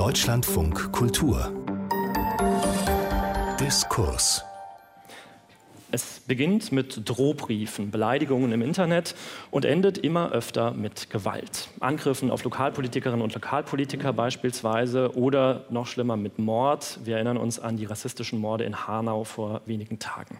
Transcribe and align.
Deutschlandfunk 0.00 0.92
Kultur 0.92 1.52
Diskurs 3.60 4.42
es 5.90 6.20
beginnt 6.20 6.72
mit 6.72 7.06
Drohbriefen, 7.06 7.90
Beleidigungen 7.90 8.50
im 8.52 8.62
Internet 8.62 9.14
und 9.50 9.66
endet 9.66 9.98
immer 9.98 10.32
öfter 10.32 10.70
mit 10.70 11.10
Gewalt. 11.10 11.68
Angriffen 11.80 12.30
auf 12.30 12.44
Lokalpolitikerinnen 12.44 13.20
und 13.22 13.34
Lokalpolitiker 13.34 14.14
beispielsweise 14.14 15.14
oder 15.16 15.66
noch 15.68 15.86
schlimmer 15.86 16.16
mit 16.16 16.38
Mord. 16.38 17.00
Wir 17.04 17.16
erinnern 17.16 17.36
uns 17.36 17.58
an 17.58 17.76
die 17.76 17.84
rassistischen 17.84 18.38
Morde 18.38 18.64
in 18.64 18.86
Hanau 18.86 19.24
vor 19.24 19.60
wenigen 19.66 19.98
Tagen. 19.98 20.38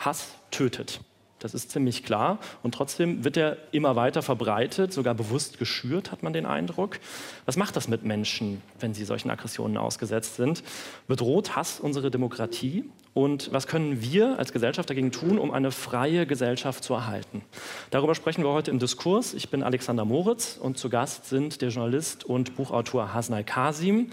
Hass 0.00 0.34
tötet. 0.50 1.00
Das 1.38 1.54
ist 1.54 1.70
ziemlich 1.70 2.04
klar. 2.04 2.38
Und 2.62 2.74
trotzdem 2.74 3.24
wird 3.24 3.36
er 3.36 3.56
immer 3.70 3.96
weiter 3.96 4.22
verbreitet, 4.22 4.92
sogar 4.92 5.14
bewusst 5.14 5.58
geschürt, 5.58 6.10
hat 6.10 6.22
man 6.22 6.32
den 6.32 6.46
Eindruck. 6.46 6.98
Was 7.46 7.56
macht 7.56 7.76
das 7.76 7.88
mit 7.88 8.04
Menschen, 8.04 8.62
wenn 8.80 8.94
sie 8.94 9.04
solchen 9.04 9.30
Aggressionen 9.30 9.76
ausgesetzt 9.76 10.36
sind? 10.36 10.62
Bedroht 11.06 11.56
Hass 11.56 11.80
unsere 11.80 12.10
Demokratie? 12.10 12.84
Und 13.14 13.52
was 13.52 13.66
können 13.66 14.00
wir 14.00 14.38
als 14.38 14.52
Gesellschaft 14.52 14.90
dagegen 14.90 15.10
tun, 15.10 15.38
um 15.38 15.50
eine 15.50 15.72
freie 15.72 16.26
Gesellschaft 16.26 16.84
zu 16.84 16.94
erhalten? 16.94 17.42
Darüber 17.90 18.14
sprechen 18.14 18.44
wir 18.44 18.50
heute 18.50 18.70
im 18.70 18.78
Diskurs. 18.78 19.34
Ich 19.34 19.50
bin 19.50 19.62
Alexander 19.62 20.04
Moritz 20.04 20.56
und 20.60 20.78
zu 20.78 20.88
Gast 20.88 21.26
sind 21.26 21.60
der 21.62 21.70
Journalist 21.70 22.24
und 22.24 22.56
Buchautor 22.56 23.14
Hasnai 23.14 23.42
Kasim. 23.42 24.10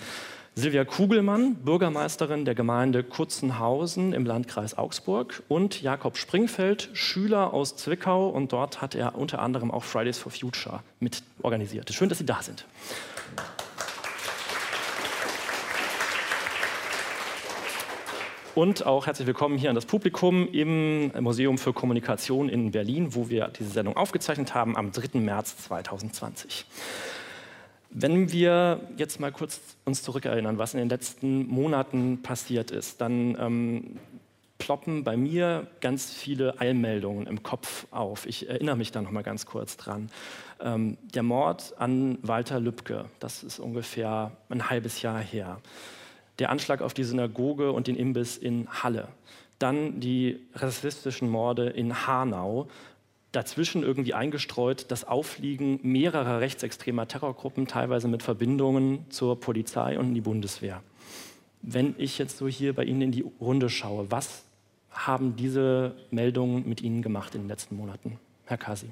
Silvia 0.58 0.86
Kugelmann, 0.86 1.55
Bürgermeisterin 1.55 2.45
der 2.45 2.55
Gemeinde 2.55 3.04
Kutzenhausen 3.04 4.13
im 4.13 4.26
Landkreis 4.26 4.77
Augsburg 4.77 5.44
und 5.50 5.82
Jakob 5.82 6.16
Springfeld, 6.16 6.91
Schüler 6.94 7.54
aus 7.54 7.76
Zwickau 7.76 8.30
und 8.30 8.54
dort 8.54 8.82
hat 8.82 8.96
er 8.96 9.16
unter 9.18 9.40
anderem 9.41 9.70
auch 9.70 9.84
Fridays 9.84 10.18
for 10.18 10.32
Future 10.32 10.80
mit 11.02 11.23
organisiert. 11.41 11.94
Schön, 11.94 12.08
dass 12.08 12.20
Sie 12.20 12.26
da 12.26 12.41
sind. 12.41 12.66
Und 18.55 18.85
auch 18.85 19.08
herzlich 19.08 19.27
willkommen 19.27 19.58
hier 19.58 19.68
an 19.68 19.76
das 19.76 19.85
Publikum 19.85 20.48
im 20.54 21.12
Museum 21.21 21.58
für 21.58 21.74
Kommunikation 21.74 22.48
in 22.48 22.71
Berlin, 22.71 23.13
wo 23.13 23.27
wir 23.27 23.49
diese 23.49 23.71
Sendung 23.71 23.98
aufgezeichnet 23.98 24.54
haben 24.54 24.77
am 24.77 24.93
3. 24.93 25.20
März 25.20 25.58
2020. 25.65 26.65
Wenn 27.98 28.29
wir 28.34 28.82
jetzt 28.98 29.21
mal 29.21 29.32
kurz 29.32 29.62
uns 29.85 30.04
zurückerinnern, 30.04 30.57
was 30.57 30.74
in 30.74 30.79
den 30.79 30.90
letzten 30.90 31.48
Monaten 31.48 32.21
passiert 32.21 32.70
ist, 32.70 32.99
dann 32.99 33.37
ähm, 33.40 33.99
ploppen 34.57 35.05
bei 35.05 35.15
mir 35.15 35.68
ganz 35.79 36.12
viele 36.12 36.60
Eilmeldungen 36.60 37.26
im 37.26 37.41
Kopf 37.41 37.87
auf. 37.91 38.26
Ich 38.26 38.49
erinnere 38.49 38.76
mich 38.76 38.91
da 38.91 39.02
noch 39.02 39.12
mal 39.12 39.24
ganz 39.24 39.46
kurz 39.46 39.77
dran. 39.77 40.10
Ähm, 40.60 40.98
der 41.13 41.24
Mord 41.24 41.74
an 41.77 42.18
Walter 42.21 42.60
Lübcke, 42.60 43.05
das 43.21 43.43
ist 43.43 43.60
ungefähr 43.60 44.34
ein 44.49 44.70
halbes 44.70 45.02
Jahr 45.02 45.20
her. 45.20 45.62
Der 46.40 46.49
Anschlag 46.49 46.82
auf 46.82 46.93
die 46.93 47.05
Synagoge 47.05 47.71
und 47.71 47.87
den 47.87 47.96
Imbiss 47.96 48.35
in 48.35 48.68
Halle. 48.84 49.07
Dann 49.57 50.02
die 50.02 50.41
rassistischen 50.54 51.30
Morde 51.30 51.70
in 51.70 52.05
Hanau, 52.07 52.68
dazwischen 53.36 53.84
irgendwie 53.84 54.14
eingestreut 54.14 54.86
das 54.90 55.05
Aufliegen 55.05 55.80
mehrerer 55.84 56.40
rechtsextremer 56.40 57.08
Terrorgruppen, 57.08 57.68
teilweise 57.68 58.08
mit 58.08 58.24
Verbindungen 58.24 59.05
zur 59.10 59.40
Polizei 59.40 60.00
und 60.00 60.10
in 60.10 60.14
die 60.16 60.22
Bundeswehr. 60.22 60.82
Wenn 61.62 61.96
ich 61.98 62.18
jetzt 62.18 62.38
so 62.38 62.48
hier 62.48 62.74
bei 62.74 62.84
Ihnen 62.84 63.02
in 63.02 63.12
die 63.12 63.26
Runde 63.42 63.70
schaue, 63.70 64.09
was 64.12 64.44
haben 64.92 65.36
diese 65.36 65.96
Meldungen 66.12 66.68
mit 66.68 66.81
Ihnen 66.81 67.02
gemacht 67.02 67.36
in 67.36 67.42
den 67.42 67.47
letzten 67.47 67.75
Monaten, 67.75 68.19
Herr 68.46 68.58
Kasi? 68.58 68.88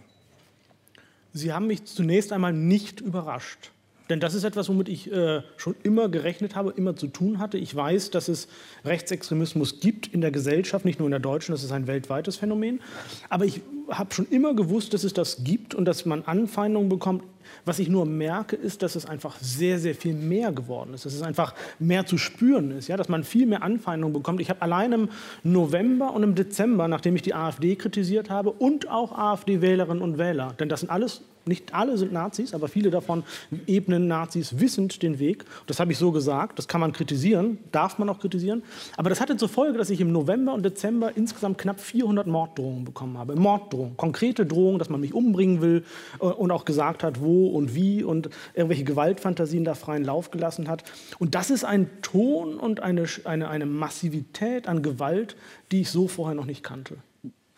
Sie 1.33 1.53
haben 1.53 1.67
mich 1.67 1.85
zunächst 1.85 2.31
einmal 2.31 2.53
nicht 2.53 3.01
überrascht. 3.01 3.71
Denn 4.09 4.19
das 4.19 4.33
ist 4.33 4.43
etwas, 4.43 4.67
womit 4.67 4.89
ich 4.89 5.11
äh, 5.11 5.41
schon 5.55 5.75
immer 5.81 6.09
gerechnet 6.09 6.55
habe, 6.55 6.73
immer 6.75 6.95
zu 6.95 7.07
tun 7.07 7.39
hatte. 7.39 7.57
Ich 7.57 7.73
weiß, 7.73 8.11
dass 8.11 8.27
es 8.27 8.49
Rechtsextremismus 8.83 9.79
gibt 9.79 10.07
in 10.07 10.19
der 10.19 10.31
Gesellschaft, 10.31 10.83
nicht 10.83 10.99
nur 10.99 11.07
in 11.07 11.11
der 11.11 11.21
deutschen, 11.21 11.53
das 11.53 11.63
ist 11.63 11.71
ein 11.71 11.87
weltweites 11.87 12.35
Phänomen. 12.35 12.81
Aber 13.29 13.45
ich 13.45 13.61
habe 13.97 14.13
schon 14.13 14.27
immer 14.29 14.53
gewusst, 14.53 14.93
dass 14.93 15.03
es 15.03 15.13
das 15.13 15.43
gibt 15.43 15.75
und 15.75 15.85
dass 15.85 16.05
man 16.05 16.23
Anfeindungen 16.23 16.89
bekommt. 16.89 17.23
Was 17.65 17.79
ich 17.79 17.89
nur 17.89 18.05
merke, 18.05 18.55
ist, 18.55 18.81
dass 18.81 18.95
es 18.95 19.05
einfach 19.05 19.37
sehr, 19.39 19.77
sehr 19.77 19.95
viel 19.95 20.13
mehr 20.13 20.51
geworden 20.51 20.93
ist. 20.93 21.05
Dass 21.05 21.13
es 21.13 21.21
einfach 21.21 21.53
mehr 21.77 22.05
zu 22.05 22.17
spüren 22.17 22.71
ist, 22.71 22.87
ja? 22.87 22.97
dass 22.97 23.09
man 23.09 23.23
viel 23.23 23.45
mehr 23.45 23.63
Anfeindungen 23.63 24.13
bekommt. 24.13 24.39
Ich 24.41 24.49
habe 24.49 24.61
allein 24.61 24.93
im 24.93 25.09
November 25.43 26.13
und 26.13 26.23
im 26.23 26.35
Dezember, 26.35 26.87
nachdem 26.87 27.15
ich 27.15 27.21
die 27.21 27.35
AfD 27.35 27.75
kritisiert 27.75 28.29
habe 28.29 28.51
und 28.51 28.89
auch 28.89 29.11
AfD-Wählerinnen 29.17 30.01
und 30.01 30.17
Wähler, 30.17 30.53
denn 30.59 30.69
das 30.69 30.81
sind 30.81 30.89
alles 30.89 31.21
nicht 31.45 31.73
alle 31.73 31.97
sind 31.97 32.13
Nazis, 32.13 32.53
aber 32.53 32.67
viele 32.67 32.89
davon 32.89 33.23
ebnen 33.67 34.07
Nazis 34.07 34.59
wissend 34.59 35.03
den 35.03 35.19
Weg. 35.19 35.45
Das 35.67 35.79
habe 35.79 35.91
ich 35.91 35.97
so 35.97 36.11
gesagt, 36.11 36.57
das 36.57 36.67
kann 36.67 36.81
man 36.81 36.93
kritisieren, 36.93 37.57
darf 37.71 37.97
man 37.97 38.09
auch 38.09 38.19
kritisieren. 38.19 38.63
Aber 38.95 39.09
das 39.09 39.19
hatte 39.19 39.35
zur 39.35 39.49
Folge, 39.49 39.77
dass 39.77 39.89
ich 39.89 39.99
im 39.99 40.11
November 40.11 40.53
und 40.53 40.63
Dezember 40.63 41.15
insgesamt 41.15 41.57
knapp 41.57 41.79
400 41.79 42.27
Morddrohungen 42.27 42.85
bekommen 42.85 43.17
habe. 43.17 43.35
Morddrohungen, 43.35 43.82
konkrete 43.97 44.45
Drohungen, 44.45 44.79
dass 44.79 44.89
man 44.89 45.01
mich 45.01 45.13
umbringen 45.13 45.61
will 45.61 45.83
äh, 46.19 46.25
und 46.25 46.51
auch 46.51 46.65
gesagt 46.65 47.03
hat, 47.03 47.21
wo 47.21 47.47
und 47.47 47.75
wie 47.75 48.03
und 48.03 48.29
irgendwelche 48.53 48.83
Gewaltfantasien 48.83 49.63
da 49.63 49.75
freien 49.75 50.03
Lauf 50.03 50.31
gelassen 50.31 50.67
hat. 50.67 50.83
Und 51.19 51.35
das 51.35 51.49
ist 51.49 51.63
ein 51.63 51.89
Ton 52.01 52.57
und 52.57 52.79
eine, 52.81 53.05
eine, 53.25 53.49
eine 53.49 53.65
Massivität 53.65 54.67
an 54.67 54.81
Gewalt, 54.81 55.35
die 55.71 55.81
ich 55.81 55.89
so 55.89 56.07
vorher 56.07 56.35
noch 56.35 56.45
nicht 56.45 56.63
kannte. 56.63 56.97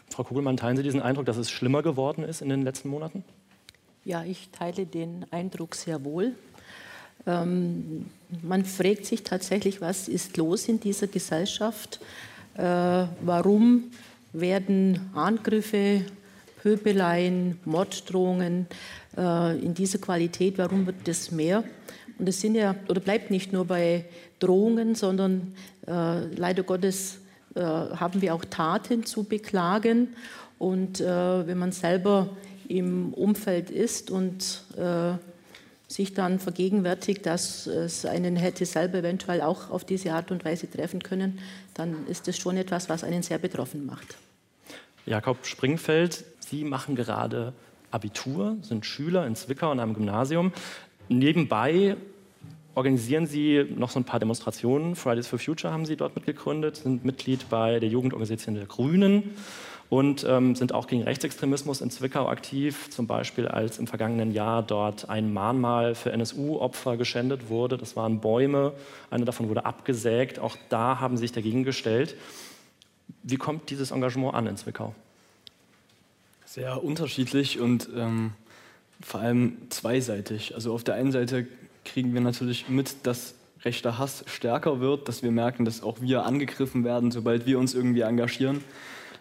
Frau 0.09 0.23
Kugelmann, 0.23 0.57
teilen 0.57 0.77
Sie 0.77 0.83
diesen 0.83 1.01
Eindruck, 1.01 1.25
dass 1.25 1.37
es 1.37 1.51
schlimmer 1.51 1.81
geworden 1.81 2.23
ist 2.23 2.41
in 2.41 2.49
den 2.49 2.61
letzten 2.61 2.89
Monaten? 2.89 3.23
Ja, 4.05 4.23
ich 4.23 4.49
teile 4.51 4.85
den 4.85 5.25
Eindruck 5.31 5.75
sehr 5.75 6.05
wohl. 6.05 6.33
Ähm, 7.27 8.05
man 8.43 8.65
fragt 8.65 9.05
sich 9.05 9.23
tatsächlich, 9.23 9.81
was 9.81 10.07
ist 10.07 10.37
los 10.37 10.67
in 10.67 10.79
dieser 10.79 11.07
Gesellschaft? 11.07 11.99
Äh, 12.55 12.61
warum 12.61 13.91
werden 14.39 15.09
Angriffe, 15.13 16.01
Pöbeleien, 16.61 17.59
Morddrohungen 17.65 18.67
äh, 19.17 19.57
in 19.59 19.73
dieser 19.73 19.99
Qualität, 19.99 20.57
warum 20.57 20.85
wird 20.85 21.07
das 21.07 21.31
mehr? 21.31 21.63
Und 22.17 22.29
es 22.29 22.41
sind 22.41 22.55
ja, 22.55 22.75
oder 22.87 23.01
bleibt 23.01 23.29
nicht 23.29 23.53
nur 23.53 23.65
bei 23.65 24.05
Drohungen, 24.39 24.95
sondern 24.95 25.53
äh, 25.87 26.25
leider 26.35 26.63
Gottes 26.63 27.19
äh, 27.55 27.61
haben 27.61 28.21
wir 28.21 28.33
auch 28.33 28.45
Taten 28.45 29.05
zu 29.05 29.23
beklagen. 29.23 30.09
Und 30.57 31.01
äh, 31.01 31.47
wenn 31.47 31.57
man 31.57 31.71
selber 31.71 32.29
im 32.67 33.13
Umfeld 33.13 33.69
ist 33.69 34.09
und 34.09 34.63
äh, 34.77 35.13
sich 35.87 36.13
dann 36.13 36.39
vergegenwärtigt, 36.39 37.25
dass 37.25 37.67
es 37.67 38.05
einen 38.05 38.35
hätte 38.35 38.65
selber 38.65 38.99
eventuell 38.99 39.41
auch 39.41 39.69
auf 39.69 39.83
diese 39.83 40.13
Art 40.13 40.31
und 40.31 40.43
Weise 40.43 40.69
treffen 40.69 41.03
können, 41.03 41.39
dann 41.73 42.07
ist 42.07 42.27
das 42.27 42.37
schon 42.37 42.57
etwas, 42.57 42.89
was 42.89 43.03
einen 43.03 43.23
sehr 43.23 43.37
betroffen 43.37 43.85
macht. 43.85 44.17
Jakob 45.05 45.45
Springfeld, 45.45 46.25
Sie 46.39 46.63
machen 46.63 46.95
gerade 46.95 47.53
Abitur, 47.91 48.57
sind 48.61 48.85
Schüler 48.85 49.27
in 49.27 49.35
Zwickau 49.35 49.71
in 49.71 49.79
einem 49.79 49.93
Gymnasium. 49.93 50.51
Nebenbei 51.07 51.95
organisieren 52.73 53.27
Sie 53.27 53.65
noch 53.75 53.89
so 53.91 53.99
ein 53.99 54.03
paar 54.03 54.19
Demonstrationen. 54.19 54.95
Fridays 54.95 55.27
for 55.27 55.39
Future 55.39 55.71
haben 55.71 55.85
Sie 55.85 55.95
dort 55.95 56.15
mitgegründet, 56.15 56.77
sind 56.77 57.05
Mitglied 57.05 57.49
bei 57.49 57.79
der 57.79 57.89
Jugendorganisation 57.89 58.55
der 58.55 58.65
Grünen 58.65 59.35
und 59.89 60.25
ähm, 60.27 60.55
sind 60.55 60.73
auch 60.73 60.87
gegen 60.87 61.03
Rechtsextremismus 61.03 61.81
in 61.81 61.91
Zwickau 61.91 62.27
aktiv, 62.27 62.89
zum 62.89 63.05
Beispiel 63.05 63.47
als 63.47 63.77
im 63.77 63.87
vergangenen 63.87 64.31
Jahr 64.31 64.63
dort 64.63 65.09
ein 65.09 65.31
Mahnmal 65.31 65.93
für 65.93 66.11
NSU-Opfer 66.11 66.97
geschändet 66.97 67.49
wurde. 67.49 67.77
Das 67.77 67.95
waren 67.95 68.19
Bäume, 68.19 68.73
eine 69.11 69.25
davon 69.25 69.47
wurde 69.47 69.65
abgesägt. 69.65 70.39
Auch 70.39 70.57
da 70.69 70.99
haben 70.99 71.17
sie 71.17 71.21
sich 71.21 71.31
dagegen 71.31 71.63
gestellt. 71.63 72.15
Wie 73.21 73.37
kommt 73.37 73.69
dieses 73.69 73.91
Engagement 73.91 74.33
an 74.33 74.47
in 74.47 74.57
Zwickau? 74.57 74.95
Sehr 76.45 76.83
unterschiedlich 76.83 77.59
und 77.59 77.89
ähm, 77.95 78.33
vor 79.01 79.19
allem 79.19 79.57
zweiseitig. 79.69 80.55
Also 80.55 80.73
auf 80.73 80.83
der 80.83 80.95
einen 80.95 81.11
Seite 81.11 81.45
kriegen 81.83 82.13
wir 82.13 82.21
natürlich 82.21 82.69
mit, 82.69 83.05
dass 83.05 83.35
rechter 83.63 83.97
Hass 83.97 84.23
stärker 84.27 84.79
wird, 84.79 85.07
dass 85.07 85.21
wir 85.21 85.31
merken, 85.31 85.65
dass 85.65 85.83
auch 85.83 86.01
wir 86.01 86.23
angegriffen 86.23 86.83
werden, 86.83 87.11
sobald 87.11 87.45
wir 87.45 87.59
uns 87.59 87.73
irgendwie 87.73 88.01
engagieren. 88.01 88.63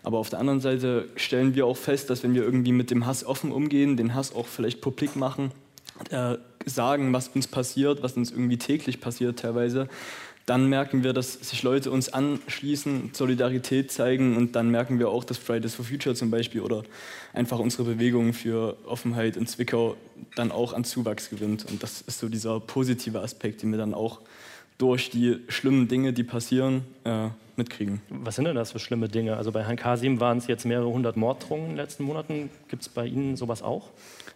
Aber 0.04 0.18
auf 0.18 0.28
der 0.28 0.38
anderen 0.38 0.60
Seite 0.60 1.08
stellen 1.16 1.54
wir 1.54 1.66
auch 1.66 1.76
fest, 1.76 2.10
dass 2.10 2.22
wenn 2.22 2.34
wir 2.34 2.42
irgendwie 2.42 2.72
mit 2.72 2.90
dem 2.90 3.06
Hass 3.06 3.24
offen 3.24 3.50
umgehen, 3.50 3.96
den 3.96 4.14
Hass 4.14 4.34
auch 4.34 4.46
vielleicht 4.46 4.80
publik 4.80 5.16
machen, 5.16 5.50
äh, 6.10 6.36
sagen, 6.66 7.12
was 7.12 7.28
uns 7.28 7.46
passiert, 7.46 8.02
was 8.02 8.12
uns 8.12 8.30
irgendwie 8.30 8.58
täglich 8.58 9.00
passiert 9.00 9.38
teilweise, 9.38 9.88
dann 10.46 10.68
merken 10.68 11.04
wir, 11.04 11.14
dass 11.14 11.32
sich 11.34 11.62
Leute 11.62 11.90
uns 11.90 12.10
anschließen, 12.10 13.10
Solidarität 13.14 13.90
zeigen 13.90 14.36
und 14.36 14.54
dann 14.54 14.70
merken 14.70 14.98
wir 14.98 15.08
auch, 15.08 15.24
dass 15.24 15.38
Fridays 15.38 15.74
for 15.74 15.86
Future 15.86 16.14
zum 16.14 16.30
Beispiel 16.30 16.60
oder 16.60 16.82
einfach 17.32 17.58
unsere 17.58 17.84
Bewegung 17.84 18.34
für 18.34 18.76
Offenheit 18.86 19.38
in 19.38 19.46
Zwickau 19.46 19.96
dann 20.36 20.52
auch 20.52 20.74
an 20.74 20.84
Zuwachs 20.84 21.30
gewinnt. 21.30 21.64
Und 21.70 21.82
das 21.82 22.02
ist 22.02 22.18
so 22.18 22.28
dieser 22.28 22.60
positive 22.60 23.20
Aspekt, 23.20 23.62
den 23.62 23.70
wir 23.70 23.78
dann 23.78 23.94
auch 23.94 24.20
durch 24.84 25.08
die 25.08 25.38
schlimmen 25.48 25.88
Dinge, 25.88 26.12
die 26.12 26.24
passieren, 26.24 26.82
äh, 27.04 27.28
mitkriegen. 27.56 28.02
Was 28.10 28.34
sind 28.36 28.44
denn 28.44 28.54
das 28.54 28.72
für 28.72 28.78
schlimme 28.78 29.08
Dinge? 29.08 29.38
Also 29.38 29.50
bei 29.50 29.64
Herrn 29.64 29.76
Kasim 29.76 30.20
waren 30.20 30.36
es 30.36 30.46
jetzt 30.46 30.66
mehrere 30.66 30.88
hundert 30.88 31.16
Morddrohungen 31.16 31.70
in 31.70 31.70
den 31.70 31.78
letzten 31.78 32.04
Monaten. 32.04 32.50
Gibt 32.68 32.82
es 32.82 32.90
bei 32.90 33.06
Ihnen 33.06 33.34
sowas 33.36 33.62
auch? 33.62 33.88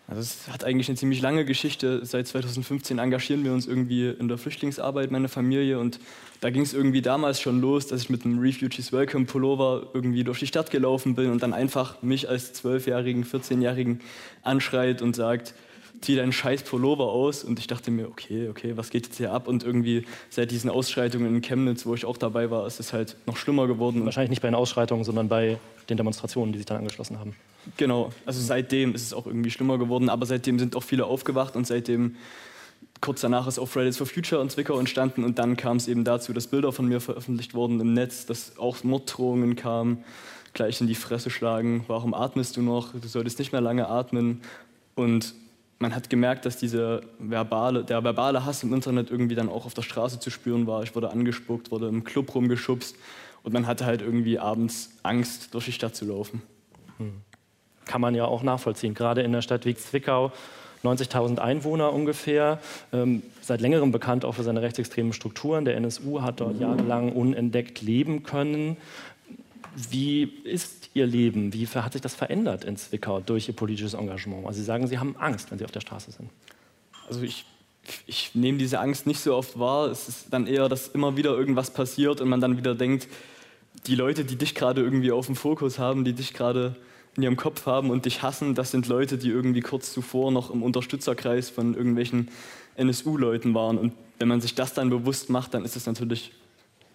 Also 0.07 0.23
es 0.23 0.49
hat 0.51 0.65
eigentlich 0.65 0.89
eine 0.89 0.97
ziemlich 0.97 1.21
lange 1.21 1.45
Geschichte. 1.45 2.01
Seit 2.07 2.27
2015 2.29 2.99
engagieren 2.99 3.45
wir 3.45 3.53
uns 3.53 3.67
irgendwie 3.67 4.09
in 4.09 4.27
der 4.29 4.39
Flüchtlingsarbeit, 4.39 5.11
meine 5.11 5.29
Familie. 5.29 5.79
Und 5.79 6.01
da 6.41 6.49
ging 6.49 6.63
es 6.63 6.73
irgendwie 6.73 7.03
damals 7.03 7.43
schon 7.43 7.61
los, 7.61 7.87
dass 7.87 8.01
ich 8.01 8.09
mit 8.09 8.25
einem 8.25 8.39
Refugees 8.39 8.91
Welcome 8.91 9.27
Pullover 9.27 9.89
irgendwie 9.93 10.25
durch 10.25 10.39
die 10.39 10.47
Stadt 10.47 10.71
gelaufen 10.71 11.15
bin 11.15 11.31
und 11.31 11.43
dann 11.43 11.53
einfach 11.53 12.01
mich 12.01 12.27
als 12.27 12.55
12-Jährigen, 12.65 13.25
14-Jährigen 13.25 14.01
anschreit 14.43 15.03
und 15.03 15.15
sagt, 15.15 15.53
zieh 16.01 16.17
deinen 16.17 16.33
scheiß 16.33 16.63
Pullover 16.63 17.07
aus. 17.07 17.45
Und 17.45 17.59
ich 17.59 17.67
dachte 17.67 17.91
mir, 17.91 18.09
okay, 18.09 18.49
okay, 18.49 18.77
was 18.77 18.91
geht 18.91 19.07
jetzt 19.07 19.17
hier 19.17 19.33
ab? 19.33 19.49
Und 19.49 19.65
irgendwie 19.65 20.05
seit 20.31 20.51
diesen 20.51 20.71
Ausschreitungen 20.71 21.35
in 21.35 21.43
Chemnitz, 21.43 21.87
wo 21.87 21.95
ich 21.95 22.05
auch 22.05 22.17
dabei 22.17 22.51
war, 22.51 22.67
ist 22.67 22.81
es 22.81 22.93
halt 22.93 23.17
noch 23.27 23.37
schlimmer 23.37 23.67
geworden. 23.67 24.05
Wahrscheinlich 24.05 24.31
nicht 24.31 24.43
bei 24.43 24.49
den 24.49 24.55
Ausschreitungen, 24.55 25.05
sondern 25.05 25.29
bei 25.29 25.59
den 25.89 25.97
Demonstrationen, 25.97 26.53
die 26.53 26.59
sich 26.59 26.67
dann 26.67 26.79
angeschlossen 26.79 27.19
haben. 27.19 27.35
Genau, 27.77 28.13
also 28.25 28.41
seitdem 28.41 28.95
ist 28.95 29.03
es 29.03 29.13
auch 29.13 29.27
irgendwie 29.27 29.51
schlimmer 29.51 29.79
geworden, 29.79 30.09
aber 30.09 30.27
seitdem 30.27 30.59
sind 30.59 30.77
auch 30.77 30.83
viele 30.83 31.07
aufgewacht 31.07 31.57
und 31.57 31.67
seitdem 31.67 32.17
kurz 33.01 33.21
danach 33.21 33.47
ist 33.47 33.59
auch 33.59 33.69
Fridays 33.69 33.97
for 33.97 34.07
Future 34.07 34.43
in 34.43 34.51
Zwickau 34.51 34.79
entstanden 34.79 35.25
und 35.25 35.39
dann 35.39 35.57
kam 35.57 35.77
es 35.77 35.89
eben 35.89 36.05
dazu, 36.05 36.33
dass 36.33 36.47
Bilder 36.47 36.73
von 36.73 36.89
mir 36.89 37.01
veröffentlicht 37.01 37.55
wurden 37.55 37.81
im 37.81 37.93
Netz, 37.93 38.27
dass 38.27 38.59
auch 38.59 38.83
Morddrohungen 38.85 39.57
kamen, 39.57 40.05
gleich 40.53 40.81
in 40.81 40.87
die 40.87 40.95
Fresse 40.95 41.31
schlagen, 41.31 41.85
warum 41.87 42.15
atmest 42.15 42.57
du 42.57 42.63
noch, 42.63 42.93
du 42.93 43.07
solltest 43.07 43.39
nicht 43.39 43.53
mehr 43.53 43.61
lange 43.61 43.89
atmen 43.89 44.41
und 44.95 45.35
man 45.79 45.95
hat 45.95 46.11
gemerkt, 46.11 46.45
dass 46.45 46.57
diese 46.57 47.03
verbale, 47.19 47.85
der 47.85 48.03
verbale 48.03 48.45
Hass 48.45 48.63
im 48.63 48.73
Internet 48.75 49.11
irgendwie 49.11 49.35
dann 49.35 49.49
auch 49.49 49.65
auf 49.65 49.75
der 49.75 49.83
Straße 49.83 50.19
zu 50.19 50.31
spüren 50.31 50.67
war. 50.67 50.83
Ich 50.83 50.95
wurde 50.95 51.11
angespuckt, 51.11 51.71
wurde 51.71 51.89
im 51.89 52.05
Club 52.05 52.35
rumgeschubst 52.35 52.97
und 53.43 53.53
man 53.53 53.67
hatte 53.67 53.87
halt 53.87 54.03
irgendwie 54.03 54.39
abends 54.39 54.91
Angst, 55.03 55.55
durch 55.55 55.67
die 55.67 55.73
Stadt 55.73 55.95
zu 55.95 56.05
laufen. 56.05 56.43
Hm. 56.99 57.13
Kann 57.85 58.01
man 58.01 58.15
ja 58.15 58.25
auch 58.25 58.43
nachvollziehen, 58.43 58.95
gerade 58.95 59.23
in 59.23 59.33
der 59.33 59.43
Stadt 59.43 59.65
wie 59.65 59.75
Zwickau. 59.75 60.33
90.000 60.85 61.39
Einwohner 61.39 61.93
ungefähr, 61.93 62.61
ähm, 62.93 63.23
seit 63.41 63.61
längerem 63.61 63.91
bekannt 63.91 64.25
auch 64.25 64.37
für 64.37 64.45
seine 64.45 64.63
rechtsextremen 64.63 65.13
Strukturen. 65.13 65.65
Der 65.65 65.77
NSU 65.77 66.23
hat 66.23 66.41
dort 66.41 66.61
jahrelang 66.61 67.11
unentdeckt 67.13 67.83
leben 67.83 68.23
können. 68.23 68.77
Wie 69.91 70.23
ist 70.23 70.91
Ihr 70.95 71.07
Leben? 71.07 71.53
Wie 71.53 71.67
hat 71.67 71.93
sich 71.93 72.03
das 72.03 72.15
verändert 72.15 72.65
in 72.65 72.77
Zwickau 72.77 73.21
durch 73.21 73.49
Ihr 73.49 73.55
politisches 73.55 73.95
Engagement? 73.95 74.47
Also 74.47 74.59
Sie 74.59 74.65
sagen, 74.65 74.87
Sie 74.87 74.99
haben 74.99 75.17
Angst, 75.17 75.51
wenn 75.51 75.59
Sie 75.59 75.65
auf 75.65 75.71
der 75.71 75.81
Straße 75.81 76.11
sind. 76.11 76.31
Also 77.09 77.23
ich, 77.23 77.45
ich 78.07 78.35
nehme 78.35 78.59
diese 78.59 78.81
Angst 78.81 79.07
nicht 79.07 79.21
so 79.21 79.35
oft 79.35 79.59
wahr. 79.59 79.91
Es 79.91 80.09
ist 80.09 80.27
dann 80.31 80.47
eher, 80.47 80.69
dass 80.69 80.89
immer 80.89 81.17
wieder 81.17 81.37
irgendwas 81.37 81.73
passiert 81.73 82.21
und 82.21 82.29
man 82.29 82.41
dann 82.41 82.57
wieder 82.57 82.75
denkt, 82.75 83.09
die 83.87 83.95
Leute, 83.95 84.25
die 84.25 84.37
dich 84.37 84.55
gerade 84.55 84.83
irgendwie 84.83 85.13
auf 85.13 85.27
dem 85.27 85.37
Fokus 85.37 85.79
haben, 85.79 86.05
die 86.05 86.13
dich 86.13 86.35
gerade 86.35 86.77
in 87.17 87.23
ihrem 87.23 87.37
Kopf 87.37 87.67
haben 87.67 87.91
und 87.91 88.05
dich 88.05 88.23
hassen, 88.23 88.55
das 88.55 88.71
sind 88.71 88.87
Leute, 88.87 89.19
die 89.19 89.29
irgendwie 89.29 89.61
kurz 89.61 89.93
zuvor 89.93 90.31
noch 90.31 90.51
im 90.51 90.63
Unterstützerkreis 90.63 91.51
von 91.51 91.75
irgendwelchen 91.75 92.29
NSU-Leuten 92.77 93.55
waren. 93.55 93.79
Und 93.79 93.93
wenn 94.19 94.29
man 94.29 94.41
sich 94.41 94.55
das 94.55 94.75
dann 94.75 94.91
bewusst 94.91 95.31
macht, 95.31 95.55
dann 95.55 95.65
ist 95.65 95.77
es 95.77 95.87
natürlich 95.87 96.33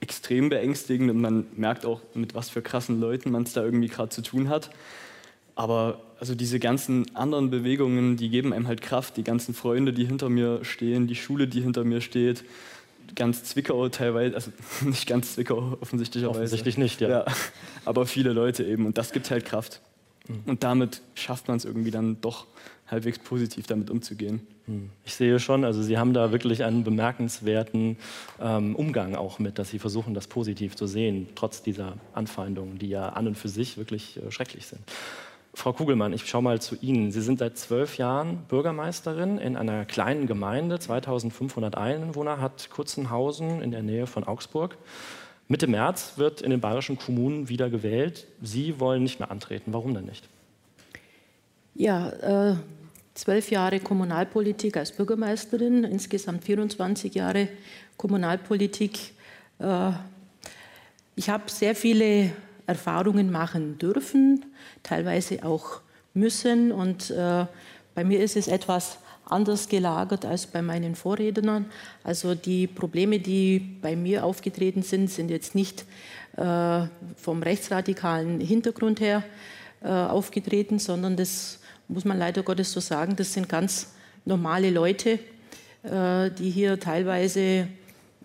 extrem 0.03 0.49
beängstigend 0.49 1.09
und 1.09 1.21
man 1.21 1.45
merkt 1.55 1.85
auch, 1.85 2.01
mit 2.13 2.35
was 2.35 2.49
für 2.49 2.61
krassen 2.61 2.99
Leuten 2.99 3.31
man 3.31 3.43
es 3.43 3.53
da 3.53 3.63
irgendwie 3.63 3.87
gerade 3.87 4.09
zu 4.09 4.21
tun 4.21 4.49
hat. 4.49 4.69
Aber 5.55 6.01
also 6.19 6.35
diese 6.35 6.59
ganzen 6.59 7.15
anderen 7.15 7.49
Bewegungen, 7.49 8.17
die 8.17 8.29
geben 8.29 8.51
einem 8.51 8.67
halt 8.67 8.81
Kraft, 8.81 9.15
die 9.15 9.23
ganzen 9.23 9.53
Freunde, 9.53 9.93
die 9.93 10.05
hinter 10.05 10.27
mir 10.27 10.65
stehen, 10.65 11.07
die 11.07 11.15
Schule, 11.15 11.47
die 11.47 11.61
hinter 11.61 11.85
mir 11.85 12.01
steht, 12.01 12.43
ganz 13.15 13.45
Zwickau 13.45 13.87
teilweise, 13.87 14.35
also 14.35 14.51
nicht 14.81 15.07
ganz 15.07 15.35
Zwickau 15.35 15.77
offensichtlicherweise. 15.79 16.39
Offensichtlich 16.39 16.77
nicht, 16.77 16.99
ja. 16.99 17.09
ja. 17.09 17.25
Aber 17.85 18.05
viele 18.05 18.33
Leute 18.33 18.65
eben 18.65 18.85
und 18.85 18.97
das 18.97 19.13
gibt 19.13 19.31
halt 19.31 19.45
Kraft. 19.45 19.79
Mhm. 20.27 20.41
Und 20.45 20.63
damit 20.63 21.01
schafft 21.15 21.47
man 21.47 21.57
es 21.57 21.65
irgendwie 21.65 21.91
dann 21.91 22.19
doch 22.19 22.45
halbwegs 22.93 23.19
positiv 23.19 23.67
damit 23.67 23.89
umzugehen. 23.89 24.47
Hm. 24.65 24.89
Ich 25.03 25.15
sehe 25.15 25.39
schon, 25.39 25.65
also 25.65 25.81
Sie 25.83 25.97
haben 25.97 26.13
da 26.13 26.31
wirklich 26.31 26.63
einen 26.63 26.83
bemerkenswerten 26.83 27.97
ähm, 28.41 28.75
Umgang 28.75 29.15
auch 29.15 29.39
mit, 29.39 29.59
dass 29.59 29.69
Sie 29.69 29.79
versuchen, 29.79 30.13
das 30.13 30.27
positiv 30.27 30.75
zu 30.75 30.87
sehen, 30.87 31.27
trotz 31.35 31.61
dieser 31.61 31.97
Anfeindungen, 32.13 32.79
die 32.79 32.87
ja 32.87 33.09
an 33.09 33.27
und 33.27 33.37
für 33.37 33.49
sich 33.49 33.77
wirklich 33.77 34.17
äh, 34.17 34.31
schrecklich 34.31 34.67
sind. 34.67 34.81
Frau 35.55 35.71
Kugelmann, 35.71 36.13
ich 36.13 36.27
schaue 36.27 36.41
mal 36.41 36.59
zu 36.61 36.75
Ihnen. 36.81 37.11
Sie 37.11 37.21
sind 37.21 37.39
seit 37.39 37.57
zwölf 37.57 37.97
Jahren 37.97 38.37
Bürgermeisterin 38.47 39.37
in 39.37 39.55
einer 39.55 39.85
kleinen 39.85 40.25
Gemeinde, 40.25 40.79
2500 40.79 41.77
Einwohner 41.77 42.41
hat 42.41 42.69
Kurzenhausen 42.71 43.61
in 43.61 43.69
der 43.69 43.83
Nähe 43.83 44.07
von 44.07 44.23
Augsburg. 44.23 44.77
Mitte 45.47 45.67
März 45.67 46.13
wird 46.17 46.41
in 46.41 46.49
den 46.49 46.61
bayerischen 46.61 46.97
Kommunen 46.97 47.49
wieder 47.49 47.69
gewählt. 47.69 48.25
Sie 48.41 48.79
wollen 48.79 49.03
nicht 49.03 49.19
mehr 49.19 49.29
antreten. 49.29 49.73
Warum 49.73 49.93
denn 49.93 50.05
nicht? 50.05 50.27
Ja, 51.75 52.09
äh, 52.09 52.55
zwölf 53.13 53.51
Jahre 53.51 53.79
Kommunalpolitik 53.79 54.77
als 54.77 54.91
Bürgermeisterin, 54.91 55.83
insgesamt 55.83 56.43
24 56.43 57.13
Jahre 57.13 57.47
Kommunalpolitik. 57.97 59.13
Äh, 59.59 59.91
ich 61.15 61.29
habe 61.29 61.43
sehr 61.47 61.75
viele 61.75 62.31
Erfahrungen 62.65 63.31
machen 63.31 63.77
dürfen, 63.77 64.45
teilweise 64.81 65.43
auch 65.43 65.81
müssen. 66.13 66.71
Und 66.71 67.11
äh, 67.11 67.45
bei 67.93 68.03
mir 68.03 68.19
ist 68.19 68.35
es 68.35 68.47
etwas 68.47 68.97
anders 69.25 69.69
gelagert 69.69 70.25
als 70.25 70.47
bei 70.47 70.61
meinen 70.61 70.95
Vorrednern. 70.95 71.67
Also 72.03 72.35
die 72.35 72.67
Probleme, 72.67 73.19
die 73.19 73.59
bei 73.59 73.95
mir 73.95 74.25
aufgetreten 74.25 74.81
sind, 74.81 75.09
sind 75.09 75.29
jetzt 75.29 75.55
nicht 75.55 75.85
äh, 76.35 76.87
vom 77.15 77.43
rechtsradikalen 77.43 78.39
Hintergrund 78.39 78.99
her 78.99 79.23
aufgetreten, 79.85 80.79
sondern 80.79 81.17
das 81.17 81.59
muss 81.87 82.05
man 82.05 82.17
leider 82.17 82.43
Gottes 82.43 82.71
so 82.71 82.79
sagen, 82.79 83.15
das 83.15 83.33
sind 83.33 83.49
ganz 83.49 83.93
normale 84.25 84.69
Leute, 84.69 85.19
äh, 85.83 86.31
die 86.31 86.49
hier 86.49 86.79
teilweise 86.79 87.67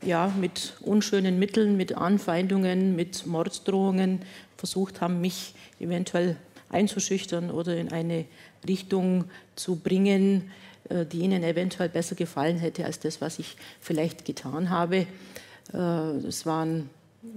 ja, 0.02 0.32
mit 0.38 0.74
unschönen 0.80 1.38
Mitteln, 1.38 1.76
mit 1.76 1.94
Anfeindungen, 1.96 2.94
mit 2.94 3.26
Morddrohungen 3.26 4.20
versucht 4.56 5.00
haben, 5.00 5.20
mich 5.20 5.54
eventuell 5.80 6.36
einzuschüchtern 6.70 7.50
oder 7.50 7.76
in 7.76 7.92
eine 7.92 8.26
Richtung 8.66 9.24
zu 9.56 9.76
bringen, 9.76 10.50
äh, 10.88 11.06
die 11.06 11.20
ihnen 11.20 11.42
eventuell 11.42 11.88
besser 11.88 12.14
gefallen 12.14 12.58
hätte 12.58 12.84
als 12.84 13.00
das, 13.00 13.20
was 13.20 13.38
ich 13.38 13.56
vielleicht 13.80 14.24
getan 14.24 14.70
habe. 14.70 15.06
Äh, 15.72 15.78
es 16.26 16.46
waren 16.46 16.90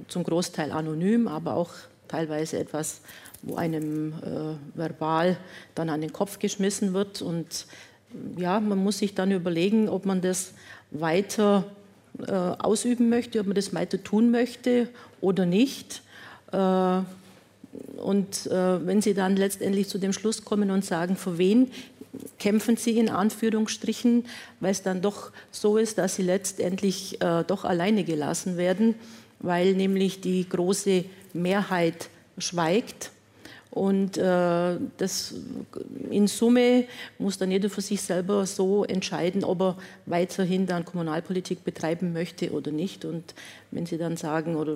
zum 0.07 0.24
Großteil 0.24 0.71
anonym, 0.71 1.27
aber 1.27 1.56
auch 1.56 1.71
teilweise 2.07 2.59
etwas 2.59 3.01
wo 3.43 3.55
einem 3.55 4.13
äh, 4.13 4.77
verbal 4.77 5.38
dann 5.75 5.89
an 5.89 6.01
den 6.01 6.13
Kopf 6.13 6.39
geschmissen 6.39 6.93
wird. 6.93 7.21
Und 7.21 7.65
ja, 8.38 8.59
man 8.59 8.77
muss 8.77 8.99
sich 8.99 9.15
dann 9.15 9.31
überlegen, 9.31 9.89
ob 9.89 10.05
man 10.05 10.21
das 10.21 10.53
weiter 10.91 11.65
äh, 12.27 12.31
ausüben 12.31 13.10
möchte, 13.10 13.39
ob 13.39 13.48
man 13.48 13.55
das 13.55 13.74
weiter 13.74 14.03
tun 14.03 14.31
möchte 14.31 14.89
oder 15.21 15.45
nicht. 15.45 16.01
Äh, 16.51 17.00
und 17.98 18.48
äh, 18.48 18.86
wenn 18.86 19.01
Sie 19.01 19.13
dann 19.13 19.38
letztendlich 19.38 19.88
zu 19.88 19.98
dem 19.98 20.13
Schluss 20.13 20.43
kommen 20.43 20.71
und 20.71 20.83
sagen, 20.83 21.15
für 21.15 21.38
wen 21.38 21.71
kämpfen 22.38 22.75
Sie 22.75 22.98
in 22.98 23.07
Anführungsstrichen, 23.07 24.25
weil 24.60 24.71
es 24.71 24.83
dann 24.83 25.01
doch 25.01 25.31
so 25.51 25.77
ist, 25.77 25.98
dass 25.98 26.15
Sie 26.15 26.24
letztendlich 26.24 27.21
äh, 27.21 27.43
doch 27.45 27.63
alleine 27.63 28.03
gelassen 28.03 28.57
werden, 28.57 28.95
weil 29.39 29.74
nämlich 29.74 30.19
die 30.19 30.48
große 30.48 31.05
Mehrheit 31.33 32.10
schweigt 32.38 33.12
und 33.72 34.18
äh, 34.18 34.75
das 34.98 35.34
in 36.10 36.28
Summe 36.28 36.86
muss 37.18 37.38
dann 37.38 37.51
jeder 37.51 37.70
für 37.70 37.82
sich 37.82 38.01
selber 38.01 38.46
so 38.46 38.84
entscheiden, 38.84 39.46
ob 39.46 39.62
er 39.62 39.78
weiterhin 40.06 40.66
dann 40.66 40.84
Kommunalpolitik 40.84 41.63
betreiben 41.63 42.12
möchte 42.12 42.51
oder 42.51 42.72
nicht. 42.72 43.06
Und 43.06 43.34
wenn 43.72 43.86
Sie 43.86 43.98
dann 43.98 44.18
sagen, 44.18 44.58
oder 44.58 44.75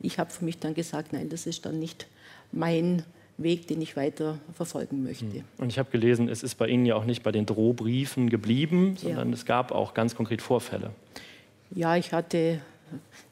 ich 0.00 0.20
habe 0.20 0.30
für 0.30 0.44
mich 0.44 0.58
dann 0.58 0.74
gesagt, 0.74 1.12
nein, 1.12 1.28
das 1.28 1.46
ist 1.46 1.66
dann 1.66 1.80
nicht 1.80 2.06
mein 2.52 3.02
Weg, 3.38 3.66
den 3.66 3.80
ich 3.82 3.96
weiter 3.96 4.38
verfolgen 4.54 5.02
möchte. 5.02 5.26
Hm. 5.26 5.44
Und 5.58 5.70
ich 5.70 5.78
habe 5.80 5.90
gelesen, 5.90 6.28
es 6.28 6.44
ist 6.44 6.54
bei 6.54 6.68
Ihnen 6.68 6.86
ja 6.86 6.94
auch 6.94 7.04
nicht 7.04 7.24
bei 7.24 7.32
den 7.32 7.44
Drohbriefen 7.44 8.30
geblieben, 8.30 8.96
sondern 8.96 9.28
ja. 9.30 9.34
es 9.34 9.46
gab 9.46 9.72
auch 9.72 9.94
ganz 9.94 10.14
konkret 10.14 10.42
Vorfälle. 10.42 10.90
Ja, 11.72 11.96
ich 11.96 12.12
hatte, 12.12 12.60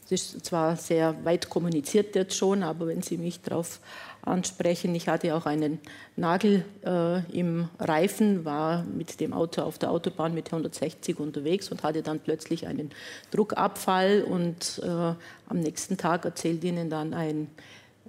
es 0.05 0.13
ist 0.13 0.45
zwar 0.45 0.75
sehr 0.75 1.25
weit 1.25 1.49
kommuniziert 1.49 2.17
jetzt 2.17 2.37
schon, 2.37 2.65
aber 2.65 2.89
wenn 2.89 3.03
Sie 3.03 3.19
mich 3.19 3.41
darauf 3.41 3.81
ansprechen. 4.26 4.95
Ich 4.95 5.09
hatte 5.09 5.35
auch 5.35 5.47
einen 5.47 5.78
Nagel 6.16 6.64
äh, 6.85 7.21
im 7.30 7.68
Reifen, 7.78 8.45
war 8.45 8.85
mit 8.85 9.21
dem 9.21 9.33
Auto 9.33 9.62
auf 9.62 9.78
der 9.78 9.90
Autobahn 9.90 10.35
mit 10.35 10.47
160 10.47 11.18
unterwegs 11.18 11.71
und 11.71 11.83
hatte 11.83 12.02
dann 12.02 12.21
plötzlich 12.21 12.66
einen 12.66 12.90
Druckabfall. 13.30 14.23
Und 14.23 14.80
äh, 14.85 14.88
am 14.88 15.61
nächsten 15.61 15.97
Tag 15.97 16.25
erzählt 16.25 16.64
Ihnen 16.64 16.90
dann 16.90 17.14
ein 17.14 17.49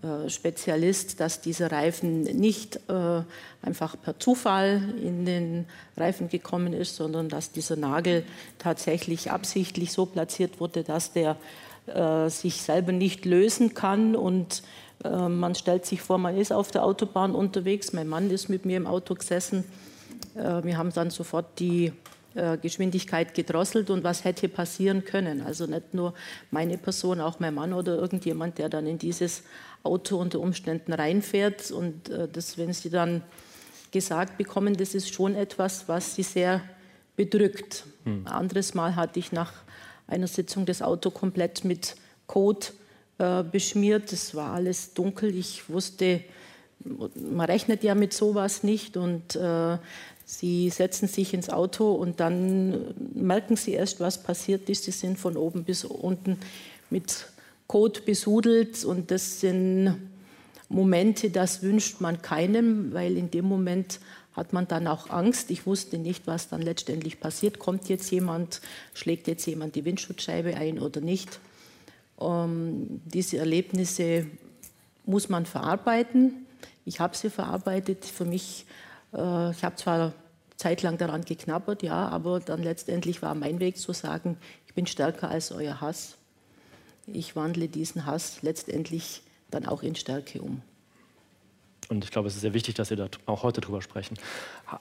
äh, 0.03 0.29
Spezialist, 0.29 1.19
dass 1.19 1.41
dieser 1.41 1.71
Reifen 1.71 2.21
nicht 2.21 2.79
äh, 2.87 3.21
einfach 3.63 3.95
per 3.99 4.19
Zufall 4.19 4.93
in 5.01 5.25
den 5.25 5.65
Reifen 5.95 6.29
gekommen 6.29 6.73
ist, 6.73 6.95
sondern 6.95 7.29
dass 7.29 7.51
dieser 7.51 7.77
Nagel 7.77 8.23
tatsächlich 8.59 9.31
absichtlich 9.31 9.91
so 9.91 10.05
platziert 10.05 10.59
wurde, 10.59 10.83
dass 10.83 11.13
der 11.13 11.37
äh, 11.87 12.29
sich 12.29 12.61
selber 12.61 12.91
nicht 12.91 13.25
lösen 13.25 13.73
kann 13.73 14.15
und 14.15 14.61
äh, 15.11 15.29
man 15.29 15.55
stellt 15.55 15.85
sich 15.85 16.01
vor, 16.01 16.17
man 16.17 16.37
ist 16.37 16.51
auf 16.51 16.71
der 16.71 16.83
Autobahn 16.83 17.33
unterwegs. 17.33 17.93
Mein 17.93 18.07
Mann 18.07 18.29
ist 18.29 18.49
mit 18.49 18.65
mir 18.65 18.77
im 18.77 18.87
Auto 18.87 19.15
gesessen 19.15 19.63
Äh, 20.37 20.63
wir 20.63 20.77
haben 20.77 20.91
dann 20.93 21.09
sofort 21.09 21.59
die 21.59 21.91
äh, 22.35 22.57
Geschwindigkeit 22.57 23.33
gedrosselt 23.33 23.89
und 23.89 24.03
was 24.03 24.23
hätte 24.23 24.47
passieren 24.47 25.03
können. 25.03 25.41
Also 25.41 25.65
nicht 25.65 25.93
nur 25.93 26.13
meine 26.51 26.77
Person, 26.77 27.19
auch 27.21 27.39
mein 27.39 27.53
Mann 27.53 27.73
oder 27.73 27.95
irgendjemand, 27.95 28.57
der 28.57 28.69
dann 28.69 28.85
in 28.87 28.97
dieses 28.97 29.43
Auto 29.83 30.17
unter 30.17 30.39
Umständen 30.39 30.93
reinfährt. 30.93 31.71
Und 31.71 32.09
äh, 32.09 32.27
das, 32.27 32.57
wenn 32.57 32.73
Sie 32.73 32.89
dann 32.89 33.23
gesagt 33.91 34.37
bekommen, 34.37 34.75
das 34.75 34.93
ist 34.93 35.13
schon 35.13 35.35
etwas, 35.35 35.87
was 35.87 36.15
Sie 36.15 36.23
sehr 36.23 36.61
bedrückt. 37.15 37.85
Hm. 38.03 38.25
Ein 38.25 38.31
anderes 38.31 38.73
Mal 38.73 38.95
hatte 38.95 39.19
ich 39.19 39.31
nach 39.31 39.53
einer 40.07 40.27
Sitzung 40.27 40.65
das 40.65 40.81
Auto 40.81 41.09
komplett 41.09 41.65
mit 41.65 41.95
Code 42.27 42.67
äh, 43.17 43.43
beschmiert. 43.43 44.13
Es 44.13 44.35
war 44.35 44.53
alles 44.53 44.93
dunkel. 44.93 45.35
Ich 45.35 45.69
wusste, 45.69 46.21
man 46.83 47.45
rechnet 47.45 47.83
ja 47.83 47.95
mit 47.95 48.13
sowas 48.13 48.63
nicht 48.63 48.97
und 48.97 49.35
äh, 49.35 49.77
Sie 50.29 50.69
setzen 50.69 51.07
sich 51.07 51.33
ins 51.33 51.49
Auto 51.49 51.93
und 51.93 52.19
dann 52.19 52.93
merken 53.13 53.55
Sie 53.55 53.71
erst, 53.71 54.01
was 54.01 54.21
passiert 54.21 54.69
ist. 54.69 54.83
Sie 54.83 54.91
sind 54.91 55.17
von 55.17 55.37
oben 55.37 55.63
bis 55.63 55.85
unten 55.85 56.37
mit 56.89 57.27
Kot 57.65 58.05
besudelt 58.05 58.83
und 58.83 59.09
das 59.09 59.39
sind 59.39 59.95
Momente, 60.69 61.29
das 61.29 61.63
wünscht 61.63 62.01
man 62.01 62.21
keinem, 62.21 62.93
weil 62.93 63.17
in 63.17 63.31
dem 63.31 63.45
Moment 63.45 64.01
hat 64.33 64.53
man 64.53 64.67
dann 64.67 64.85
auch 64.85 65.09
Angst. 65.09 65.49
Ich 65.49 65.65
wusste 65.65 65.97
nicht, 65.97 66.27
was 66.27 66.49
dann 66.49 66.61
letztendlich 66.61 67.19
passiert. 67.19 67.57
Kommt 67.57 67.87
jetzt 67.87 68.11
jemand, 68.11 68.61
schlägt 68.93 69.27
jetzt 69.27 69.45
jemand 69.45 69.75
die 69.75 69.85
Windschutzscheibe 69.85 70.55
ein 70.55 70.79
oder 70.79 71.01
nicht? 71.01 71.39
Ähm, 72.19 73.01
diese 73.05 73.37
Erlebnisse 73.37 74.27
muss 75.05 75.29
man 75.29 75.45
verarbeiten. 75.45 76.45
Ich 76.85 76.99
habe 76.99 77.15
sie 77.15 77.29
verarbeitet. 77.29 78.05
Für 78.05 78.25
mich 78.25 78.65
äh, 79.13 79.51
ich 79.51 79.63
habe 79.63 79.75
zwar 79.75 80.13
zeitlang 80.55 80.97
daran 80.97 81.23
geknabbert, 81.23 81.83
ja, 81.83 82.07
aber 82.07 82.39
dann 82.39 82.63
letztendlich 82.63 83.21
war 83.21 83.35
mein 83.35 83.59
Weg 83.59 83.77
zu 83.77 83.93
sagen, 83.93 84.37
ich 84.65 84.73
bin 84.73 84.87
stärker 84.87 85.29
als 85.29 85.51
euer 85.51 85.81
Hass. 85.81 86.17
Ich 87.05 87.35
wandle 87.35 87.67
diesen 87.67 88.05
Hass 88.05 88.41
letztendlich 88.41 89.21
dann 89.49 89.65
auch 89.65 89.83
in 89.83 89.95
Stärke 89.95 90.41
um. 90.41 90.61
Und 91.89 92.03
ich 92.03 92.11
glaube, 92.11 92.27
es 92.27 92.35
ist 92.35 92.41
sehr 92.41 92.53
wichtig, 92.53 92.75
dass 92.75 92.89
Sie 92.89 92.97
da 92.97 93.07
auch 93.27 93.43
heute 93.43 93.61
drüber 93.61 93.81
sprechen. 93.81 94.17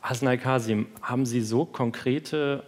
Hasnai 0.03 0.39
Kasim, 0.39 0.89
haben 1.03 1.25
Sie 1.25 1.41
so 1.41 1.65
konkrete 1.65 2.65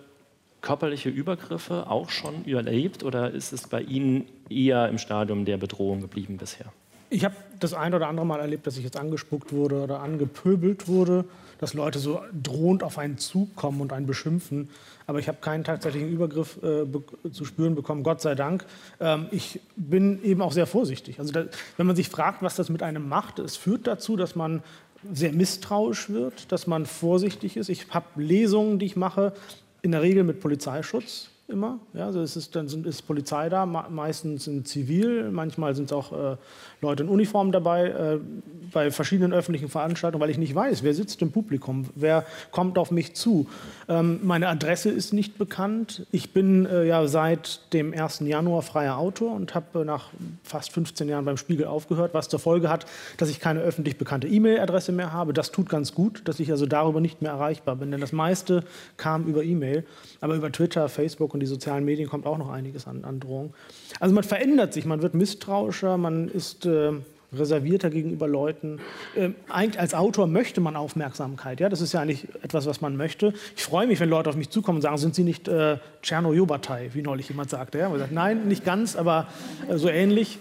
körperliche 0.60 1.08
Übergriffe 1.08 1.88
auch 1.88 2.10
schon 2.10 2.44
überlebt 2.44 3.04
oder 3.04 3.30
ist 3.30 3.52
es 3.52 3.68
bei 3.68 3.80
Ihnen 3.80 4.26
eher 4.48 4.88
im 4.88 4.98
Stadium 4.98 5.44
der 5.44 5.56
Bedrohung 5.56 6.00
geblieben 6.00 6.36
bisher? 6.36 6.66
Ich 7.10 7.24
habe 7.24 7.34
das 7.58 7.72
ein 7.72 7.94
oder 7.94 8.08
andere 8.08 8.26
Mal 8.26 8.40
erlebt, 8.40 8.66
dass 8.66 8.76
ich 8.76 8.84
jetzt 8.84 8.98
angespuckt 8.98 9.52
wurde 9.52 9.82
oder 9.82 10.00
angepöbelt 10.00 10.88
wurde, 10.88 11.24
dass 11.58 11.72
Leute 11.72 11.98
so 11.98 12.20
drohend 12.42 12.82
auf 12.82 12.98
einen 12.98 13.16
zukommen 13.16 13.80
und 13.80 13.92
einen 13.92 14.06
beschimpfen. 14.06 14.68
Aber 15.06 15.18
ich 15.18 15.26
habe 15.26 15.38
keinen 15.40 15.64
tatsächlichen 15.64 16.10
Übergriff 16.10 16.62
äh, 16.62 16.84
zu 17.30 17.46
spüren 17.46 17.74
bekommen, 17.74 18.02
Gott 18.02 18.20
sei 18.20 18.34
Dank. 18.34 18.66
Ähm, 19.00 19.26
ich 19.30 19.60
bin 19.74 20.22
eben 20.22 20.42
auch 20.42 20.52
sehr 20.52 20.66
vorsichtig. 20.66 21.18
Also 21.18 21.32
da, 21.32 21.46
wenn 21.78 21.86
man 21.86 21.96
sich 21.96 22.10
fragt, 22.10 22.42
was 22.42 22.56
das 22.56 22.68
mit 22.68 22.82
einem 22.82 23.08
macht, 23.08 23.38
es 23.38 23.56
führt 23.56 23.86
dazu, 23.86 24.16
dass 24.16 24.36
man 24.36 24.62
sehr 25.10 25.32
misstrauisch 25.32 26.10
wird, 26.10 26.52
dass 26.52 26.66
man 26.66 26.84
vorsichtig 26.84 27.56
ist. 27.56 27.70
Ich 27.70 27.90
habe 27.90 28.06
Lesungen, 28.16 28.78
die 28.78 28.86
ich 28.86 28.96
mache, 28.96 29.32
in 29.82 29.92
der 29.92 30.02
Regel 30.02 30.25
mit 30.25 30.40
Polizeischutz 30.40 31.28
immer. 31.49 31.81
Ja, 31.95 32.07
also 32.07 32.21
es 32.21 32.37
ist, 32.37 32.55
dann 32.55 32.69
sind, 32.69 32.87
ist 32.87 33.02
Polizei 33.02 33.49
da, 33.49 33.64
meistens 33.64 34.47
in 34.47 34.64
Zivil, 34.64 35.31
manchmal 35.31 35.75
sind 35.75 35.93
auch 35.93 36.12
äh, 36.12 36.37
Leute 36.83 37.05
in 37.05 37.09
Uniform 37.09 37.52
dabei, 37.52 37.87
äh, 37.88 38.19
bei 38.73 38.90
verschiedenen 38.90 39.33
öffentlichen 39.33 39.69
Veranstaltungen, 39.69 40.21
weil 40.21 40.31
ich 40.31 40.37
nicht 40.37 40.55
weiß, 40.55 40.83
wer 40.83 40.93
sitzt 40.95 41.23
im 41.23 41.33
Publikum, 41.33 41.87
wer 41.95 42.26
kommt 42.50 42.76
auf 42.76 42.90
mich 42.90 43.14
zu. 43.14 43.49
Ähm, 43.88 44.21
meine 44.23 44.49
Adresse 44.49 44.90
ist 44.90 45.14
nicht 45.14 45.38
bekannt. 45.38 46.07
Ich 46.12 46.35
bin 46.35 46.67
äh, 46.67 46.85
ja 46.85 47.07
seit 47.07 47.73
dem 47.73 47.95
1. 47.95 48.21
Januar 48.21 48.61
freier 48.61 48.99
Autor 48.99 49.35
und 49.35 49.55
habe 49.55 49.85
nach 49.87 50.11
fast 50.45 50.73
15 50.73 51.09
Jahren 51.09 51.25
beim 51.25 51.38
Spiegel 51.38 51.67
aufgehört, 51.67 52.12
was 52.12 52.28
zur 52.28 52.40
Folge 52.40 52.69
hat, 52.69 52.85
dass 53.17 53.31
ich 53.31 53.40
keine 53.40 53.61
öffentlich 53.61 53.97
bekannte 53.97 54.28
E-Mail-Adresse 54.28 54.93
mehr 54.93 55.14
habe. 55.14 55.33
Das 55.33 55.50
tut 55.50 55.71
ganz 55.71 55.95
gut, 55.95 56.23
dass 56.26 56.40
ich 56.40 56.50
also 56.50 56.67
darüber 56.67 57.00
nicht 57.00 57.23
mehr 57.23 57.33
erreichbar 57.33 57.76
bin, 57.76 57.90
denn 57.90 58.02
das 58.02 58.12
meiste 58.12 58.64
kam 58.99 59.25
über 59.25 59.43
E-Mail, 59.43 59.85
aber 60.21 60.35
über 60.35 60.52
Twitter, 60.52 60.88
Facebook 60.90 61.33
und 61.33 61.38
die 61.40 61.47
sozialen 61.47 61.85
Medien 61.85 62.09
kommt 62.09 62.26
auch 62.26 62.38
noch 62.38 62.50
einiges 62.50 62.87
an, 62.87 63.04
an 63.04 63.21
Drohungen. 63.21 63.54
Also 64.00 64.14
man 64.14 64.25
verändert 64.25 64.73
sich, 64.73 64.85
man 64.85 65.02
wird 65.02 65.14
misstrauischer, 65.14 65.97
man 65.97 66.28
ist 66.28 66.66
äh, 66.66 66.92
reservierter 67.33 67.90
gegenüber 67.90 68.26
Leuten. 68.26 68.80
Äh, 69.14 69.30
eigentlich 69.49 69.80
als 69.80 69.95
Autor 69.95 70.26
möchte 70.26 70.61
man 70.61 70.76
Aufmerksamkeit. 70.76 71.61
Ja? 71.61 71.68
Das 71.68 71.80
ist 71.80 71.92
ja 71.92 72.00
eigentlich 72.00 72.26
etwas, 72.42 72.66
was 72.66 72.80
man 72.80 72.97
möchte. 72.97 73.35
Ich 73.57 73.64
freue 73.64 73.87
mich, 73.87 74.00
wenn 74.00 74.09
Leute 74.09 74.30
auf 74.30 74.37
mich 74.37 74.50
zukommen 74.50 74.76
und 74.76 74.83
sagen, 74.83 74.97
sind 74.99 75.14
Sie 75.14 75.25
nicht 75.25 75.49
äh, 75.49 75.78
Tschernojobatei, 76.02 76.90
wie 76.95 77.02
neulich 77.02 77.28
jemand 77.28 77.50
sagte. 77.50 77.78
Ja? 77.78 77.88
Man 77.88 77.99
sagt, 77.99 78.12
nein, 78.12 78.49
nicht 78.49 78.64
ganz, 78.64 78.97
aber 78.97 79.26
äh, 79.68 79.76
so 79.76 79.88
ähnlich. 79.88 80.38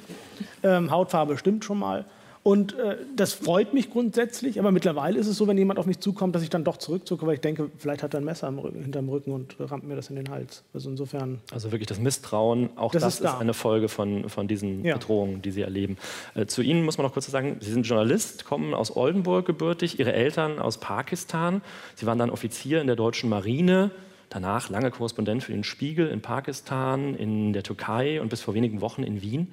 Ähm, 0.64 0.92
Hautfarbe 0.92 1.38
stimmt 1.38 1.66
schon 1.66 1.80
mal. 1.80 2.06
Und 2.48 2.80
äh, 2.80 2.96
das 3.14 3.34
freut 3.34 3.74
mich 3.74 3.92
grundsätzlich, 3.92 4.58
aber 4.58 4.72
mittlerweile 4.72 5.20
ist 5.20 5.28
es 5.28 5.36
so, 5.36 5.48
wenn 5.48 5.58
jemand 5.58 5.80
auf 5.80 5.86
mich 5.86 6.00
zukommt, 6.00 6.34
dass 6.34 6.44
ich 6.44 6.50
dann 6.50 6.64
doch 6.64 6.78
zurückzucke, 6.78 7.28
weil 7.28 7.34
ich 7.34 7.42
denke, 7.42 7.70
vielleicht 7.78 8.04
hat 8.04 8.14
er 8.14 8.22
ein 8.22 8.24
Messer 8.24 8.48
Rücken, 8.58 8.84
hinterm 8.84 9.10
Rücken 9.10 9.34
und 9.34 9.58
rammt 9.60 9.84
mir 9.84 9.98
das 9.98 10.10
in 10.10 10.16
den 10.16 10.30
Hals. 10.30 10.64
Also 10.74 10.90
insofern. 10.90 11.42
Also 11.52 11.74
wirklich 11.74 11.88
das 11.88 12.00
Misstrauen, 12.00 12.70
auch 12.78 12.94
das, 12.94 13.02
das 13.02 13.16
ist, 13.16 13.26
ist, 13.26 13.34
eine 13.34 13.54
Folge 13.54 13.90
von, 13.90 14.30
von 14.30 14.48
diesen 14.48 14.86
ja. 14.86 14.94
Bedrohungen, 14.94 15.42
die 15.42 15.52
Sie 15.52 15.62
erleben. 15.62 15.98
Äh, 16.36 16.46
zu 16.46 16.62
Ihnen 16.62 16.86
muss 16.86 16.98
man 16.98 17.06
noch 17.06 17.12
kurz 17.12 17.28
sagen, 17.28 17.58
Sie 17.60 17.70
sind 17.70 17.86
Journalist, 17.86 18.46
kommen 18.46 18.74
aus 18.74 18.96
Oldenburg 18.96 19.46
gebürtig, 19.46 20.00
Ihre 20.00 20.14
Eltern 20.14 20.60
aus 20.60 20.78
Pakistan. 20.78 21.62
Sie 21.96 22.06
waren 22.06 22.18
dann 22.18 22.30
Offizier 22.30 22.80
in 22.80 22.88
der 22.88 22.96
deutschen 22.96 23.30
Marine. 23.30 23.92
Danach 24.30 24.70
lange 24.70 24.90
Korrespondent 24.90 25.44
für 25.44 25.52
den 25.52 25.66
Spiegel 25.66 26.08
in 26.08 26.22
Pakistan, 26.22 27.14
in 27.14 27.52
der 27.52 27.64
Türkei 27.64 28.22
und 28.22 28.30
bis 28.30 28.40
vor 28.40 28.54
wenigen 28.54 28.80
Wochen 28.80 29.04
in 29.04 29.22
Wien. 29.22 29.52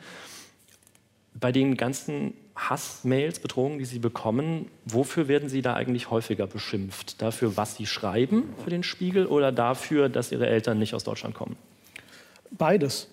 Bei 1.35 1.51
den 1.51 1.77
ganzen 1.77 2.35
Hassmails, 2.57 3.41
Bedrohungen, 3.41 3.79
die 3.79 3.85
Sie 3.85 3.99
bekommen, 3.99 4.71
wofür 4.85 5.27
werden 5.27 5.49
Sie 5.49 5.61
da 5.61 5.75
eigentlich 5.75 6.11
häufiger 6.11 6.47
beschimpft? 6.47 7.21
Dafür, 7.21 7.57
was 7.57 7.77
Sie 7.77 7.87
schreiben 7.87 8.55
für 8.63 8.71
den 8.71 8.83
Spiegel 8.83 9.27
oder 9.27 9.51
dafür, 9.51 10.09
dass 10.09 10.31
Ihre 10.31 10.47
Eltern 10.47 10.79
nicht 10.79 10.95
aus 10.95 11.05
Deutschland 11.05 11.35
kommen? 11.35 11.57
Beides. 12.53 13.09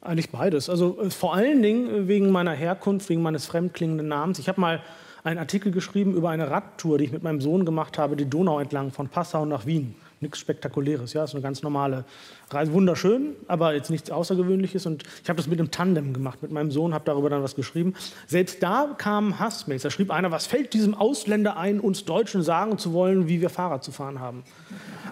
Eigentlich 0.00 0.30
beides. 0.30 0.68
Also 0.68 1.00
äh, 1.00 1.10
vor 1.10 1.34
allen 1.34 1.62
Dingen 1.62 1.88
äh, 1.88 2.08
wegen 2.08 2.30
meiner 2.30 2.52
Herkunft, 2.52 3.08
wegen 3.08 3.22
meines 3.22 3.46
fremdklingenden 3.46 4.06
Namens. 4.06 4.38
Ich 4.38 4.48
habe 4.48 4.60
mal 4.60 4.82
einen 5.24 5.38
Artikel 5.38 5.72
geschrieben 5.72 6.14
über 6.14 6.30
eine 6.30 6.50
Radtour, 6.50 6.98
die 6.98 7.04
ich 7.04 7.12
mit 7.12 7.22
meinem 7.22 7.40
Sohn 7.40 7.64
gemacht 7.64 7.98
habe, 7.98 8.14
die 8.14 8.28
Donau 8.28 8.60
entlang 8.60 8.92
von 8.92 9.08
Passau 9.08 9.46
nach 9.46 9.66
Wien 9.66 9.96
nichts 10.24 10.38
Spektakuläres. 10.38 11.12
Ja, 11.12 11.24
ist 11.24 11.34
eine 11.34 11.42
ganz 11.42 11.62
normale. 11.62 12.04
Wunderschön, 12.52 13.36
aber 13.48 13.74
jetzt 13.74 13.90
nichts 13.90 14.10
Außergewöhnliches. 14.10 14.86
Und 14.86 15.02
ich 15.22 15.28
habe 15.28 15.36
das 15.36 15.46
mit 15.46 15.58
einem 15.58 15.70
Tandem 15.70 16.12
gemacht, 16.12 16.42
mit 16.42 16.52
meinem 16.52 16.70
Sohn, 16.70 16.94
habe 16.94 17.04
darüber 17.04 17.30
dann 17.30 17.42
was 17.42 17.56
geschrieben. 17.56 17.94
Selbst 18.26 18.62
da 18.62 18.94
kamen 18.96 19.38
Hassmails. 19.38 19.82
Da 19.82 19.90
schrieb 19.90 20.10
einer, 20.10 20.30
was 20.30 20.46
fällt 20.46 20.72
diesem 20.74 20.94
Ausländer 20.94 21.56
ein, 21.56 21.80
uns 21.80 22.04
Deutschen 22.04 22.42
sagen 22.42 22.78
zu 22.78 22.92
wollen, 22.92 23.28
wie 23.28 23.40
wir 23.40 23.50
Fahrrad 23.50 23.82
zu 23.82 23.92
fahren 23.92 24.20
haben. 24.20 24.44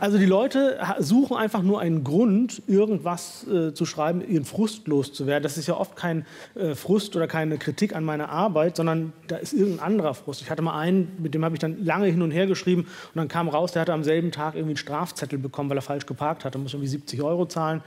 Also 0.02 0.18
die 0.18 0.26
Leute 0.26 0.80
suchen 0.98 1.36
einfach 1.36 1.62
nur 1.62 1.80
einen 1.80 2.02
Grund, 2.02 2.60
irgendwas 2.66 3.46
äh, 3.46 3.72
zu 3.72 3.86
schreiben, 3.86 4.20
ihren 4.20 4.44
Frust 4.44 4.88
loszuwerden. 4.88 5.44
Das 5.44 5.56
ist 5.56 5.68
ja 5.68 5.76
oft 5.76 5.94
kein 5.94 6.26
äh, 6.56 6.74
Frust 6.74 7.14
oder 7.14 7.28
keine 7.28 7.56
Kritik 7.56 7.94
an 7.94 8.02
meiner 8.02 8.28
Arbeit, 8.28 8.76
sondern 8.76 9.12
da 9.28 9.36
ist 9.36 9.52
irgendein 9.52 9.86
anderer 9.86 10.14
Frust. 10.14 10.42
Ich 10.42 10.50
hatte 10.50 10.60
mal 10.60 10.76
einen, 10.76 11.16
mit 11.20 11.34
dem 11.34 11.44
habe 11.44 11.54
ich 11.54 11.60
dann 11.60 11.84
lange 11.84 12.06
hin 12.06 12.20
und 12.20 12.32
her 12.32 12.48
geschrieben 12.48 12.82
und 12.82 13.16
dann 13.16 13.28
kam 13.28 13.48
raus, 13.48 13.70
der 13.70 13.82
hatte 13.82 13.92
am 13.92 14.02
selben 14.02 14.32
Tag 14.32 14.54
irgendwie 14.54 14.72
einen 14.72 14.76
Strafzettel 14.76 15.38
bekommen, 15.38 15.70
weil 15.70 15.78
er 15.78 15.82
falsch 15.82 16.06
geparkt 16.06 16.44
hatte, 16.44 16.58
musste 16.58 16.78
irgendwie 16.78 16.88
70 16.88 17.22
Euro 17.22 17.31
zahlen. 17.48 17.82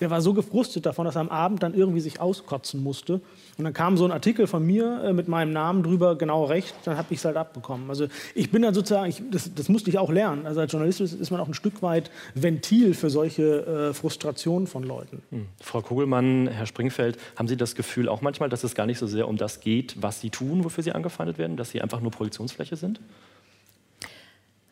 Der 0.00 0.10
war 0.10 0.22
so 0.22 0.32
gefrustet 0.32 0.86
davon, 0.86 1.04
dass 1.04 1.16
er 1.16 1.20
am 1.20 1.28
Abend 1.28 1.62
dann 1.62 1.74
irgendwie 1.74 2.00
sich 2.00 2.20
auskotzen 2.20 2.82
musste. 2.82 3.20
Und 3.58 3.64
dann 3.64 3.74
kam 3.74 3.98
so 3.98 4.06
ein 4.06 4.12
Artikel 4.12 4.46
von 4.46 4.64
mir 4.64 5.02
äh, 5.04 5.12
mit 5.12 5.28
meinem 5.28 5.52
Namen 5.52 5.82
drüber, 5.82 6.16
genau 6.16 6.44
recht, 6.46 6.74
dann 6.84 6.96
habe 6.96 7.08
ich 7.10 7.18
es 7.18 7.24
halt 7.26 7.36
abbekommen. 7.36 7.90
Also 7.90 8.06
ich 8.34 8.50
bin 8.50 8.62
dann 8.62 8.72
sozusagen, 8.72 9.10
ich, 9.10 9.22
das, 9.30 9.52
das, 9.54 9.68
musste 9.68 9.90
ich 9.90 9.98
auch 9.98 10.10
lernen. 10.10 10.46
Also 10.46 10.60
als 10.60 10.72
Journalist 10.72 11.02
ist, 11.02 11.12
ist 11.12 11.30
man 11.30 11.40
auch 11.40 11.48
ein 11.48 11.54
Stück 11.54 11.82
weit 11.82 12.10
Ventil 12.34 12.94
für 12.94 13.10
solche 13.10 13.90
äh, 13.90 13.94
Frustrationen 13.94 14.66
von 14.66 14.82
Leuten. 14.82 15.22
Hm. 15.30 15.46
Frau 15.60 15.82
Kugelmann, 15.82 16.48
Herr 16.48 16.66
Springfeld, 16.66 17.18
haben 17.36 17.48
Sie 17.48 17.58
das 17.58 17.74
Gefühl 17.74 18.08
auch 18.08 18.22
manchmal, 18.22 18.48
dass 18.48 18.64
es 18.64 18.74
gar 18.74 18.86
nicht 18.86 18.98
so 18.98 19.06
sehr 19.06 19.28
um 19.28 19.36
das 19.36 19.60
geht, 19.60 20.00
was 20.00 20.20
Sie 20.20 20.30
tun, 20.30 20.64
wofür 20.64 20.82
Sie 20.82 20.92
angefeindet 20.92 21.36
werden, 21.36 21.58
dass 21.58 21.70
Sie 21.70 21.82
einfach 21.82 22.00
nur 22.00 22.10
Projektionsfläche 22.10 22.76
sind? 22.76 23.00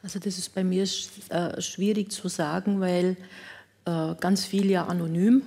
Also 0.03 0.19
das 0.19 0.39
ist 0.39 0.55
bei 0.55 0.65
mir 0.65 0.85
äh, 1.29 1.61
schwierig 1.61 2.13
zu 2.13 2.29
sagen, 2.29 2.81
weil 2.81 3.17
äh, 3.89 4.15
ganz 4.21 4.45
viel 4.45 4.71
ja 4.71 4.87
anonym 4.87 5.43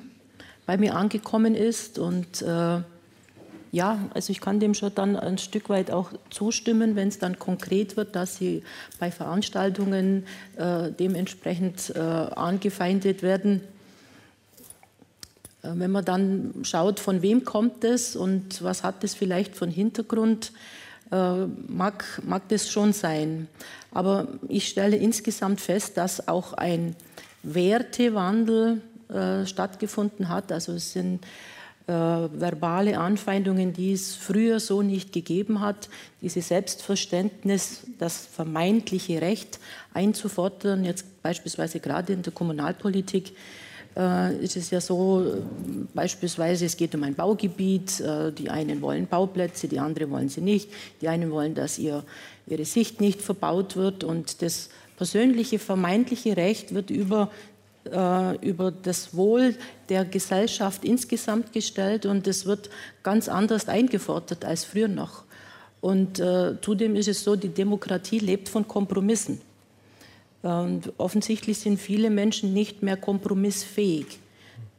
bei 0.65 0.77
mir 0.77 0.95
angekommen 0.95 1.53
ist 1.53 1.99
und 1.99 2.41
äh, 2.41 2.81
ja, 3.73 3.99
also 4.13 4.31
ich 4.31 4.41
kann 4.41 4.59
dem 4.59 4.73
schon 4.73 4.93
dann 4.95 5.15
ein 5.15 5.37
Stück 5.37 5.69
weit 5.69 5.91
auch 5.91 6.11
zustimmen, 6.29 6.95
wenn 6.95 7.07
es 7.07 7.19
dann 7.19 7.39
konkret 7.39 7.95
wird, 7.95 8.15
dass 8.15 8.35
sie 8.35 8.63
bei 8.99 9.11
Veranstaltungen 9.11 10.25
äh, 10.57 10.91
dementsprechend 10.91 11.93
äh, 11.95 11.99
angefeindet 11.99 13.23
werden. 13.23 13.61
Äh, 15.63 15.69
wenn 15.75 15.91
man 15.91 16.03
dann 16.03 16.53
schaut, 16.63 16.99
von 16.99 17.21
wem 17.21 17.45
kommt 17.45 17.83
es 17.85 18.15
und 18.15 18.61
was 18.61 18.83
hat 18.83 19.03
es 19.05 19.13
vielleicht 19.13 19.55
von 19.55 19.69
Hintergrund, 19.69 20.51
äh, 21.11 21.45
mag, 21.67 22.21
mag 22.25 22.49
das 22.49 22.69
schon 22.69 22.91
sein. 22.91 23.47
Aber 23.91 24.27
ich 24.49 24.67
stelle 24.67 24.97
insgesamt 24.97 25.61
fest, 25.61 25.95
dass 25.95 26.27
auch 26.27 26.53
ein 26.53 26.95
Wertewandel 27.43 28.81
äh, 29.09 29.45
stattgefunden 29.45 30.29
hat. 30.29 30.51
Also 30.51 30.73
es 30.73 30.93
sind 30.93 31.25
äh, 31.87 31.93
verbale 31.93 32.97
Anfeindungen, 32.99 33.73
die 33.73 33.93
es 33.93 34.15
früher 34.15 34.59
so 34.59 34.81
nicht 34.81 35.11
gegeben 35.11 35.61
hat. 35.61 35.89
Dieses 36.21 36.47
Selbstverständnis, 36.47 37.81
das 37.99 38.27
vermeintliche 38.27 39.21
Recht 39.21 39.59
einzufordern, 39.93 40.85
jetzt 40.85 41.21
beispielsweise 41.21 41.79
gerade 41.79 42.13
in 42.13 42.21
der 42.21 42.31
Kommunalpolitik, 42.33 43.33
äh, 43.97 44.37
ist 44.37 44.55
es 44.55 44.69
ja 44.69 44.79
so, 44.79 45.43
beispielsweise 45.93 46.65
es 46.65 46.77
geht 46.77 46.95
um 46.95 47.03
ein 47.03 47.15
Baugebiet, 47.15 47.99
äh, 47.99 48.31
die 48.31 48.49
einen 48.49 48.81
wollen 48.81 49.07
Bauplätze, 49.07 49.67
die 49.67 49.79
anderen 49.79 50.11
wollen 50.11 50.29
sie 50.29 50.41
nicht, 50.41 50.69
die 51.01 51.07
einen 51.09 51.31
wollen, 51.31 51.55
dass 51.55 51.77
ihr, 51.77 52.03
ihre 52.47 52.65
Sicht 52.65 53.01
nicht 53.01 53.21
verbaut 53.21 53.75
wird 53.75 54.03
und 54.03 54.41
das 54.41 54.69
persönliche 55.01 55.57
vermeintliche 55.57 56.37
Recht 56.37 56.75
wird 56.75 56.91
über, 56.91 57.31
äh, 57.91 58.35
über 58.47 58.69
das 58.69 59.15
Wohl 59.15 59.55
der 59.89 60.05
Gesellschaft 60.05 60.85
insgesamt 60.85 61.53
gestellt 61.53 62.05
und 62.05 62.27
es 62.27 62.45
wird 62.45 62.69
ganz 63.01 63.27
anders 63.27 63.67
eingefordert 63.67 64.45
als 64.45 64.63
früher 64.63 64.87
noch. 64.87 65.23
Und 65.81 66.19
äh, 66.19 66.53
zudem 66.61 66.95
ist 66.95 67.07
es 67.07 67.23
so, 67.23 67.35
die 67.35 67.49
Demokratie 67.49 68.19
lebt 68.19 68.47
von 68.47 68.67
Kompromissen. 68.67 69.41
Und 70.43 70.93
offensichtlich 70.99 71.57
sind 71.57 71.79
viele 71.79 72.11
Menschen 72.11 72.53
nicht 72.53 72.83
mehr 72.83 72.95
kompromissfähig. 72.95 74.19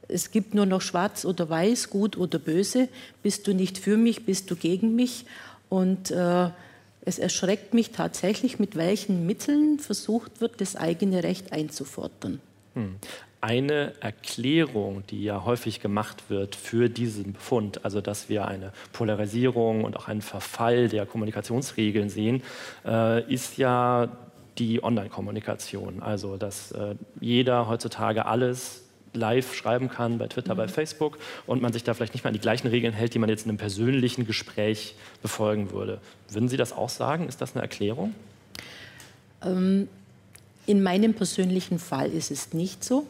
Es 0.07 0.31
gibt 0.31 0.55
nur 0.55 0.67
noch 0.67 0.83
schwarz 0.83 1.25
oder 1.25 1.50
weiß, 1.50 1.91
gut 1.91 2.17
oder 2.17 2.38
böse. 2.38 2.88
Bist 3.25 3.49
du 3.49 3.55
nicht 3.55 3.76
für 3.76 3.97
mich, 3.97 4.25
bist 4.25 4.49
du 4.52 4.55
gegen 4.55 4.95
mich. 4.95 5.25
Und 5.69 6.12
äh, 6.12 6.50
es 7.05 7.19
erschreckt 7.19 7.75
mich 7.75 7.91
tatsächlich, 7.91 8.59
mit 8.59 8.77
welchen 8.77 9.27
Mitteln 9.27 9.79
versucht 9.79 10.41
wird, 10.41 10.61
das 10.61 10.77
eigene 10.77 11.23
Recht 11.23 11.53
einzufordern. 11.53 12.41
Hm. 12.75 12.97
Eine 13.41 13.95
Erklärung, 14.01 15.03
die 15.11 15.25
ja 15.25 15.45
häufig 15.45 15.81
gemacht 15.81 16.25
wird 16.29 16.55
für 16.55 16.89
diesen 16.89 17.33
Befund, 17.33 17.85
also 17.85 18.01
dass 18.01 18.29
wir 18.29 18.47
eine 18.47 18.73
Polarisierung 18.93 19.83
und 19.83 19.97
auch 19.97 20.07
einen 20.07 20.23
Verfall 20.23 20.89
der 20.89 21.07
Kommunikationsregeln 21.07 22.09
sehen, 22.09 22.43
äh, 22.87 23.29
ist 23.33 23.59
ja 23.59 24.09
die 24.59 24.85
Online-Kommunikation. 24.85 26.03
Also, 26.03 26.37
dass 26.37 26.71
äh, 26.71 26.95
jeder 27.21 27.69
heutzutage 27.69 28.27
alles 28.27 28.82
live 29.14 29.54
schreiben 29.54 29.88
kann 29.88 30.19
bei 30.19 30.26
Twitter, 30.28 30.54
mhm. 30.54 30.59
bei 30.59 30.69
Facebook 30.69 31.19
und 31.47 31.62
man 31.62 31.73
sich 31.73 31.85
da 31.85 31.95
vielleicht 31.95 32.14
nicht 32.14 32.25
mal 32.25 32.28
an 32.28 32.35
die 32.35 32.40
gleichen 32.40 32.69
Regeln 32.69 32.92
hält, 32.92 33.14
die 33.14 33.19
man 33.19 33.28
jetzt 33.28 33.45
in 33.45 33.50
einem 33.50 33.59
persönlichen 33.59 34.26
Gespräch 34.26 34.95
befolgen 35.21 35.71
würde. 35.71 36.00
Würden 36.31 36.49
Sie 36.49 36.57
das 36.57 36.73
auch 36.73 36.88
sagen? 36.88 37.28
Ist 37.28 37.40
das 37.40 37.54
eine 37.54 37.62
Erklärung? 37.62 38.14
Ähm, 39.45 39.88
in 40.66 40.83
meinem 40.83 41.14
persönlichen 41.14 41.78
Fall 41.78 42.11
ist 42.11 42.31
es 42.31 42.52
nicht 42.52 42.85
so. 42.85 43.07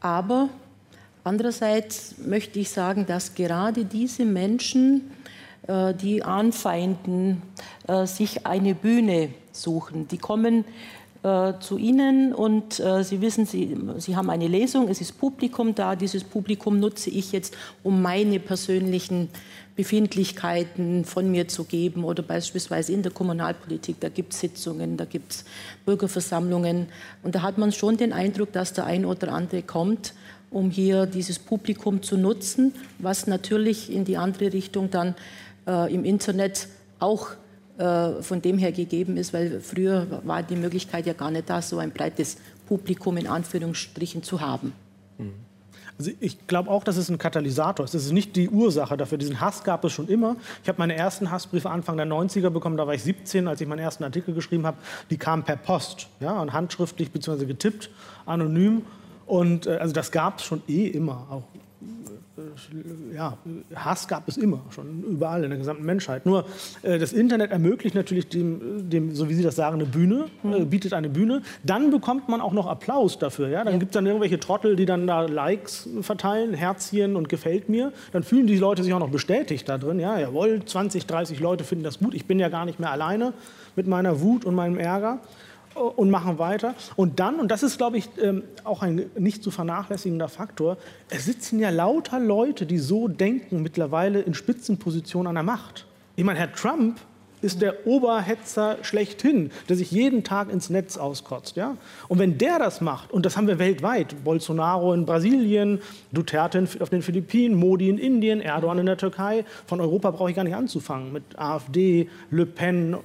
Aber 0.00 0.48
andererseits 1.24 2.16
möchte 2.18 2.58
ich 2.58 2.70
sagen, 2.70 3.06
dass 3.06 3.34
gerade 3.34 3.84
diese 3.84 4.24
Menschen, 4.24 5.10
äh, 5.66 5.94
die 5.94 6.22
anfeinden, 6.22 7.42
äh, 7.88 8.06
sich 8.06 8.46
eine 8.46 8.74
Bühne 8.74 9.30
suchen. 9.52 10.08
Die 10.08 10.18
kommen 10.18 10.64
äh, 11.24 11.58
zu 11.58 11.78
Ihnen 11.78 12.34
und 12.34 12.78
äh, 12.80 13.02
Sie 13.02 13.22
wissen, 13.22 13.46
Sie, 13.46 13.74
Sie 13.96 14.14
haben 14.14 14.28
eine 14.28 14.46
Lesung, 14.46 14.88
es 14.88 15.00
ist 15.00 15.18
Publikum 15.18 15.74
da. 15.74 15.96
Dieses 15.96 16.22
Publikum 16.22 16.78
nutze 16.78 17.08
ich 17.08 17.32
jetzt, 17.32 17.56
um 17.82 18.02
meine 18.02 18.38
persönlichen 18.38 19.30
Befindlichkeiten 19.74 21.06
von 21.06 21.30
mir 21.30 21.48
zu 21.48 21.64
geben 21.64 22.04
oder 22.04 22.22
beispielsweise 22.22 22.92
in 22.92 23.02
der 23.02 23.10
Kommunalpolitik, 23.10 24.00
da 24.00 24.10
gibt 24.10 24.34
es 24.34 24.40
Sitzungen, 24.40 24.98
da 24.98 25.06
gibt 25.06 25.32
es 25.32 25.44
Bürgerversammlungen 25.86 26.88
und 27.22 27.34
da 27.34 27.40
hat 27.40 27.56
man 27.56 27.72
schon 27.72 27.96
den 27.96 28.12
Eindruck, 28.12 28.52
dass 28.52 28.74
der 28.74 28.84
ein 28.84 29.06
oder 29.06 29.32
andere 29.32 29.62
kommt, 29.62 30.12
um 30.50 30.70
hier 30.70 31.06
dieses 31.06 31.38
Publikum 31.38 32.02
zu 32.02 32.18
nutzen, 32.18 32.74
was 32.98 33.26
natürlich 33.26 33.90
in 33.90 34.04
die 34.04 34.18
andere 34.18 34.52
Richtung 34.52 34.90
dann 34.90 35.14
äh, 35.66 35.92
im 35.92 36.04
Internet 36.04 36.68
auch 37.00 37.30
von 37.76 38.40
dem 38.40 38.58
her 38.58 38.70
gegeben 38.70 39.16
ist, 39.16 39.32
weil 39.32 39.60
früher 39.60 40.06
war 40.24 40.44
die 40.44 40.54
Möglichkeit 40.54 41.06
ja 41.06 41.12
gar 41.12 41.32
nicht 41.32 41.50
da, 41.50 41.60
so 41.60 41.78
ein 41.78 41.90
breites 41.90 42.36
Publikum 42.68 43.16
in 43.16 43.26
Anführungsstrichen 43.26 44.22
zu 44.22 44.40
haben. 44.40 44.72
Mhm. 45.18 45.32
Also 45.98 46.10
ich 46.18 46.46
glaube 46.48 46.70
auch, 46.70 46.82
dass 46.82 46.96
es 46.96 47.08
ein 47.08 47.18
Katalysator 47.18 47.84
ist. 47.84 47.94
Das 47.94 48.04
ist 48.04 48.12
nicht 48.12 48.34
die 48.34 48.48
Ursache 48.48 48.96
dafür. 48.96 49.16
Diesen 49.16 49.40
Hass 49.40 49.62
gab 49.62 49.84
es 49.84 49.92
schon 49.92 50.08
immer. 50.08 50.36
Ich 50.62 50.68
habe 50.68 50.78
meine 50.78 50.96
ersten 50.96 51.30
Hassbriefe 51.30 51.70
Anfang 51.70 51.96
der 51.96 52.06
90er 52.06 52.50
bekommen. 52.50 52.76
Da 52.76 52.86
war 52.86 52.94
ich 52.94 53.02
17, 53.04 53.46
als 53.46 53.60
ich 53.60 53.68
meinen 53.68 53.78
ersten 53.78 54.02
Artikel 54.02 54.34
geschrieben 54.34 54.66
habe. 54.66 54.76
Die 55.10 55.16
kamen 55.16 55.44
per 55.44 55.56
Post, 55.56 56.08
ja, 56.18 56.40
und 56.40 56.52
handschriftlich 56.52 57.12
bzw. 57.12 57.44
getippt, 57.46 57.90
anonym. 58.26 58.82
Und 59.26 59.66
äh, 59.66 59.76
also 59.76 59.94
das 59.94 60.10
gab 60.10 60.40
es 60.40 60.44
schon 60.44 60.62
eh 60.66 60.88
immer, 60.88 61.26
auch 61.30 61.44
ja, 63.14 63.38
Hass 63.74 64.08
gab 64.08 64.28
es 64.28 64.36
immer, 64.36 64.60
schon 64.70 65.02
überall 65.02 65.44
in 65.44 65.50
der 65.50 65.58
gesamten 65.58 65.84
Menschheit. 65.84 66.26
Nur 66.26 66.44
äh, 66.82 66.98
das 66.98 67.12
Internet 67.12 67.50
ermöglicht 67.50 67.94
natürlich 67.94 68.28
dem, 68.28 68.88
dem, 68.88 69.14
so 69.14 69.28
wie 69.28 69.34
Sie 69.34 69.42
das 69.42 69.56
sagen, 69.56 69.76
eine 69.76 69.86
Bühne, 69.86 70.26
äh, 70.44 70.60
mhm. 70.60 70.70
bietet 70.70 70.92
eine 70.92 71.08
Bühne. 71.08 71.42
Dann 71.62 71.90
bekommt 71.90 72.28
man 72.28 72.40
auch 72.40 72.52
noch 72.52 72.66
Applaus 72.66 73.18
dafür. 73.18 73.48
Ja? 73.48 73.64
Dann 73.64 73.74
ja. 73.74 73.78
gibt 73.78 73.92
es 73.92 73.94
dann 73.94 74.06
irgendwelche 74.06 74.40
Trottel, 74.40 74.76
die 74.76 74.86
dann 74.86 75.06
da 75.06 75.22
Likes 75.22 75.88
verteilen, 76.00 76.54
Herzchen 76.54 77.16
und 77.16 77.28
gefällt 77.28 77.68
mir. 77.68 77.92
Dann 78.12 78.22
fühlen 78.22 78.46
die 78.46 78.56
Leute 78.56 78.82
sich 78.82 78.92
auch 78.92 79.00
noch 79.00 79.10
bestätigt 79.10 79.68
da 79.68 79.78
drin. 79.78 79.98
Ja, 79.98 80.18
jawohl, 80.18 80.64
20, 80.64 81.06
30 81.06 81.40
Leute 81.40 81.64
finden 81.64 81.84
das 81.84 81.98
gut. 81.98 82.14
Ich 82.14 82.26
bin 82.26 82.38
ja 82.38 82.48
gar 82.48 82.64
nicht 82.64 82.80
mehr 82.80 82.90
alleine 82.90 83.32
mit 83.76 83.86
meiner 83.86 84.20
Wut 84.20 84.44
und 84.44 84.54
meinem 84.54 84.78
Ärger 84.78 85.20
und 85.74 86.10
machen 86.10 86.38
weiter. 86.38 86.74
Und 86.96 87.20
dann, 87.20 87.40
und 87.40 87.50
das 87.50 87.62
ist, 87.62 87.78
glaube 87.78 87.98
ich, 87.98 88.08
ähm, 88.20 88.44
auch 88.64 88.82
ein 88.82 89.10
nicht 89.18 89.42
zu 89.42 89.50
vernachlässigender 89.50 90.28
Faktor, 90.28 90.76
es 91.10 91.24
sitzen 91.24 91.58
ja 91.58 91.70
lauter 91.70 92.20
Leute, 92.20 92.66
die 92.66 92.78
so 92.78 93.08
denken, 93.08 93.62
mittlerweile 93.62 94.20
in 94.20 94.34
Spitzenpositionen 94.34 95.28
an 95.28 95.34
der 95.34 95.44
Macht. 95.44 95.86
Ich 96.16 96.24
meine, 96.24 96.38
Herr 96.38 96.52
Trump 96.52 97.00
ist 97.44 97.62
der 97.62 97.86
Oberhetzer 97.86 98.78
schlechthin, 98.82 99.50
der 99.68 99.76
sich 99.76 99.90
jeden 99.90 100.24
Tag 100.24 100.50
ins 100.50 100.70
Netz 100.70 100.96
auskotzt. 100.96 101.56
Ja? 101.56 101.76
Und 102.08 102.18
wenn 102.18 102.38
der 102.38 102.58
das 102.58 102.80
macht, 102.80 103.12
und 103.12 103.26
das 103.26 103.36
haben 103.36 103.46
wir 103.46 103.58
weltweit, 103.58 104.24
Bolsonaro 104.24 104.92
in 104.94 105.06
Brasilien, 105.06 105.80
Duterte 106.10 106.66
auf 106.80 106.90
den 106.90 107.02
Philippinen, 107.02 107.54
Modi 107.54 107.88
in 107.88 107.98
Indien, 107.98 108.40
Erdogan 108.40 108.78
in 108.78 108.86
der 108.86 108.96
Türkei, 108.96 109.44
von 109.66 109.80
Europa 109.80 110.10
brauche 110.10 110.30
ich 110.30 110.36
gar 110.36 110.44
nicht 110.44 110.56
anzufangen, 110.56 111.12
mit 111.12 111.22
AfD, 111.38 112.08
Le 112.30 112.46
Pen, 112.46 112.94
äh, 112.94 112.96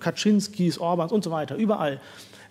Kaczynskis, 0.00 0.78
Orbans 0.78 1.12
und 1.12 1.22
so 1.22 1.30
weiter, 1.30 1.56
überall. 1.56 2.00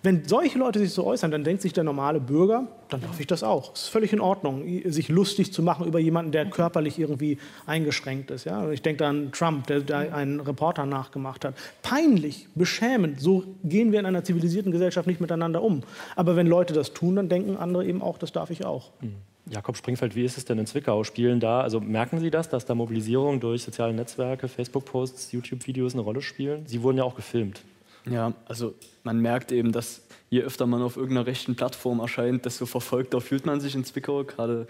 Wenn 0.04 0.26
solche 0.26 0.58
Leute 0.58 0.80
sich 0.80 0.90
so 0.90 1.06
äußern, 1.06 1.30
dann 1.30 1.44
denkt 1.44 1.62
sich 1.62 1.72
der 1.72 1.84
normale 1.84 2.18
Bürger, 2.18 2.66
dann 2.88 3.00
darf 3.00 3.20
ich 3.20 3.28
das 3.28 3.44
auch. 3.44 3.72
Es 3.72 3.82
ist 3.82 3.88
völlig 3.88 4.12
in 4.12 4.20
Ordnung, 4.20 4.64
sich 4.86 5.08
lustig 5.08 5.52
zu 5.52 5.62
machen 5.62 5.86
über 5.86 6.00
jemanden, 6.00 6.32
der 6.32 6.46
körperlich 6.46 6.98
irgendwie 6.98 7.38
eingeschränkt 7.66 8.32
ist. 8.32 8.44
Ja? 8.44 8.68
Ich 8.70 8.82
denke 8.82 9.06
an 9.06 9.30
Trump, 9.30 9.68
der 9.68 9.80
da 9.80 10.00
einen 10.00 10.40
Reporter 10.40 10.86
nachgemacht 10.86 11.44
hat. 11.44 11.54
Peinlich, 11.82 12.48
beschämend. 12.56 13.20
So 13.20 13.44
gehen 13.62 13.92
wir 13.92 14.00
in 14.00 14.06
einer 14.06 14.24
zivilisierten 14.24 14.72
Gesellschaft 14.72 15.06
nicht 15.06 15.20
miteinander 15.20 15.62
um. 15.62 15.82
Aber 16.16 16.34
wenn 16.34 16.48
Leute 16.48 16.74
das 16.74 16.92
tun, 16.92 17.14
dann 17.14 17.28
denken 17.28 17.56
andere 17.56 17.86
eben 17.86 18.02
auch, 18.02 18.18
das 18.18 18.32
darf 18.32 18.50
ich 18.50 18.64
auch. 18.64 18.90
Mhm. 19.00 19.14
Jakob 19.50 19.76
Springfeld, 19.76 20.14
wie 20.14 20.24
ist 20.24 20.38
es 20.38 20.44
denn 20.44 20.58
in 20.58 20.66
Zwickau? 20.66 21.02
Spielen 21.04 21.40
da, 21.40 21.60
also 21.60 21.80
merken 21.80 22.20
Sie 22.20 22.30
das, 22.30 22.48
dass 22.48 22.64
da 22.64 22.74
Mobilisierung 22.74 23.40
durch 23.40 23.62
soziale 23.62 23.92
Netzwerke, 23.92 24.48
Facebook-Posts, 24.48 25.32
YouTube-Videos 25.32 25.94
eine 25.94 26.02
Rolle 26.02 26.22
spielen? 26.22 26.64
Sie 26.66 26.82
wurden 26.82 26.98
ja 26.98 27.04
auch 27.04 27.16
gefilmt. 27.16 27.62
Ja, 28.06 28.32
also 28.46 28.74
man 29.04 29.20
merkt 29.20 29.52
eben, 29.52 29.72
dass 29.72 30.02
je 30.30 30.42
öfter 30.42 30.66
man 30.66 30.82
auf 30.82 30.96
irgendeiner 30.96 31.26
rechten 31.26 31.54
Plattform 31.54 32.00
erscheint, 32.00 32.44
desto 32.44 32.66
verfolgter 32.66 33.20
fühlt 33.20 33.46
man 33.46 33.60
sich 33.60 33.74
in 33.74 33.84
Zwickau, 33.84 34.24
gerade 34.24 34.66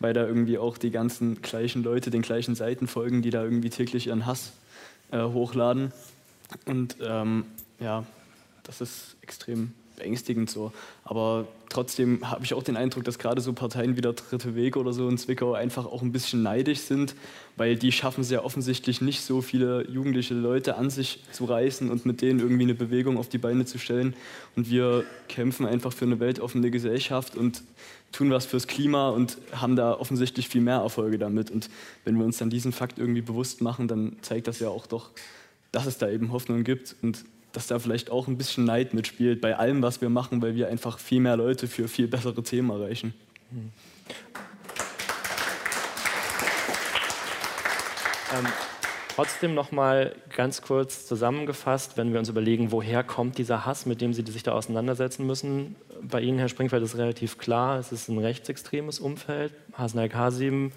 weil 0.00 0.14
da 0.14 0.26
irgendwie 0.26 0.58
auch 0.58 0.78
die 0.78 0.90
ganzen 0.90 1.42
gleichen 1.42 1.84
Leute 1.84 2.10
den 2.10 2.22
gleichen 2.22 2.54
Seiten 2.54 2.88
folgen, 2.88 3.22
die 3.22 3.30
da 3.30 3.44
irgendwie 3.44 3.70
täglich 3.70 4.08
ihren 4.08 4.26
Hass 4.26 4.52
äh, 5.12 5.22
hochladen. 5.22 5.92
Und 6.66 6.96
ähm, 7.00 7.44
ja, 7.78 8.04
das 8.64 8.80
ist 8.80 9.16
extrem 9.22 9.72
beängstigend 10.02 10.50
so. 10.50 10.72
Aber 11.04 11.46
trotzdem 11.68 12.28
habe 12.30 12.44
ich 12.44 12.54
auch 12.54 12.62
den 12.62 12.76
Eindruck, 12.76 13.04
dass 13.04 13.18
gerade 13.18 13.40
so 13.40 13.52
Parteien 13.52 13.96
wie 13.96 14.00
der 14.00 14.12
Dritte 14.12 14.54
Weg 14.54 14.76
oder 14.76 14.92
so 14.92 15.08
in 15.08 15.16
Zwickau 15.16 15.54
einfach 15.54 15.86
auch 15.86 16.02
ein 16.02 16.12
bisschen 16.12 16.42
neidisch 16.42 16.80
sind, 16.80 17.14
weil 17.56 17.76
die 17.76 17.92
schaffen 17.92 18.22
es 18.22 18.30
ja 18.30 18.42
offensichtlich 18.42 19.00
nicht, 19.00 19.22
so 19.22 19.40
viele 19.40 19.88
jugendliche 19.88 20.34
Leute 20.34 20.76
an 20.76 20.90
sich 20.90 21.22
zu 21.32 21.44
reißen 21.44 21.90
und 21.90 22.04
mit 22.04 22.20
denen 22.20 22.40
irgendwie 22.40 22.64
eine 22.64 22.74
Bewegung 22.74 23.16
auf 23.16 23.28
die 23.28 23.38
Beine 23.38 23.64
zu 23.64 23.78
stellen. 23.78 24.14
Und 24.56 24.70
wir 24.70 25.04
kämpfen 25.28 25.66
einfach 25.66 25.92
für 25.92 26.04
eine 26.04 26.20
weltoffene 26.20 26.70
Gesellschaft 26.70 27.36
und 27.36 27.62
tun 28.10 28.30
was 28.30 28.44
fürs 28.44 28.66
Klima 28.66 29.08
und 29.10 29.38
haben 29.52 29.76
da 29.76 29.94
offensichtlich 29.94 30.48
viel 30.48 30.60
mehr 30.60 30.78
Erfolge 30.78 31.18
damit. 31.18 31.50
Und 31.50 31.70
wenn 32.04 32.16
wir 32.18 32.24
uns 32.24 32.38
dann 32.38 32.50
diesen 32.50 32.72
Fakt 32.72 32.98
irgendwie 32.98 33.22
bewusst 33.22 33.62
machen, 33.62 33.88
dann 33.88 34.16
zeigt 34.20 34.48
das 34.48 34.58
ja 34.60 34.68
auch 34.68 34.86
doch, 34.86 35.10
dass 35.70 35.86
es 35.86 35.96
da 35.96 36.10
eben 36.10 36.32
Hoffnung 36.32 36.64
gibt 36.64 36.96
und 37.02 37.24
dass 37.52 37.66
da 37.66 37.78
vielleicht 37.78 38.10
auch 38.10 38.28
ein 38.28 38.38
bisschen 38.38 38.64
Neid 38.64 38.94
mitspielt 38.94 39.40
bei 39.40 39.56
allem, 39.56 39.82
was 39.82 40.00
wir 40.00 40.08
machen, 40.08 40.42
weil 40.42 40.54
wir 40.54 40.68
einfach 40.68 40.98
viel 40.98 41.20
mehr 41.20 41.36
Leute 41.36 41.68
für 41.68 41.88
viel 41.88 42.08
bessere 42.08 42.42
Themen 42.42 42.70
erreichen. 42.70 43.14
Mhm. 43.50 43.70
Ähm, 48.34 48.46
Trotzdem 49.14 49.52
noch 49.54 49.72
mal 49.72 50.14
ganz 50.34 50.62
kurz 50.62 51.06
zusammengefasst, 51.06 51.98
wenn 51.98 52.14
wir 52.14 52.18
uns 52.18 52.30
überlegen, 52.30 52.72
woher 52.72 53.04
kommt 53.04 53.36
dieser 53.36 53.66
Hass, 53.66 53.84
mit 53.84 54.00
dem 54.00 54.14
Sie 54.14 54.24
sich 54.26 54.42
da 54.42 54.52
auseinandersetzen 54.52 55.26
müssen. 55.26 55.76
Bei 56.00 56.22
Ihnen, 56.22 56.38
Herr 56.38 56.48
Springfeld, 56.48 56.82
ist 56.82 56.96
relativ 56.96 57.36
klar, 57.36 57.78
es 57.78 57.92
ist 57.92 58.08
ein 58.08 58.16
rechtsextremes 58.16 59.00
Umfeld. 59.00 59.52
Hasanai 59.74 60.08
Kasim, 60.08 60.72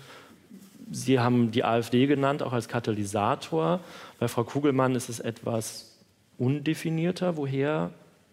Sie 0.91 1.17
haben 1.17 1.51
die 1.51 1.63
AfD 1.63 2.07
genannt, 2.07 2.43
auch 2.43 2.51
als 2.51 2.67
Katalysator. 2.67 3.79
Bei 4.19 4.27
Frau 4.27 4.43
Kugelmann 4.43 4.95
ist 4.95 5.07
es 5.07 5.21
etwas 5.21 5.94
undefinierter, 6.37 7.37
woher 7.37 7.91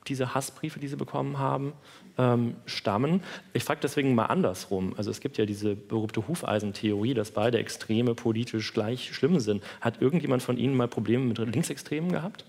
diese 0.08 0.34
Hassbriefe, 0.34 0.80
die 0.80 0.88
Sie 0.88 0.96
bekommen 0.96 1.38
haben, 1.38 1.72
ähm, 2.18 2.54
stammen. 2.66 3.22
Ich 3.52 3.64
frage 3.64 3.80
deswegen 3.82 4.14
mal 4.14 4.26
andersrum. 4.26 4.94
Also 4.96 5.10
es 5.10 5.20
gibt 5.20 5.38
ja 5.38 5.46
diese 5.46 5.76
berühmte 5.76 6.26
Hufeisentheorie, 6.26 7.14
dass 7.14 7.30
beide 7.30 7.58
Extreme 7.58 8.14
politisch 8.14 8.72
gleich 8.72 9.14
schlimm 9.14 9.40
sind. 9.40 9.62
Hat 9.80 10.02
irgendjemand 10.02 10.42
von 10.42 10.58
Ihnen 10.58 10.76
mal 10.76 10.88
Probleme 10.88 11.24
mit 11.24 11.38
Linksextremen 11.38 12.10
gehabt? 12.10 12.44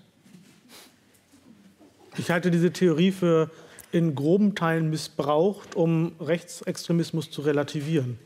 Ich 2.16 2.30
halte 2.30 2.50
diese 2.50 2.72
Theorie 2.72 3.12
für 3.12 3.50
in 3.92 4.14
groben 4.14 4.54
Teilen 4.56 4.90
missbraucht, 4.90 5.76
um 5.76 6.12
Rechtsextremismus 6.20 7.30
zu 7.30 7.42
relativieren. 7.42 8.18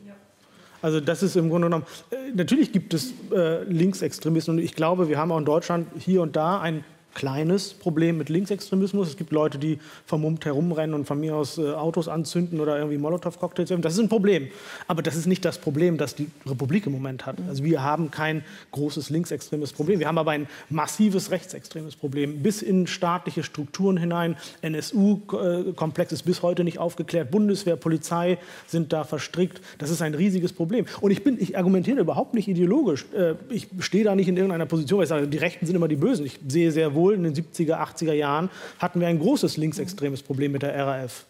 Also 0.80 1.00
das 1.00 1.22
ist 1.22 1.36
im 1.36 1.50
Grunde 1.50 1.66
genommen, 1.66 1.86
äh, 2.10 2.30
natürlich 2.34 2.72
gibt 2.72 2.94
es 2.94 3.12
äh, 3.32 3.64
Linksextremisten 3.64 4.54
und 4.54 4.64
ich 4.64 4.74
glaube, 4.74 5.08
wir 5.08 5.18
haben 5.18 5.32
auch 5.32 5.38
in 5.38 5.44
Deutschland 5.44 5.88
hier 5.98 6.22
und 6.22 6.36
da 6.36 6.60
ein 6.60 6.84
kleines 7.14 7.74
Problem 7.74 8.16
mit 8.18 8.28
Linksextremismus. 8.28 9.08
Es 9.08 9.16
gibt 9.16 9.32
Leute, 9.32 9.58
die 9.58 9.78
vermummt 10.06 10.44
herumrennen 10.44 10.94
und 10.94 11.04
von 11.04 11.18
mir 11.18 11.34
aus 11.34 11.58
äh, 11.58 11.72
Autos 11.72 12.06
anzünden 12.06 12.60
oder 12.60 12.76
irgendwie 12.78 12.98
Molotow-Cocktails. 12.98 13.72
Das 13.80 13.94
ist 13.94 13.98
ein 13.98 14.08
Problem. 14.08 14.48
Aber 14.86 15.02
das 15.02 15.16
ist 15.16 15.26
nicht 15.26 15.44
das 15.44 15.58
Problem, 15.58 15.98
das 15.98 16.14
die 16.14 16.28
Republik 16.46 16.86
im 16.86 16.92
Moment 16.92 17.26
hat. 17.26 17.36
Also 17.48 17.64
wir 17.64 17.82
haben 17.82 18.10
kein 18.10 18.44
großes 18.70 19.10
linksextremes 19.10 19.72
Problem. 19.72 19.98
Wir 19.98 20.06
haben 20.06 20.18
aber 20.18 20.30
ein 20.30 20.46
massives 20.70 21.30
rechtsextremes 21.30 21.96
Problem. 21.96 22.42
Bis 22.42 22.62
in 22.62 22.86
staatliche 22.86 23.42
Strukturen 23.42 23.96
hinein. 23.96 24.36
NSU-Komplex 24.62 26.12
ist 26.12 26.22
bis 26.22 26.42
heute 26.42 26.62
nicht 26.62 26.78
aufgeklärt. 26.78 27.30
Bundeswehr, 27.30 27.76
Polizei 27.76 28.38
sind 28.66 28.92
da 28.92 29.02
verstrickt. 29.02 29.60
Das 29.78 29.90
ist 29.90 30.02
ein 30.02 30.14
riesiges 30.14 30.52
Problem. 30.52 30.86
Und 31.00 31.10
ich, 31.10 31.24
bin, 31.24 31.36
ich 31.40 31.58
argumentiere 31.58 31.98
überhaupt 31.98 32.34
nicht 32.34 32.46
ideologisch. 32.48 33.06
Äh, 33.16 33.34
ich 33.50 33.66
stehe 33.80 34.04
da 34.04 34.14
nicht 34.14 34.28
in 34.28 34.36
irgendeiner 34.36 34.66
Position, 34.66 34.98
weil 34.98 35.04
ich 35.04 35.08
sage, 35.08 35.26
die 35.26 35.38
Rechten 35.38 35.66
sind 35.66 35.74
immer 35.74 35.88
die 35.88 35.96
Bösen. 35.96 36.24
Ich 36.24 36.38
sehe 36.46 36.70
sehr 36.70 36.94
wohl, 36.94 36.97
in 37.14 37.22
den 37.22 37.34
70er, 37.34 37.78
80er 37.78 38.12
Jahren 38.12 38.50
hatten 38.78 39.00
wir 39.00 39.06
ein 39.06 39.18
großes 39.18 39.56
linksextremes 39.56 40.22
Problem 40.22 40.52
mit 40.52 40.62
der 40.62 40.76
RAF. 40.76 41.26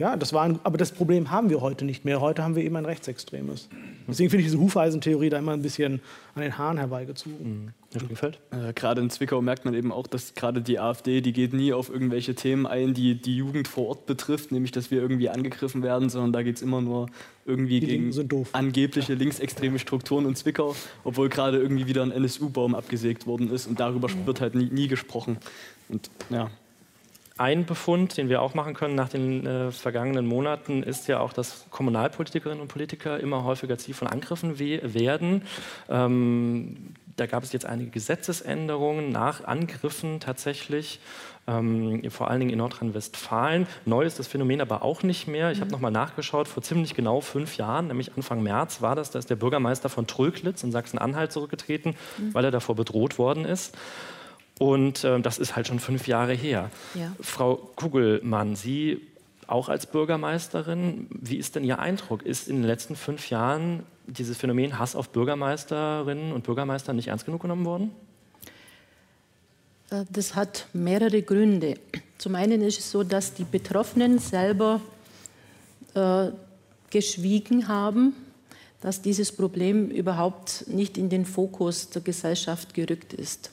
Ja, 0.00 0.16
das 0.16 0.32
war 0.32 0.44
ein, 0.44 0.58
aber 0.64 0.78
das 0.78 0.92
Problem 0.92 1.30
haben 1.30 1.50
wir 1.50 1.60
heute 1.60 1.84
nicht 1.84 2.06
mehr. 2.06 2.22
Heute 2.22 2.42
haben 2.42 2.56
wir 2.56 2.64
eben 2.64 2.74
ein 2.76 2.86
rechtsextremes. 2.86 3.68
Deswegen 4.08 4.30
finde 4.30 4.40
ich 4.40 4.46
diese 4.46 4.58
Hufeisentheorie 4.58 5.28
da 5.28 5.38
immer 5.38 5.52
ein 5.52 5.60
bisschen 5.60 6.00
an 6.34 6.40
den 6.40 6.56
Haaren 6.56 6.78
herbeigezogen. 6.78 7.74
Mhm. 7.92 8.18
Äh, 8.50 8.72
gerade 8.72 9.02
in 9.02 9.10
Zwickau 9.10 9.42
merkt 9.42 9.66
man 9.66 9.74
eben 9.74 9.92
auch, 9.92 10.06
dass 10.06 10.34
gerade 10.34 10.62
die 10.62 10.78
AfD, 10.78 11.20
die 11.20 11.34
geht 11.34 11.52
nie 11.52 11.74
auf 11.74 11.90
irgendwelche 11.90 12.34
Themen 12.34 12.66
ein, 12.66 12.94
die 12.94 13.20
die 13.20 13.36
Jugend 13.36 13.68
vor 13.68 13.88
Ort 13.88 14.06
betrifft, 14.06 14.52
nämlich 14.52 14.72
dass 14.72 14.90
wir 14.90 15.02
irgendwie 15.02 15.28
angegriffen 15.28 15.82
werden, 15.82 16.08
sondern 16.08 16.32
da 16.32 16.42
geht 16.42 16.56
es 16.56 16.62
immer 16.62 16.80
nur 16.80 17.10
irgendwie 17.44 17.80
die 17.80 17.86
gegen 17.86 18.46
angebliche 18.52 19.12
ja. 19.12 19.18
linksextreme 19.18 19.78
Strukturen 19.78 20.24
in 20.24 20.34
Zwickau, 20.34 20.74
obwohl 21.04 21.28
gerade 21.28 21.58
irgendwie 21.58 21.86
wieder 21.86 22.02
ein 22.02 22.10
NSU-Baum 22.10 22.74
abgesägt 22.74 23.26
worden 23.26 23.52
ist 23.52 23.66
und 23.66 23.80
darüber 23.80 24.08
wird 24.24 24.40
halt 24.40 24.54
nie, 24.54 24.70
nie 24.70 24.88
gesprochen. 24.88 25.36
Und 25.90 26.10
ja. 26.30 26.50
Ein 27.40 27.64
Befund, 27.64 28.18
den 28.18 28.28
wir 28.28 28.42
auch 28.42 28.52
machen 28.52 28.74
können 28.74 28.94
nach 28.94 29.08
den 29.08 29.46
äh, 29.46 29.72
vergangenen 29.72 30.26
Monaten, 30.26 30.82
ist 30.82 31.08
ja 31.08 31.20
auch, 31.20 31.32
dass 31.32 31.64
Kommunalpolitikerinnen 31.70 32.60
und 32.60 32.68
Politiker 32.68 33.18
immer 33.18 33.44
häufiger 33.44 33.78
Ziel 33.78 33.94
von 33.94 34.08
Angriffen 34.08 34.58
werden. 34.58 35.44
Ähm, 35.88 36.94
da 37.16 37.24
gab 37.24 37.42
es 37.42 37.54
jetzt 37.54 37.64
einige 37.64 37.92
Gesetzesänderungen 37.92 39.10
nach 39.10 39.44
Angriffen 39.44 40.20
tatsächlich, 40.20 41.00
ähm, 41.46 42.02
vor 42.10 42.28
allen 42.30 42.40
Dingen 42.40 42.52
in 42.52 42.58
Nordrhein-Westfalen. 42.58 43.66
Neu 43.86 44.04
ist 44.04 44.18
das 44.18 44.28
Phänomen 44.28 44.60
aber 44.60 44.82
auch 44.82 45.02
nicht 45.02 45.26
mehr. 45.26 45.50
Ich 45.50 45.60
mhm. 45.60 45.62
habe 45.62 45.72
nochmal 45.72 45.92
nachgeschaut, 45.92 46.46
vor 46.46 46.62
ziemlich 46.62 46.94
genau 46.94 47.22
fünf 47.22 47.56
Jahren, 47.56 47.86
nämlich 47.86 48.12
Anfang 48.16 48.42
März 48.42 48.82
war 48.82 48.96
das, 48.96 49.12
da 49.12 49.18
ist 49.18 49.30
der 49.30 49.36
Bürgermeister 49.36 49.88
von 49.88 50.06
Tröglitz 50.06 50.62
in 50.62 50.72
Sachsen-Anhalt 50.72 51.32
zurückgetreten, 51.32 51.94
mhm. 52.18 52.34
weil 52.34 52.44
er 52.44 52.50
davor 52.50 52.76
bedroht 52.76 53.16
worden 53.16 53.46
ist. 53.46 53.74
Und 54.60 55.04
äh, 55.04 55.18
das 55.20 55.38
ist 55.38 55.56
halt 55.56 55.68
schon 55.68 55.80
fünf 55.80 56.06
Jahre 56.06 56.34
her. 56.34 56.70
Ja. 56.94 57.16
Frau 57.18 57.56
Kugelmann, 57.76 58.56
Sie 58.56 59.00
auch 59.46 59.70
als 59.70 59.86
Bürgermeisterin, 59.86 61.06
wie 61.08 61.36
ist 61.36 61.56
denn 61.56 61.64
Ihr 61.64 61.78
Eindruck? 61.78 62.24
Ist 62.24 62.46
in 62.46 62.56
den 62.56 62.66
letzten 62.66 62.94
fünf 62.94 63.30
Jahren 63.30 63.84
dieses 64.06 64.36
Phänomen 64.36 64.78
Hass 64.78 64.94
auf 64.94 65.08
Bürgermeisterinnen 65.08 66.32
und 66.32 66.44
Bürgermeister 66.44 66.92
nicht 66.92 67.08
ernst 67.08 67.24
genug 67.24 67.40
genommen 67.40 67.64
worden? 67.64 67.90
Äh, 69.88 70.04
das 70.10 70.34
hat 70.34 70.66
mehrere 70.74 71.22
Gründe. 71.22 71.76
Zum 72.18 72.34
einen 72.34 72.60
ist 72.60 72.80
es 72.80 72.90
so, 72.90 73.02
dass 73.02 73.32
die 73.32 73.44
Betroffenen 73.44 74.18
selber 74.18 74.82
äh, 75.94 76.32
geschwiegen 76.90 77.66
haben, 77.66 78.12
dass 78.82 79.00
dieses 79.00 79.32
Problem 79.32 79.88
überhaupt 79.88 80.66
nicht 80.68 80.98
in 80.98 81.08
den 81.08 81.24
Fokus 81.24 81.88
der 81.88 82.02
Gesellschaft 82.02 82.74
gerückt 82.74 83.14
ist. 83.14 83.52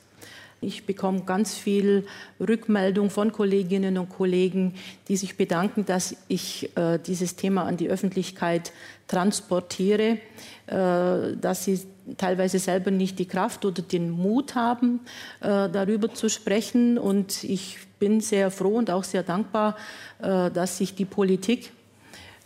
Ich 0.60 0.86
bekomme 0.86 1.22
ganz 1.22 1.54
viel 1.54 2.08
Rückmeldung 2.40 3.12
von 3.12 3.32
Kolleginnen 3.32 3.98
und 3.98 4.10
Kollegen, 4.10 4.74
die 5.08 5.16
sich 5.16 5.38
bedanken, 5.38 5.86
dass 5.86 6.16
ich 6.28 6.76
äh, 6.76 6.98
dieses 6.98 7.36
Thema 7.36 7.64
an 7.66 7.78
die 7.78 7.90
Öffentlichkeit 7.90 8.72
transportiere, 9.08 10.18
äh, 10.66 11.38
dass 11.40 11.66
sie 11.66 11.80
teilweise 12.18 12.58
selber 12.58 12.90
nicht 12.90 13.20
die 13.20 13.28
Kraft 13.28 13.66
oder 13.66 13.84
den 13.84 14.10
Mut 14.10 14.56
haben, 14.56 15.02
äh, 15.42 15.70
darüber 15.70 16.14
zu 16.14 16.28
sprechen. 16.28 16.98
Und 16.98 17.44
ich 17.44 17.78
bin 18.00 18.20
sehr 18.22 18.50
froh 18.50 18.78
und 18.78 18.90
auch 18.90 19.04
sehr 19.04 19.24
dankbar, 19.24 19.78
äh, 20.20 20.50
dass 20.50 20.80
sich 20.80 20.96
die 20.96 21.06
Politik 21.06 21.72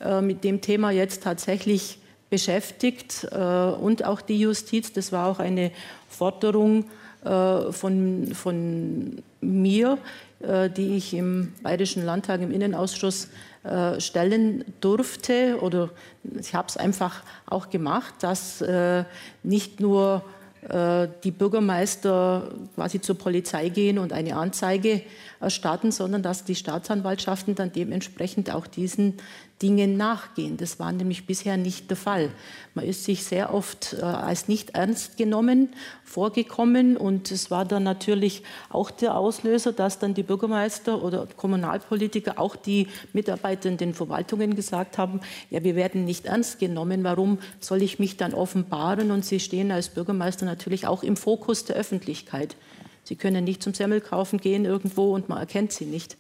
äh, 0.02 0.20
mit 0.20 0.44
dem 0.44 0.60
Thema 0.60 0.92
jetzt 0.92 1.24
tatsächlich 1.24 2.00
beschäftigt 2.30 3.28
äh, 3.32 3.38
und 3.38 4.04
auch 4.04 4.20
die 4.20 4.40
Justiz. 4.40 4.92
Das 4.92 5.12
war 5.12 5.28
auch 5.28 5.40
eine 5.40 5.72
Forderung 6.10 6.86
von, 7.24 8.30
von 8.34 9.22
mir, 9.42 9.98
äh, 10.40 10.70
die 10.70 10.98
ich 10.98 11.14
im 11.14 11.54
Bayerischen 11.62 12.04
Landtag 12.04 12.42
im 12.42 12.52
Innenausschuss 12.52 13.30
äh, 13.64 14.00
stellen 14.00 14.66
durfte 14.82 15.60
oder 15.62 15.90
ich 16.40 16.56
habe 16.56 16.68
es 16.68 16.78
einfach 16.78 17.22
auch 17.46 17.70
gemacht, 17.70 18.16
dass 18.22 18.64
nicht 19.44 19.80
nur 19.80 20.24
die 21.24 21.32
Bürgermeister 21.32 22.52
quasi 22.76 23.02
zur 23.02 23.18
Polizei 23.18 23.70
gehen 23.70 23.98
und 23.98 24.14
eine 24.14 24.36
Anzeige 24.36 25.02
erstatten, 25.40 25.92
sondern 25.92 26.22
dass 26.22 26.44
die 26.44 26.54
Staatsanwaltschaften 26.54 27.56
dann 27.56 27.72
dementsprechend 27.72 28.54
auch 28.54 28.68
diesen 28.68 29.18
Dingen 29.62 29.98
nachgehen. 29.98 30.58
Das 30.58 30.80
war 30.80 30.92
nämlich 30.92 31.26
bisher 31.26 31.58
nicht 31.58 31.90
der 31.90 31.98
Fall. 31.98 32.32
Man 32.74 32.86
ist 32.86 33.04
sich 33.04 33.24
sehr 33.24 33.54
oft 33.54 33.94
äh, 33.94 34.02
als 34.02 34.48
nicht 34.48 34.72
ernst 34.72 35.18
genommen 35.18 35.70
vorgekommen 36.04 36.98
und 36.98 37.32
es 37.32 37.52
war 37.52 37.66
dann 37.66 37.84
natürlich 37.84 38.44
auch 38.70 38.92
der 38.92 39.16
Auslöser, 39.16 39.72
dass 39.72 40.00
dann 40.00 40.14
die 40.14 40.24
Bürgermeister 40.24 41.04
oder 41.04 41.28
Kommunalpolitiker, 41.38 42.40
auch 42.40 42.56
die 42.56 42.88
Mitarbeiter 43.14 43.70
in 43.70 43.78
den 43.78 43.94
Verwaltungen 43.94 44.56
gesagt 44.56 44.98
haben, 44.98 45.22
ja, 45.50 45.64
wir 45.64 45.76
werden 45.76 46.06
nicht 46.06 46.26
ernst 46.26 46.60
genommen, 46.60 47.04
warum 47.04 47.40
soll 47.60 47.82
ich 47.82 48.00
mich 48.00 48.18
dann 48.18 48.34
offenbaren? 48.34 49.12
Und 49.12 49.24
sie 49.26 49.40
stehen 49.40 49.72
als 49.72 49.90
Bürgermeister 49.90 50.46
natürlich 50.46 50.88
auch 50.88 51.04
im 51.04 51.16
Fokus 51.16 51.66
der 51.66 51.76
Öffentlichkeit. 51.76 52.56
Sie 53.04 53.16
können 53.16 53.44
nicht 53.44 53.64
zum 53.64 53.74
Semmelkaufen 53.74 54.40
gehen 54.40 54.66
irgendwo 54.66 55.14
und 55.14 55.30
man 55.30 55.38
erkennt 55.38 55.72
sie 55.72 55.86
nicht. 55.86 56.18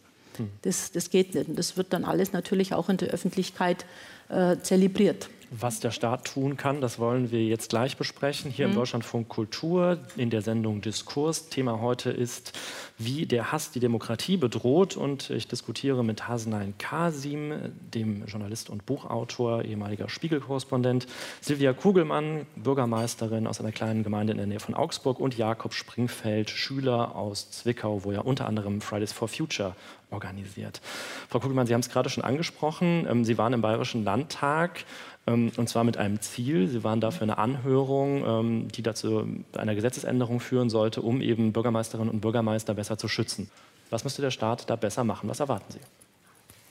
Das, 0.61 0.91
das 0.91 1.09
geht 1.09 1.35
nicht. 1.35 1.49
Und 1.49 1.57
das 1.57 1.77
wird 1.77 1.93
dann 1.93 2.05
alles 2.05 2.33
natürlich 2.33 2.73
auch 2.73 2.89
in 2.89 2.97
der 2.97 3.09
Öffentlichkeit 3.09 3.85
äh, 4.29 4.57
zelebriert. 4.61 5.29
Was 5.53 5.81
der 5.81 5.91
Staat 5.91 6.33
tun 6.33 6.55
kann, 6.55 6.79
das 6.79 6.97
wollen 6.97 7.29
wir 7.29 7.43
jetzt 7.43 7.71
gleich 7.71 7.97
besprechen. 7.97 8.49
Hier 8.49 8.67
mhm. 8.67 8.71
im 8.71 8.77
Deutschlandfunk 8.79 9.27
Kultur 9.27 9.97
in 10.15 10.29
der 10.29 10.41
Sendung 10.41 10.79
Diskurs. 10.79 11.49
Thema 11.49 11.81
heute 11.81 12.09
ist, 12.09 12.57
wie 12.97 13.25
der 13.25 13.51
Hass 13.51 13.69
die 13.69 13.81
Demokratie 13.81 14.37
bedroht. 14.37 14.95
Und 14.95 15.29
ich 15.29 15.49
diskutiere 15.49 16.05
mit 16.05 16.29
Hasenein 16.29 16.75
Kasim, 16.77 17.51
dem 17.93 18.25
Journalist 18.27 18.69
und 18.69 18.85
Buchautor, 18.85 19.65
ehemaliger 19.65 20.07
Spiegelkorrespondent, 20.07 21.07
Silvia 21.41 21.73
Kugelmann, 21.73 22.45
Bürgermeisterin 22.55 23.45
aus 23.45 23.59
einer 23.59 23.73
kleinen 23.73 24.03
Gemeinde 24.03 24.31
in 24.31 24.37
der 24.37 24.47
Nähe 24.47 24.61
von 24.61 24.73
Augsburg 24.73 25.19
und 25.19 25.37
Jakob 25.37 25.73
Springfeld, 25.73 26.49
Schüler 26.49 27.13
aus 27.17 27.51
Zwickau, 27.51 28.05
wo 28.05 28.13
er 28.13 28.25
unter 28.25 28.47
anderem 28.47 28.79
Fridays 28.79 29.11
for 29.11 29.27
Future 29.27 29.75
organisiert. 30.11 30.81
Frau 31.29 31.39
Kugelmann, 31.39 31.67
Sie 31.67 31.73
haben 31.73 31.81
es 31.81 31.89
gerade 31.89 32.09
schon 32.09 32.23
angesprochen. 32.23 33.07
Ähm, 33.09 33.25
Sie 33.25 33.37
waren 33.37 33.53
im 33.53 33.61
Bayerischen 33.61 34.03
Landtag 34.03 34.85
und 35.25 35.69
zwar 35.69 35.83
mit 35.83 35.97
einem 35.97 36.19
Ziel. 36.19 36.67
Sie 36.67 36.83
waren 36.83 36.99
dafür 36.99 37.23
eine 37.23 37.37
Anhörung, 37.37 38.23
ähm, 38.25 38.67
die 38.69 38.81
dazu 38.81 39.27
einer 39.55 39.75
Gesetzesänderung 39.75 40.39
führen 40.39 40.69
sollte, 40.69 41.01
um 41.01 41.21
eben 41.21 41.53
Bürgermeisterinnen 41.53 42.11
und 42.11 42.21
Bürgermeister 42.21 42.73
besser 42.73 42.97
zu 42.97 43.07
schützen. 43.07 43.49
Was 43.91 44.03
müsste 44.03 44.21
der 44.21 44.31
Staat 44.31 44.69
da 44.69 44.75
besser 44.75 45.03
machen? 45.03 45.29
Was 45.29 45.39
erwarten 45.39 45.71
Sie? 45.73 45.79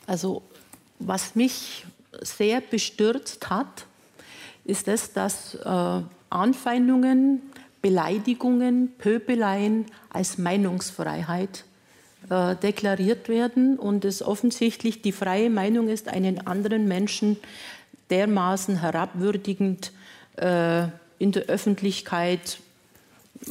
Also, 0.06 0.42
was 0.98 1.36
mich 1.36 1.86
sehr 2.20 2.60
bestürzt 2.60 3.50
hat, 3.50 3.86
ist 4.64 4.88
es, 4.88 5.12
dass 5.12 5.54
äh, 5.54 6.02
Anfeindungen 6.30 7.42
Beleidigungen, 7.82 8.92
Pöbeleien 8.98 9.86
als 10.10 10.38
Meinungsfreiheit 10.38 11.64
äh, 12.28 12.56
deklariert 12.56 13.28
werden 13.28 13.78
und 13.78 14.04
es 14.04 14.22
offensichtlich 14.22 15.02
die 15.02 15.12
freie 15.12 15.50
Meinung 15.50 15.88
ist, 15.88 16.08
einen 16.08 16.46
anderen 16.46 16.86
Menschen 16.88 17.38
dermaßen 18.11 18.81
herabwürdigend 18.81 19.92
äh, 20.37 20.87
in 21.18 21.33
der 21.33 21.44
Öffentlichkeit 21.44 22.59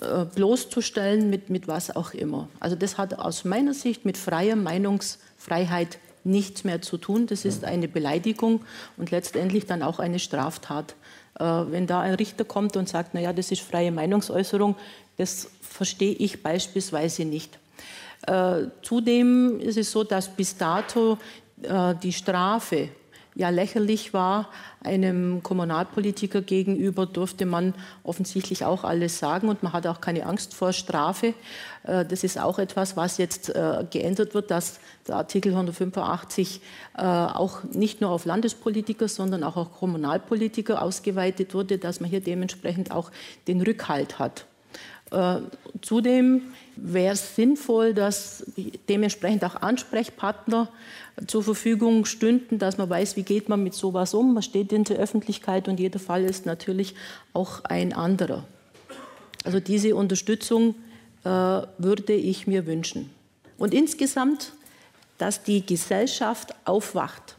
äh, 0.02 0.26
bloßzustellen, 0.26 1.30
mit, 1.30 1.50
mit 1.50 1.68
was 1.68 1.96
auch 1.96 2.14
immer. 2.14 2.50
Also 2.60 2.76
das 2.76 2.98
hat 2.98 3.18
aus 3.20 3.46
meiner 3.46 3.74
Sicht 3.74 4.06
mit 4.06 4.18
freier 4.18 4.56
Meinungsfreiheit 4.56 6.00
nichts 6.24 6.64
mehr 6.64 6.82
zu 6.82 6.98
tun. 6.98 7.28
Das 7.28 7.46
ist 7.46 7.64
eine 7.64 7.88
Beleidigung 7.88 8.62
und 8.98 9.12
letztendlich 9.12 9.66
dann 9.66 9.82
auch 9.84 10.00
eine 10.00 10.20
Straftat. 10.20 10.96
Äh, 11.40 11.44
wenn 11.44 11.88
da 11.88 12.02
ein 12.02 12.16
Richter 12.16 12.44
kommt 12.44 12.76
und 12.78 12.90
sagt, 12.90 13.14
naja, 13.14 13.34
das 13.34 13.52
ist 13.52 13.62
freie 13.62 13.92
Meinungsäußerung, 13.92 14.76
das 15.18 15.50
verstehe 15.62 16.14
ich 16.14 16.44
beispielsweise 16.44 17.26
nicht. 17.26 17.58
Äh, 18.28 18.68
zudem 18.82 19.60
ist 19.60 19.78
es 19.78 19.92
so, 19.92 20.04
dass 20.04 20.28
bis 20.28 20.58
dato 20.58 21.18
äh, 21.64 21.96
die 22.02 22.14
Strafe 22.14 22.90
ja 23.40 23.50
lächerlich 23.50 24.14
war. 24.14 24.50
Einem 24.84 25.42
Kommunalpolitiker 25.42 26.42
gegenüber 26.42 27.06
durfte 27.06 27.46
man 27.46 27.74
offensichtlich 28.04 28.66
auch 28.66 28.84
alles 28.84 29.18
sagen 29.18 29.48
und 29.48 29.64
man 29.64 29.74
hatte 29.74 29.90
auch 29.90 30.02
keine 30.02 30.26
Angst 30.26 30.54
vor 30.54 30.74
Strafe. 30.74 31.34
Äh, 31.84 32.06
das 32.06 32.24
ist 32.24 32.38
auch 32.38 32.60
etwas, 32.60 32.98
was 32.98 33.18
jetzt 33.18 33.50
äh, 33.50 33.86
geändert 33.90 34.34
wird, 34.34 34.52
dass 34.52 34.80
der 35.08 35.16
Artikel 35.16 35.54
185 35.54 36.62
äh, 36.98 37.02
auch 37.02 37.64
nicht 37.64 38.02
nur 38.02 38.12
auf 38.12 38.26
Landespolitiker, 38.26 39.08
sondern 39.08 39.44
auch 39.44 39.56
auf 39.56 39.72
Kommunalpolitiker 39.72 40.82
ausgeweitet 40.82 41.54
wurde, 41.54 41.78
dass 41.78 42.02
man 42.02 42.10
hier 42.10 42.22
dementsprechend 42.22 42.92
auch 42.92 43.10
den 43.48 43.62
Rückhalt 43.62 44.20
hat. 44.20 44.46
Zudem 45.82 46.42
wäre 46.76 47.14
es 47.14 47.36
sinnvoll, 47.36 47.94
dass 47.94 48.44
dementsprechend 48.88 49.44
auch 49.44 49.56
Ansprechpartner 49.56 50.70
zur 51.28 51.44
Verfügung 51.44 52.06
stünden, 52.06 52.60
dass 52.60 52.78
man 52.78 52.90
weiß, 52.90 53.16
wie 53.16 53.24
geht 53.24 53.50
man 53.50 53.64
mit 53.64 53.74
sowas 53.74 54.14
um. 54.14 54.34
Man 54.34 54.44
steht 54.44 54.72
in 54.72 54.84
der 54.84 54.98
Öffentlichkeit 54.98 55.68
und 55.68 55.80
jeder 55.80 56.00
Fall 56.00 56.24
ist 56.24 56.46
natürlich 56.46 56.96
auch 57.34 57.64
ein 57.66 57.94
anderer. 57.94 58.46
Also 59.44 59.60
diese 59.60 59.96
Unterstützung 59.96 60.76
äh, 61.24 61.30
würde 61.30 62.14
ich 62.14 62.48
mir 62.48 62.66
wünschen. 62.66 63.10
Und 63.58 63.74
insgesamt, 63.74 64.54
dass 65.18 65.44
die 65.44 65.66
Gesellschaft 65.66 66.54
aufwacht, 66.66 67.36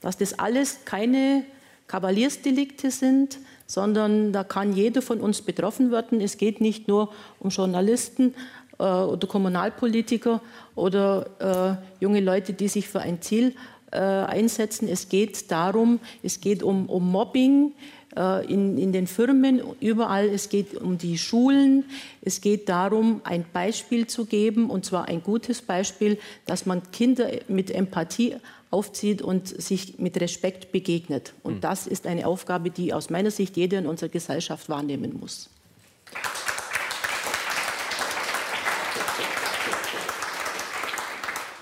dass 0.00 0.16
das 0.16 0.38
alles 0.38 0.84
keine 0.84 1.44
Kavaliersdelikte 1.86 2.90
sind, 2.90 3.38
sondern 3.66 4.32
da 4.32 4.44
kann 4.44 4.72
jeder 4.72 5.02
von 5.02 5.20
uns 5.20 5.42
betroffen 5.42 5.90
werden. 5.90 6.20
Es 6.20 6.36
geht 6.36 6.60
nicht 6.60 6.88
nur 6.88 7.10
um 7.38 7.50
Journalisten 7.50 8.34
äh, 8.78 8.84
oder 8.84 9.26
Kommunalpolitiker 9.26 10.40
oder 10.74 11.78
äh, 11.80 12.02
junge 12.02 12.20
Leute, 12.20 12.52
die 12.52 12.68
sich 12.68 12.88
für 12.88 13.00
ein 13.00 13.22
Ziel 13.22 13.54
äh, 13.90 13.98
einsetzen. 13.98 14.88
Es 14.88 15.08
geht 15.08 15.50
darum, 15.50 16.00
es 16.22 16.40
geht 16.40 16.62
um, 16.62 16.88
um 16.88 17.10
Mobbing 17.10 17.72
äh, 18.16 18.44
in, 18.52 18.78
in 18.78 18.92
den 18.92 19.06
Firmen, 19.06 19.62
überall. 19.80 20.28
Es 20.28 20.48
geht 20.48 20.74
um 20.74 20.98
die 20.98 21.18
Schulen. 21.18 21.84
Es 22.20 22.40
geht 22.40 22.68
darum, 22.68 23.20
ein 23.24 23.44
Beispiel 23.52 24.06
zu 24.06 24.24
geben, 24.24 24.70
und 24.70 24.84
zwar 24.84 25.08
ein 25.08 25.22
gutes 25.22 25.62
Beispiel, 25.62 26.18
dass 26.46 26.66
man 26.66 26.82
Kinder 26.92 27.28
mit 27.48 27.70
Empathie 27.70 28.36
aufzieht 28.74 29.22
und 29.22 29.48
sich 29.48 29.98
mit 29.98 30.20
Respekt 30.20 30.72
begegnet. 30.72 31.32
Und 31.42 31.54
hm. 31.54 31.60
das 31.60 31.86
ist 31.86 32.06
eine 32.06 32.26
Aufgabe, 32.26 32.70
die 32.70 32.92
aus 32.92 33.08
meiner 33.08 33.30
Sicht 33.30 33.56
jeder 33.56 33.78
in 33.78 33.86
unserer 33.86 34.10
Gesellschaft 34.10 34.68
wahrnehmen 34.68 35.16
muss. 35.18 35.48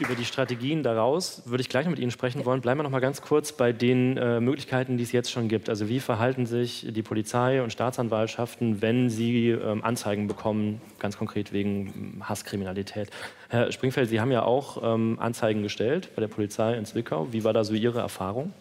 Über 0.02 0.14
die 0.14 0.24
Strategien 0.24 0.82
daraus 0.82 1.42
würde 1.46 1.62
ich 1.62 1.68
gleich 1.68 1.84
noch 1.84 1.90
mit 1.90 2.00
Ihnen 2.00 2.10
sprechen 2.10 2.44
wollen. 2.44 2.60
Bleiben 2.60 2.80
wir 2.80 2.82
noch 2.82 2.90
mal 2.90 3.00
ganz 3.00 3.22
kurz 3.22 3.52
bei 3.52 3.72
den 3.72 4.16
äh, 4.16 4.40
Möglichkeiten, 4.40 4.96
die 4.96 5.04
es 5.04 5.12
jetzt 5.12 5.30
schon 5.30 5.48
gibt. 5.48 5.68
Also 5.68 5.88
wie 5.88 6.00
verhalten 6.00 6.44
sich 6.44 6.86
die 6.90 7.02
Polizei 7.02 7.62
und 7.62 7.72
Staatsanwaltschaften, 7.72 8.82
wenn 8.82 9.08
sie 9.08 9.50
ähm, 9.50 9.84
Anzeigen 9.84 10.26
bekommen, 10.26 10.80
ganz 10.98 11.16
konkret 11.16 11.52
wegen 11.52 11.86
ähm, 12.18 12.28
Hasskriminalität? 12.28 13.10
Herr 13.48 13.70
Springfeld, 13.70 14.08
Sie 14.08 14.20
haben 14.20 14.32
ja 14.32 14.42
auch 14.42 14.82
ähm, 14.82 15.18
Anzeigen 15.20 15.62
gestellt 15.62 16.10
bei 16.16 16.20
der 16.20 16.28
Polizei 16.28 16.74
in 16.74 16.84
Zwickau. 16.84 17.28
Wie 17.32 17.44
war 17.44 17.52
da 17.52 17.62
so 17.62 17.74
Ihre 17.74 18.00
Erfahrung? 18.00 18.52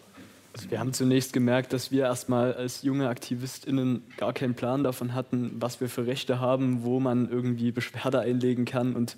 Also 0.54 0.70
wir 0.70 0.78
haben 0.78 0.92
zunächst 0.92 1.32
gemerkt, 1.32 1.72
dass 1.72 1.90
wir 1.90 2.04
erstmal 2.04 2.54
als 2.54 2.82
junge 2.82 3.08
AktivistInnen 3.08 4.02
gar 4.18 4.34
keinen 4.34 4.54
Plan 4.54 4.84
davon 4.84 5.14
hatten, 5.14 5.52
was 5.58 5.80
wir 5.80 5.88
für 5.88 6.06
Rechte 6.06 6.40
haben, 6.40 6.84
wo 6.84 7.00
man 7.00 7.30
irgendwie 7.30 7.72
Beschwerde 7.72 8.20
einlegen 8.20 8.66
kann 8.66 8.94
und 8.94 9.16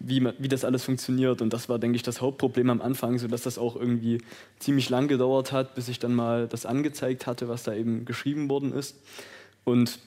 wie, 0.00 0.20
man, 0.20 0.34
wie 0.38 0.48
das 0.48 0.64
alles 0.64 0.84
funktioniert. 0.84 1.42
Und 1.42 1.52
das 1.52 1.68
war, 1.68 1.78
denke 1.78 1.96
ich, 1.96 2.02
das 2.02 2.20
Hauptproblem 2.20 2.70
am 2.70 2.80
Anfang, 2.80 3.18
sodass 3.18 3.42
das 3.42 3.58
auch 3.58 3.76
irgendwie 3.76 4.22
ziemlich 4.58 4.88
lang 4.90 5.08
gedauert 5.08 5.52
hat, 5.52 5.74
bis 5.74 5.88
ich 5.88 5.98
dann 5.98 6.14
mal 6.14 6.48
das 6.48 6.66
angezeigt 6.66 7.26
hatte, 7.26 7.48
was 7.48 7.62
da 7.62 7.74
eben 7.74 8.04
geschrieben 8.04 8.48
worden 8.48 8.72
ist. 8.72 8.96
Und 9.64 9.98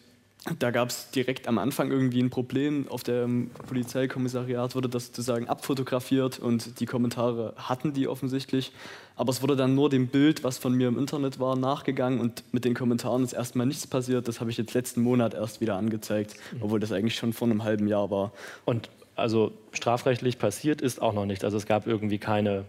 da 0.58 0.71
gab 0.71 0.89
es 0.89 1.12
direkt 1.12 1.47
am 1.47 1.60
Anfang 1.60 1.91
irgendwie 1.91 2.19
ein 2.19 2.32
Problem. 2.32 2.88
Auf 2.88 3.04
dem 3.04 3.51
Polizeikommissariat 3.67 4.75
wurde 4.75 4.89
das 4.89 5.08
sozusagen 5.08 5.47
abfotografiert 5.47 6.39
und 6.39 6.80
die 6.80 6.88
Kommentare 6.88 7.54
hatten 7.58 7.93
die 7.93 8.08
offensichtlich. 8.08 8.71
Aber 9.15 9.30
es 9.30 9.43
wurde 9.43 9.56
dann 9.56 9.75
nur 9.75 9.91
dem 9.91 10.08
Bild, 10.08 10.43
was 10.43 10.58
von 10.58 10.73
mir 10.73 10.88
im 10.88 10.97
Internet 10.97 11.39
war, 11.39 11.56
nachgegangen 11.56 12.19
und 12.19 12.43
mit 12.51 12.65
den 12.65 12.73
Kommentaren 12.73 13.23
ist 13.23 13.34
erstmal 13.34 13.67
nichts 13.67 13.86
passiert. 13.86 14.27
Das 14.27 14.39
habe 14.39 14.49
ich 14.49 14.58
jetzt 14.58 14.73
letzten 14.73 15.04
Monat 15.04 15.36
erst 15.36 15.62
wieder 15.62 15.75
angezeigt, 15.75 16.36
obwohl 16.60 16.80
das 16.80 16.91
eigentlich 16.91 17.15
schon 17.15 17.34
vor 17.34 17.47
einem 17.47 17.63
halben 17.63 17.88
Jahr 17.88 18.10
war. 18.10 18.32
Und 18.65 18.89
also 19.15 19.52
strafrechtlich 19.71 20.39
passiert 20.39 20.82
ist 20.82 21.02
auch 21.02 21.13
noch 21.13 21.26
nicht. 21.26 21.43
Also 21.43 21.58
es 21.58 21.65
gab 21.65 21.88
irgendwie 21.88 22.17
keine, 22.17 22.65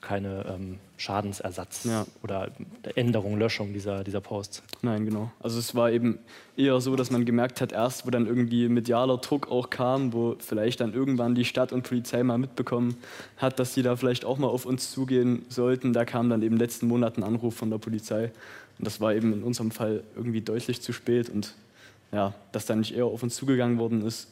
keine 0.00 0.44
ähm, 0.48 0.78
Schadensersatz 0.96 1.84
ja. 1.84 2.06
oder 2.22 2.50
Änderung, 2.96 3.38
Löschung 3.38 3.72
dieser, 3.72 4.02
dieser 4.02 4.20
Posts. 4.20 4.62
Nein, 4.82 5.04
genau. 5.04 5.30
Also 5.40 5.58
es 5.58 5.74
war 5.74 5.92
eben 5.92 6.18
eher 6.56 6.80
so, 6.80 6.96
dass 6.96 7.10
man 7.10 7.24
gemerkt 7.24 7.60
hat, 7.60 7.72
erst 7.72 8.06
wo 8.06 8.10
dann 8.10 8.26
irgendwie 8.26 8.68
medialer 8.68 9.18
Druck 9.18 9.50
auch 9.50 9.70
kam, 9.70 10.12
wo 10.12 10.36
vielleicht 10.38 10.80
dann 10.80 10.92
irgendwann 10.92 11.34
die 11.34 11.44
Stadt 11.44 11.72
und 11.72 11.82
Polizei 11.82 12.22
mal 12.24 12.38
mitbekommen 12.38 12.96
hat, 13.36 13.58
dass 13.58 13.74
sie 13.74 13.82
da 13.82 13.96
vielleicht 13.96 14.24
auch 14.24 14.38
mal 14.38 14.48
auf 14.48 14.66
uns 14.66 14.90
zugehen 14.90 15.44
sollten. 15.48 15.92
Da 15.92 16.04
kam 16.04 16.28
dann 16.28 16.42
eben 16.42 16.56
letzten 16.56 16.88
Monat 16.88 17.16
ein 17.16 17.22
Anruf 17.22 17.54
von 17.54 17.70
der 17.70 17.78
Polizei. 17.78 18.32
Und 18.78 18.86
das 18.86 19.00
war 19.00 19.14
eben 19.14 19.32
in 19.32 19.42
unserem 19.42 19.70
Fall 19.70 20.02
irgendwie 20.16 20.40
deutlich 20.40 20.82
zu 20.82 20.92
spät. 20.92 21.30
Und 21.30 21.54
ja, 22.12 22.34
dass 22.52 22.66
dann 22.66 22.80
nicht 22.80 22.94
eher 22.94 23.06
auf 23.06 23.22
uns 23.22 23.36
zugegangen 23.36 23.78
worden 23.78 24.04
ist, 24.04 24.28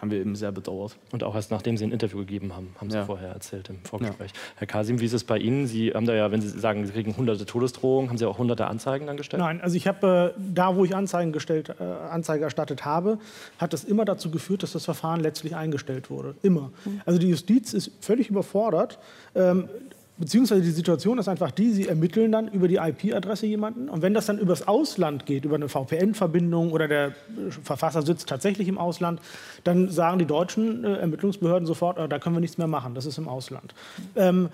haben 0.00 0.10
wir 0.10 0.18
eben 0.18 0.34
sehr 0.34 0.52
bedauert. 0.52 0.96
Und 1.12 1.22
auch 1.22 1.34
erst 1.34 1.50
nachdem 1.50 1.76
Sie 1.76 1.84
ein 1.84 1.92
Interview 1.92 2.18
gegeben 2.18 2.54
haben, 2.54 2.74
haben 2.80 2.90
Sie 2.90 2.96
ja. 2.96 3.04
vorher 3.04 3.30
erzählt 3.30 3.68
im 3.68 3.78
Vorgespräch. 3.84 4.30
Ja. 4.30 4.38
Herr 4.56 4.66
Kasim, 4.66 5.00
wie 5.00 5.04
ist 5.04 5.12
es 5.12 5.24
bei 5.24 5.38
Ihnen? 5.38 5.66
Sie 5.66 5.92
haben 5.92 6.06
da 6.06 6.14
ja, 6.14 6.30
wenn 6.30 6.40
Sie 6.40 6.48
sagen, 6.48 6.86
Sie 6.86 6.92
kriegen 6.92 7.16
hunderte 7.16 7.46
Todesdrohungen, 7.46 8.10
haben 8.10 8.18
Sie 8.18 8.26
auch 8.26 8.38
hunderte 8.38 8.66
Anzeigen 8.66 9.06
dann 9.06 9.16
gestellt? 9.16 9.42
Nein, 9.42 9.60
also 9.60 9.76
ich 9.76 9.86
habe 9.86 10.34
äh, 10.36 10.40
da, 10.54 10.76
wo 10.76 10.84
ich 10.84 10.94
Anzeigen 10.94 11.32
gestellt, 11.32 11.74
äh, 11.78 11.82
Anzeige 11.82 12.44
erstattet 12.44 12.84
habe, 12.84 13.18
hat 13.58 13.72
das 13.72 13.84
immer 13.84 14.04
dazu 14.04 14.30
geführt, 14.30 14.62
dass 14.62 14.72
das 14.72 14.84
Verfahren 14.84 15.20
letztlich 15.20 15.54
eingestellt 15.56 16.10
wurde. 16.10 16.34
Immer. 16.42 16.72
Mhm. 16.84 17.00
Also 17.04 17.18
die 17.18 17.28
Justiz 17.28 17.74
ist 17.74 17.92
völlig 18.00 18.30
überfordert. 18.30 18.98
Ähm, 19.34 19.68
Beziehungsweise 20.20 20.60
die 20.60 20.70
Situation 20.70 21.18
ist 21.18 21.28
einfach 21.28 21.50
die, 21.50 21.70
sie 21.70 21.88
ermitteln 21.88 22.30
dann 22.30 22.48
über 22.48 22.68
die 22.68 22.76
IP-Adresse 22.76 23.46
jemanden. 23.46 23.88
Und 23.88 24.02
wenn 24.02 24.12
das 24.12 24.26
dann 24.26 24.38
übers 24.38 24.68
Ausland 24.68 25.24
geht, 25.24 25.46
über 25.46 25.54
eine 25.54 25.70
VPN-Verbindung 25.70 26.72
oder 26.72 26.88
der 26.88 27.14
Verfasser 27.64 28.02
sitzt 28.02 28.28
tatsächlich 28.28 28.68
im 28.68 28.76
Ausland, 28.76 29.18
dann 29.64 29.88
sagen 29.88 30.18
die 30.18 30.26
deutschen 30.26 30.84
äh, 30.84 30.96
Ermittlungsbehörden 30.96 31.66
sofort, 31.66 31.98
oh, 31.98 32.06
da 32.06 32.18
können 32.18 32.36
wir 32.36 32.40
nichts 32.40 32.58
mehr 32.58 32.66
machen, 32.66 32.94
das 32.94 33.06
ist 33.06 33.16
im 33.16 33.28
Ausland. 33.28 33.74
Ähm, 34.14 34.50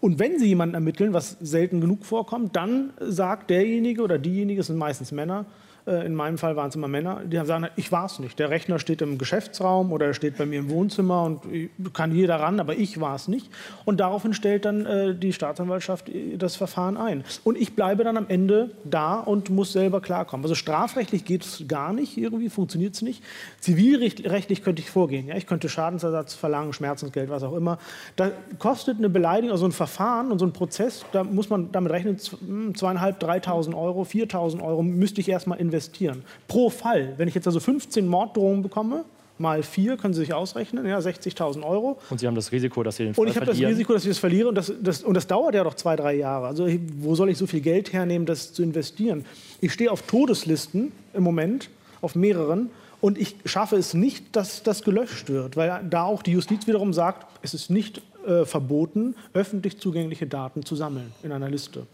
und 0.00 0.18
wenn 0.18 0.40
sie 0.40 0.48
jemanden 0.48 0.74
ermitteln, 0.74 1.12
was 1.12 1.36
selten 1.40 1.80
genug 1.80 2.04
vorkommt, 2.04 2.56
dann 2.56 2.90
sagt 2.98 3.50
derjenige 3.50 4.02
oder 4.02 4.18
diejenige, 4.18 4.62
es 4.62 4.66
sind 4.66 4.76
meistens 4.76 5.12
Männer, 5.12 5.44
äh, 5.44 5.69
in 5.86 6.14
meinem 6.14 6.38
Fall 6.38 6.56
waren 6.56 6.68
es 6.68 6.76
immer 6.76 6.88
Männer, 6.88 7.22
die 7.24 7.36
sagen, 7.44 7.68
ich 7.76 7.90
war 7.90 8.06
es 8.06 8.18
nicht. 8.18 8.38
Der 8.38 8.50
Rechner 8.50 8.78
steht 8.78 9.02
im 9.02 9.18
Geschäftsraum 9.18 9.92
oder 9.92 10.06
er 10.06 10.14
steht 10.14 10.36
bei 10.36 10.46
mir 10.46 10.58
im 10.58 10.70
Wohnzimmer 10.70 11.24
und 11.24 11.40
kann 11.94 12.14
jeder 12.14 12.36
ran, 12.36 12.60
aber 12.60 12.76
ich 12.76 13.00
war 13.00 13.14
es 13.14 13.28
nicht. 13.28 13.50
Und 13.84 13.98
daraufhin 14.00 14.34
stellt 14.34 14.64
dann 14.64 14.86
äh, 14.86 15.14
die 15.14 15.32
Staatsanwaltschaft 15.32 16.08
äh, 16.08 16.36
das 16.36 16.56
Verfahren 16.56 16.96
ein. 16.96 17.24
Und 17.44 17.56
ich 17.56 17.74
bleibe 17.74 18.04
dann 18.04 18.16
am 18.16 18.26
Ende 18.28 18.70
da 18.84 19.18
und 19.18 19.50
muss 19.50 19.72
selber 19.72 20.00
klarkommen. 20.00 20.44
Also 20.44 20.54
strafrechtlich 20.54 21.24
geht 21.24 21.44
es 21.44 21.64
gar 21.66 21.92
nicht, 21.92 22.16
irgendwie 22.16 22.50
funktioniert 22.50 22.94
es 22.94 23.02
nicht. 23.02 23.22
Zivilrechtlich 23.60 24.62
könnte 24.62 24.82
ich 24.82 24.90
vorgehen. 24.90 25.28
Ja? 25.28 25.36
Ich 25.36 25.46
könnte 25.46 25.68
Schadensersatz 25.68 26.34
verlangen, 26.34 26.72
Schmerzensgeld, 26.72 27.30
was 27.30 27.42
auch 27.42 27.54
immer. 27.54 27.78
Da 28.16 28.30
kostet 28.58 28.98
eine 28.98 29.08
Beleidigung, 29.08 29.52
also 29.52 29.66
ein 29.66 29.72
Verfahren 29.72 30.30
und 30.30 30.38
so 30.38 30.46
ein 30.46 30.52
Prozess, 30.52 31.04
da 31.12 31.24
muss 31.24 31.48
man 31.48 31.72
damit 31.72 31.90
rechnen, 31.90 32.18
zweieinhalb, 32.74 33.18
dreitausend 33.18 33.74
Euro, 33.74 34.04
viertausend 34.04 34.62
Euro 34.62 34.82
müsste 34.82 35.20
ich 35.20 35.28
erstmal 35.28 35.58
investieren 35.58 35.69
investieren. 35.70 36.22
Pro 36.48 36.70
Fall. 36.70 37.14
Wenn 37.16 37.28
ich 37.28 37.34
jetzt 37.34 37.46
also 37.46 37.60
15 37.60 38.06
Morddrohungen 38.06 38.62
bekomme, 38.62 39.04
mal 39.38 39.62
vier, 39.62 39.96
können 39.96 40.12
Sie 40.12 40.20
sich 40.20 40.34
ausrechnen, 40.34 40.86
ja, 40.86 40.98
60.000 40.98 41.62
Euro. 41.62 41.98
Und 42.10 42.20
Sie 42.20 42.26
haben 42.26 42.34
das 42.34 42.52
Risiko, 42.52 42.82
dass 42.82 42.96
Sie 42.96 43.04
den 43.04 43.14
Fall 43.14 43.24
Und 43.24 43.30
ich 43.30 43.36
habe 43.36 43.46
das 43.46 43.58
Risiko, 43.58 43.94
dass 43.94 44.04
ich 44.04 44.10
das 44.10 44.18
verliere 44.18 44.48
und 44.48 44.54
das, 44.54 44.72
das, 44.80 45.02
und 45.02 45.14
das 45.14 45.26
dauert 45.26 45.54
ja 45.54 45.64
doch 45.64 45.74
zwei, 45.74 45.96
drei 45.96 46.14
Jahre. 46.14 46.46
Also 46.46 46.68
wo 46.98 47.14
soll 47.14 47.30
ich 47.30 47.38
so 47.38 47.46
viel 47.46 47.60
Geld 47.60 47.92
hernehmen, 47.92 48.26
das 48.26 48.52
zu 48.52 48.62
investieren? 48.62 49.24
Ich 49.60 49.72
stehe 49.72 49.90
auf 49.90 50.02
Todeslisten 50.02 50.92
im 51.14 51.22
Moment 51.22 51.70
auf 52.02 52.14
mehreren. 52.14 52.70
Und 53.00 53.16
ich 53.16 53.36
schaffe 53.46 53.76
es 53.76 53.94
nicht, 53.94 54.36
dass 54.36 54.62
das 54.62 54.82
gelöscht 54.82 55.30
wird, 55.30 55.56
weil 55.56 55.80
da 55.88 56.04
auch 56.04 56.22
die 56.22 56.32
Justiz 56.32 56.66
wiederum 56.66 56.92
sagt, 56.92 57.26
es 57.40 57.54
ist 57.54 57.70
nicht 57.70 58.02
äh, 58.26 58.44
verboten, 58.44 59.14
öffentlich 59.32 59.78
zugängliche 59.78 60.26
Daten 60.26 60.66
zu 60.66 60.76
sammeln 60.76 61.12
in 61.22 61.32
einer 61.32 61.48
Liste. 61.48 61.86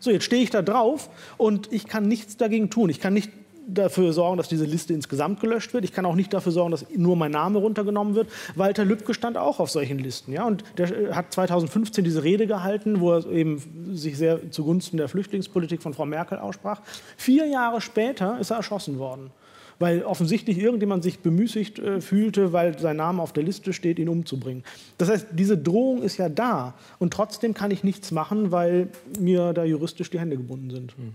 So, 0.00 0.10
jetzt 0.10 0.24
stehe 0.24 0.42
ich 0.42 0.50
da 0.50 0.62
drauf 0.62 1.08
und 1.36 1.72
ich 1.72 1.86
kann 1.86 2.06
nichts 2.08 2.36
dagegen 2.36 2.70
tun. 2.70 2.90
Ich 2.90 3.00
kann 3.00 3.14
nicht 3.14 3.30
dafür 3.66 4.12
sorgen, 4.12 4.36
dass 4.36 4.48
diese 4.48 4.64
Liste 4.64 4.92
insgesamt 4.92 5.40
gelöscht 5.40 5.74
wird. 5.74 5.84
Ich 5.84 5.92
kann 5.92 6.06
auch 6.06 6.14
nicht 6.14 6.32
dafür 6.32 6.52
sorgen, 6.52 6.70
dass 6.70 6.86
nur 6.96 7.16
mein 7.16 7.32
Name 7.32 7.58
runtergenommen 7.58 8.14
wird. 8.14 8.28
Walter 8.54 8.84
Lübcke 8.84 9.12
stand 9.12 9.36
auch 9.36 9.58
auf 9.60 9.70
solchen 9.70 9.98
Listen. 9.98 10.32
Ja? 10.32 10.46
Und 10.46 10.64
der 10.78 10.90
äh, 10.90 11.12
hat 11.12 11.32
2015 11.32 12.04
diese 12.04 12.22
Rede 12.22 12.46
gehalten, 12.46 13.00
wo 13.00 13.12
er 13.12 13.26
eben 13.26 13.92
sich 13.92 14.16
sehr 14.16 14.50
zugunsten 14.50 14.96
der 14.96 15.08
Flüchtlingspolitik 15.08 15.82
von 15.82 15.94
Frau 15.94 16.06
Merkel 16.06 16.38
aussprach. 16.38 16.80
Vier 17.16 17.46
Jahre 17.46 17.80
später 17.80 18.38
ist 18.40 18.50
er 18.50 18.58
erschossen 18.58 18.98
worden 18.98 19.30
weil 19.78 20.02
offensichtlich 20.02 20.58
irgendjemand 20.58 21.02
sich 21.02 21.20
bemüßigt 21.20 21.78
äh, 21.78 22.00
fühlte, 22.00 22.52
weil 22.52 22.78
sein 22.78 22.96
Name 22.96 23.22
auf 23.22 23.32
der 23.32 23.42
Liste 23.42 23.72
steht, 23.72 23.98
ihn 23.98 24.08
umzubringen. 24.08 24.64
Das 24.98 25.08
heißt, 25.08 25.28
diese 25.32 25.58
Drohung 25.58 26.02
ist 26.02 26.16
ja 26.16 26.28
da 26.28 26.74
und 26.98 27.12
trotzdem 27.12 27.54
kann 27.54 27.70
ich 27.70 27.84
nichts 27.84 28.10
machen, 28.10 28.52
weil 28.52 28.88
mir 29.18 29.52
da 29.52 29.64
juristisch 29.64 30.10
die 30.10 30.18
Hände 30.18 30.36
gebunden 30.36 30.70
sind. 30.70 30.96
Hm. 30.96 31.14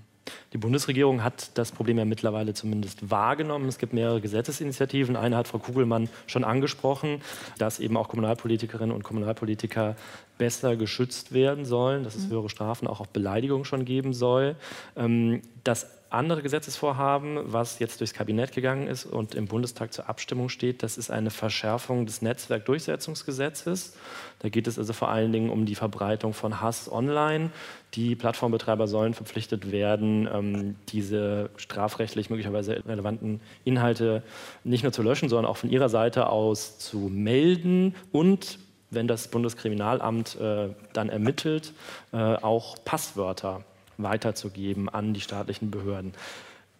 Die 0.54 0.58
Bundesregierung 0.58 1.24
hat 1.24 1.52
das 1.56 1.72
Problem 1.72 1.98
ja 1.98 2.06
mittlerweile 2.06 2.54
zumindest 2.54 3.10
wahrgenommen. 3.10 3.68
Es 3.68 3.78
gibt 3.78 3.94
mehrere 3.94 4.22
Gesetzesinitiativen. 4.22 5.16
Eine 5.16 5.38
hat 5.38 5.48
Frau 5.48 5.60
Kugelmann 5.60 6.10
schon 6.28 6.44
angesprochen, 6.44 7.22
dass 7.58 7.80
eben 7.80 7.98
auch 7.98 8.10
Kommunalpolitikerinnen 8.10 8.94
und 8.96 9.04
Kommunalpolitiker 9.04 9.96
besser 10.38 10.76
geschützt 10.76 11.34
werden 11.34 11.66
sollen, 11.66 12.04
dass 12.04 12.16
es 12.16 12.28
mhm. 12.28 12.32
höhere 12.32 12.50
Strafen 12.50 12.88
auch 12.88 13.00
auf 13.00 13.10
Beleidigung 13.10 13.64
schon 13.64 13.86
geben 13.86 14.14
soll. 14.14 14.56
Ähm, 14.96 15.42
das 15.64 15.88
andere 16.12 16.42
Gesetzesvorhaben, 16.42 17.40
was 17.44 17.80
jetzt 17.80 18.00
durchs 18.00 18.14
Kabinett 18.14 18.54
gegangen 18.54 18.88
ist 18.88 19.06
und 19.06 19.34
im 19.34 19.48
Bundestag 19.48 19.94
zur 19.94 20.10
Abstimmung 20.10 20.50
steht, 20.50 20.84
das 20.84 20.98
ist 20.98 21.10
eine 21.10 21.30
Verschärfung 21.30 22.06
des 22.06 22.22
Netzwerkdurchsetzungsgesetzes. 22.22 23.96
Da 24.40 24.50
geht 24.50 24.68
es 24.68 24.78
also 24.78 24.94
vor 24.94 25.10
allen 25.10 25.32
Dingen 25.32 25.50
um 25.50 25.66
die 25.66 25.76
Verbreitung 25.76 26.34
von 26.34 26.62
Hass 26.62 26.92
online. 26.92 27.52
Die 27.94 28.16
Plattformbetreiber 28.16 28.88
sollen 28.88 29.14
verpflichtet 29.14 29.72
werden, 29.72 30.28
ähm, 30.32 30.76
diese 30.90 31.50
strafrechtlich 31.58 32.30
möglicherweise 32.30 32.84
relevanten 32.86 33.40
Inhalte 33.64 34.24
nicht 34.64 34.84
nur 34.84 34.92
zu 34.92 35.04
löschen, 35.04 35.30
sondern 35.30 35.50
auch 35.50 35.58
von 35.58 35.70
ihrer 35.70 35.90
Seite 35.90 36.28
aus 36.28 36.78
zu 36.78 36.98
melden 36.98 37.96
und 38.12 38.60
wenn 38.92 39.08
das 39.08 39.30
Bundeskriminalamt 39.30 40.36
äh, 40.40 40.70
dann 40.92 41.08
ermittelt, 41.08 41.74
äh, 42.12 42.18
auch 42.18 42.76
Passwörter 42.84 43.64
weiterzugeben 44.04 44.90
an 44.90 45.14
die 45.14 45.22
staatlichen 45.22 45.72
Behörden. 45.72 46.14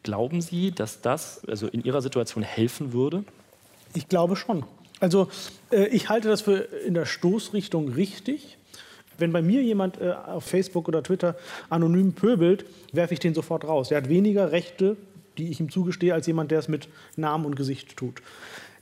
Glauben 0.04 0.42
Sie, 0.42 0.72
dass 0.72 1.02
das 1.02 1.42
also 1.48 1.68
in 1.68 1.84
Ihrer 1.84 2.02
Situation 2.02 2.44
helfen 2.44 2.94
würde? 2.94 3.24
Ich 3.94 4.08
glaube 4.08 4.36
schon. 4.36 4.64
Also 5.00 5.30
äh, 5.72 5.88
ich 5.88 6.10
halte 6.10 6.28
das 6.28 6.42
für 6.42 6.58
in 6.58 6.94
der 6.94 7.06
Stoßrichtung 7.06 7.90
richtig. 7.90 8.58
Wenn 9.18 9.32
bei 9.32 9.42
mir 9.42 9.62
jemand 9.62 10.00
äh, 10.00 10.12
auf 10.12 10.46
Facebook 10.46 10.88
oder 10.88 11.04
Twitter 11.04 11.36
anonym 11.70 12.14
pöbelt, 12.14 12.66
werfe 12.94 13.14
ich 13.14 13.20
den 13.20 13.34
sofort 13.34 13.66
raus. 13.66 13.92
Er 13.92 13.98
hat 13.98 14.10
weniger 14.10 14.52
Rechte, 14.52 14.98
die 15.38 15.50
ich 15.50 15.60
ihm 15.60 15.72
zugestehe, 15.72 16.14
als 16.14 16.28
jemand, 16.28 16.52
der 16.52 16.60
es 16.60 16.68
mit 16.68 16.88
Namen 17.16 17.46
und 17.46 17.56
Gesicht 17.56 17.98
tut. 17.98 18.22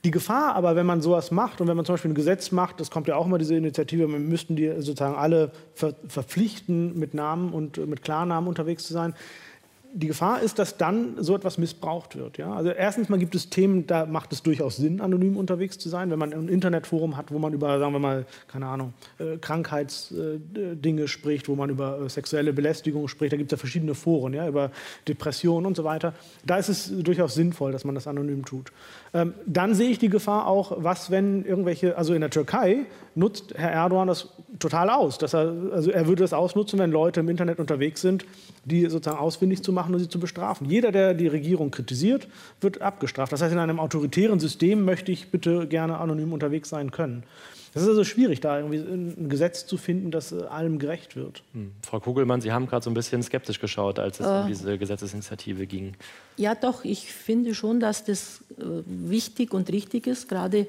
Die 0.06 0.12
Gefahr 0.12 0.56
aber, 0.56 0.78
wenn 0.78 0.86
man 0.86 1.02
sowas 1.02 1.30
macht 1.30 1.60
und 1.60 1.68
wenn 1.68 1.76
man 1.76 1.86
zum 1.86 1.94
Beispiel 1.94 2.12
ein 2.12 2.16
Gesetz 2.16 2.52
macht, 2.52 2.80
das 2.80 2.90
kommt 2.90 3.08
ja 3.10 3.16
auch 3.16 3.26
immer 3.26 3.38
diese 3.38 3.56
Initiative, 3.56 4.08
wir 4.08 4.20
müssten 4.20 4.56
die 4.56 4.68
sozusagen 4.78 5.16
alle 5.16 5.52
ver 5.74 5.94
verpflichten, 6.08 6.98
mit 6.98 7.14
Namen 7.14 7.52
und 7.52 7.86
mit 7.86 8.02
Klarnamen 8.02 8.48
unterwegs 8.48 8.86
zu 8.86 8.94
sein 8.94 9.14
die 9.94 10.08
Gefahr 10.08 10.42
ist, 10.42 10.60
dass 10.60 10.78
dann 10.78 11.16
so 11.18 11.36
etwas 11.36 11.58
missbraucht 11.58 12.16
wird. 12.16 12.38
Ja? 12.38 12.54
Also 12.54 12.70
erstens 12.70 13.10
mal 13.10 13.18
gibt 13.18 13.34
es 13.34 13.50
Themen, 13.50 13.88
da 13.88 14.06
macht 14.06 14.32
es 14.32 14.44
durchaus 14.44 14.78
Sinn, 14.78 15.02
anonym 15.02 15.36
unterwegs 15.36 15.80
zu 15.80 15.90
sein, 15.90 16.12
wenn 16.12 16.20
man 16.20 16.32
ein 16.32 16.48
Internetforum 16.48 17.18
hat, 17.18 17.32
wo 17.32 17.40
man 17.40 17.54
über, 17.54 17.80
sagen 17.80 17.94
wir 17.94 18.00
mal, 18.00 18.26
keine 18.48 18.68
Ahnung, 18.68 18.94
äh, 19.18 19.38
Krankheitsdinge 19.38 21.02
äh, 21.02 21.08
spricht, 21.08 21.50
wo 21.50 21.56
man 21.56 21.70
über 21.70 22.02
äh, 22.02 22.10
sexuelle 22.10 22.54
Belästigung 22.54 23.08
spricht. 23.08 23.34
Da 23.34 23.38
gibt 23.38 23.52
es 23.52 23.58
ja 23.58 23.60
verschiedene 23.60 23.96
Foren, 23.96 24.34
ja, 24.34 24.48
über 24.48 24.72
Depressionen 25.08 25.66
und 25.66 25.76
so 25.76 25.84
weiter. 25.84 26.14
Da 26.46 26.58
ist 26.58 26.70
es 26.70 26.92
durchaus 27.00 27.34
sinnvoll, 27.34 27.72
dass 27.72 27.84
man 27.84 27.96
das 27.96 28.08
anonym 28.08 28.46
tut. 28.46 28.72
Ähm, 29.14 29.34
dann 29.48 29.74
sehe 29.74 29.90
ich 29.90 29.98
die 29.98 30.10
Gefahr 30.10 30.48
auch, 30.48 30.72
was 30.78 31.10
wenn 31.10 31.46
irgendwelche, 31.46 31.98
also 31.98 32.14
in 32.14 32.22
der 32.22 32.30
Türkei 32.30 32.86
nutzt 33.16 33.54
Herr 33.56 33.72
Erdogan 33.72 34.08
das 34.08 34.30
total 34.60 34.90
aus. 34.90 35.18
Dass 35.18 35.34
er, 35.34 35.54
also 35.72 35.90
er 35.90 36.08
würde 36.08 36.24
das 36.24 36.34
ausnutzen, 36.34 36.78
wenn 36.78 36.92
Leute 36.92 37.22
im 37.22 37.30
Internet 37.30 37.60
unterwegs 37.60 38.02
sind, 38.02 38.26
die 38.66 38.86
sozusagen 38.88 39.20
ausfindig 39.20 39.64
zu 39.64 39.74
machen 39.74 39.79
und 39.88 40.00
sie 40.00 40.10
zu 40.10 40.20
bestrafen. 40.20 40.70
Jeder, 40.70 40.92
der 40.92 41.14
die 41.14 41.28
Regierung 41.28 41.72
kritisiert, 41.72 42.28
wird 42.62 42.82
abgestraft. 42.82 43.32
Das 43.32 43.42
heißt, 43.42 43.54
in 43.54 43.60
einem 43.60 43.80
autoritären 43.80 44.40
System 44.40 44.84
möchte 44.84 45.12
ich 45.12 45.30
bitte 45.30 45.68
gerne 45.68 45.98
anonym 45.98 46.34
unterwegs 46.34 46.70
sein 46.70 46.92
können. 46.92 47.24
Das 47.74 47.84
ist 47.84 47.90
also 47.90 48.04
schwierig, 48.04 48.40
da 48.40 48.58
irgendwie 48.58 48.78
ein 48.78 49.30
Gesetz 49.30 49.66
zu 49.66 49.78
finden, 49.78 50.12
das 50.12 50.32
äh, 50.32 50.44
allem 50.44 50.80
gerecht 50.80 51.16
wird. 51.16 51.44
Hm. 51.54 51.72
Frau 51.86 52.00
Kugelmann, 52.00 52.42
Sie 52.42 52.52
haben 52.52 52.68
gerade 52.68 52.84
so 52.84 52.90
ein 52.90 52.94
bisschen 52.94 53.22
skeptisch 53.22 53.60
geschaut, 53.60 54.00
als 54.00 54.20
es 54.20 54.26
äh, 54.26 54.30
um 54.30 54.48
diese 54.48 54.78
Gesetzesinitiative 54.78 55.68
ging. 55.68 55.94
Ja, 56.38 56.56
doch, 56.56 56.84
ich 56.84 57.14
finde 57.14 57.54
schon, 57.54 57.80
dass 57.80 58.04
das 58.06 58.42
äh, 58.58 58.64
wichtig 58.86 59.54
und 59.54 59.72
richtig 59.72 60.08
ist, 60.08 60.30
gerade 60.30 60.68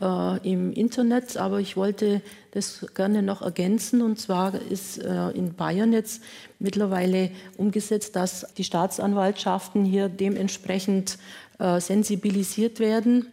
äh, 0.00 0.50
im 0.50 0.72
Internet. 0.72 1.36
Aber 1.36 1.60
ich 1.60 1.76
wollte 1.76 2.20
das 2.50 2.86
gerne 2.94 3.22
noch 3.22 3.40
ergänzen. 3.40 4.02
Und 4.02 4.20
zwar 4.20 4.54
ist 4.54 4.98
äh, 4.98 5.30
in 5.30 5.54
Bayern 5.54 5.92
jetzt 5.92 6.22
mittlerweile 6.58 7.30
umgesetzt, 7.56 8.14
dass 8.14 8.46
die 8.58 8.64
Staatsanwaltschaften 8.64 9.84
hier 9.84 10.08
dementsprechend 10.10 11.18
äh, 11.58 11.80
sensibilisiert 11.80 12.78
werden 12.78 13.26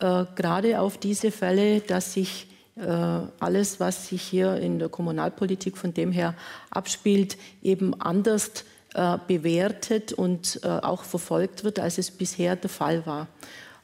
äh, 0.00 0.24
gerade 0.34 0.80
auf 0.80 0.98
diese 0.98 1.30
Fälle, 1.30 1.80
dass 1.80 2.12
sich 2.12 2.42
äh, 2.42 2.45
alles, 2.78 3.80
was 3.80 4.08
sich 4.08 4.20
hier 4.20 4.56
in 4.56 4.78
der 4.78 4.90
Kommunalpolitik 4.90 5.78
von 5.78 5.94
dem 5.94 6.12
her 6.12 6.34
abspielt, 6.70 7.38
eben 7.62 7.98
anders 8.00 8.50
äh, 8.94 9.18
bewertet 9.26 10.12
und 10.12 10.60
äh, 10.62 10.68
auch 10.68 11.04
verfolgt 11.04 11.64
wird, 11.64 11.78
als 11.78 11.96
es 11.96 12.10
bisher 12.10 12.54
der 12.54 12.68
Fall 12.68 13.06
war. 13.06 13.28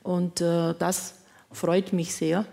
Und 0.02 0.40
äh, 0.40 0.74
das 0.78 1.14
freut 1.50 1.92
mich 1.92 2.14
sehr. 2.14 2.44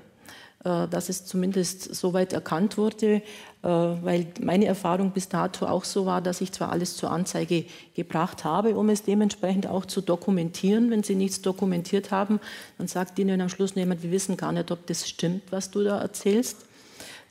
Äh, 0.65 0.89
dass 0.89 1.07
es 1.07 1.25
zumindest 1.25 1.95
so 1.95 2.11
weit 2.11 2.33
erkannt 2.33 2.77
wurde, 2.77 3.07
äh, 3.15 3.21
weil 3.61 4.27
meine 4.41 4.65
Erfahrung 4.65 5.11
bis 5.11 5.27
dato 5.27 5.65
auch 5.65 5.83
so 5.83 6.05
war, 6.05 6.21
dass 6.21 6.39
ich 6.39 6.51
zwar 6.53 6.71
alles 6.71 6.95
zur 6.95 7.11
Anzeige 7.11 7.65
gebracht 7.93 8.45
habe, 8.45 8.77
um 8.77 8.89
es 8.89 9.03
dementsprechend 9.03 9.67
auch 9.67 9.85
zu 9.85 9.99
dokumentieren. 9.99 10.89
Wenn 10.91 11.03
Sie 11.03 11.15
nichts 11.15 11.41
dokumentiert 11.41 12.11
haben, 12.11 12.39
dann 12.77 12.87
sagt 12.87 13.19
Ihnen 13.19 13.41
am 13.41 13.49
Schluss 13.49 13.75
jemand, 13.75 14.01
wir 14.01 14.11
wissen 14.11 14.37
gar 14.37 14.53
nicht, 14.53 14.71
ob 14.71 14.87
das 14.87 15.09
stimmt, 15.09 15.43
was 15.51 15.71
du 15.71 15.83
da 15.83 15.99
erzählst. 15.99 16.57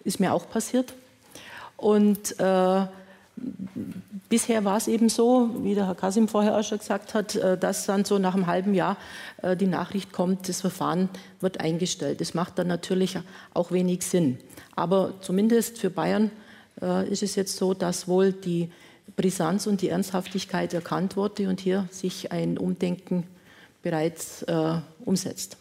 Ist 0.05 0.21
mir 0.21 0.35
auch 0.35 0.51
passiert. 0.51 0.93
Und 1.79 2.39
äh, 2.39 2.87
Bisher 4.29 4.65
war 4.65 4.77
es 4.77 4.89
eben 4.89 5.09
so, 5.09 5.51
wie 5.63 5.75
der 5.75 5.87
Herr 5.87 5.95
Kasim 5.95 6.29
vorher 6.29 6.59
auch 6.59 6.63
schon 6.63 6.79
gesagt 6.79 7.15
hat, 7.15 7.35
äh, 7.37 7.57
dass 7.57 7.87
dann 7.87 8.05
so 8.05 8.19
nach 8.19 8.35
einem 8.35 8.47
halben 8.47 8.75
Jahr 8.75 8.99
äh, 9.43 9.57
die 9.57 9.67
Nachricht 9.67 10.13
kommt, 10.13 10.49
das 10.49 10.61
Verfahren 10.61 11.09
wird 11.41 11.61
eingestellt. 11.61 12.21
Das 12.21 12.35
macht 12.35 12.59
dann 12.59 12.67
natürlich 12.67 13.19
auch 13.55 13.73
wenig 13.73 14.03
Sinn. 14.03 14.39
Aber 14.77 15.15
zumindest 15.23 15.79
für 15.79 15.89
Bayern 15.89 16.31
äh, 16.83 17.09
ist 17.09 17.23
es 17.23 17.37
jetzt 17.37 17.57
so, 17.57 17.73
dass 17.73 18.07
wohl 18.07 18.33
die 18.33 18.71
Brisanz 19.17 19.67
und 19.67 19.81
die 19.81 19.89
Ernsthaftigkeit 19.89 20.75
erkannt 20.75 21.17
wurde 21.17 21.49
und 21.49 21.61
hier 21.61 21.89
sich 21.91 22.31
ein 22.31 22.59
Umdenken 22.59 23.27
bereits 23.83 24.45
umsetzt. 25.05 25.57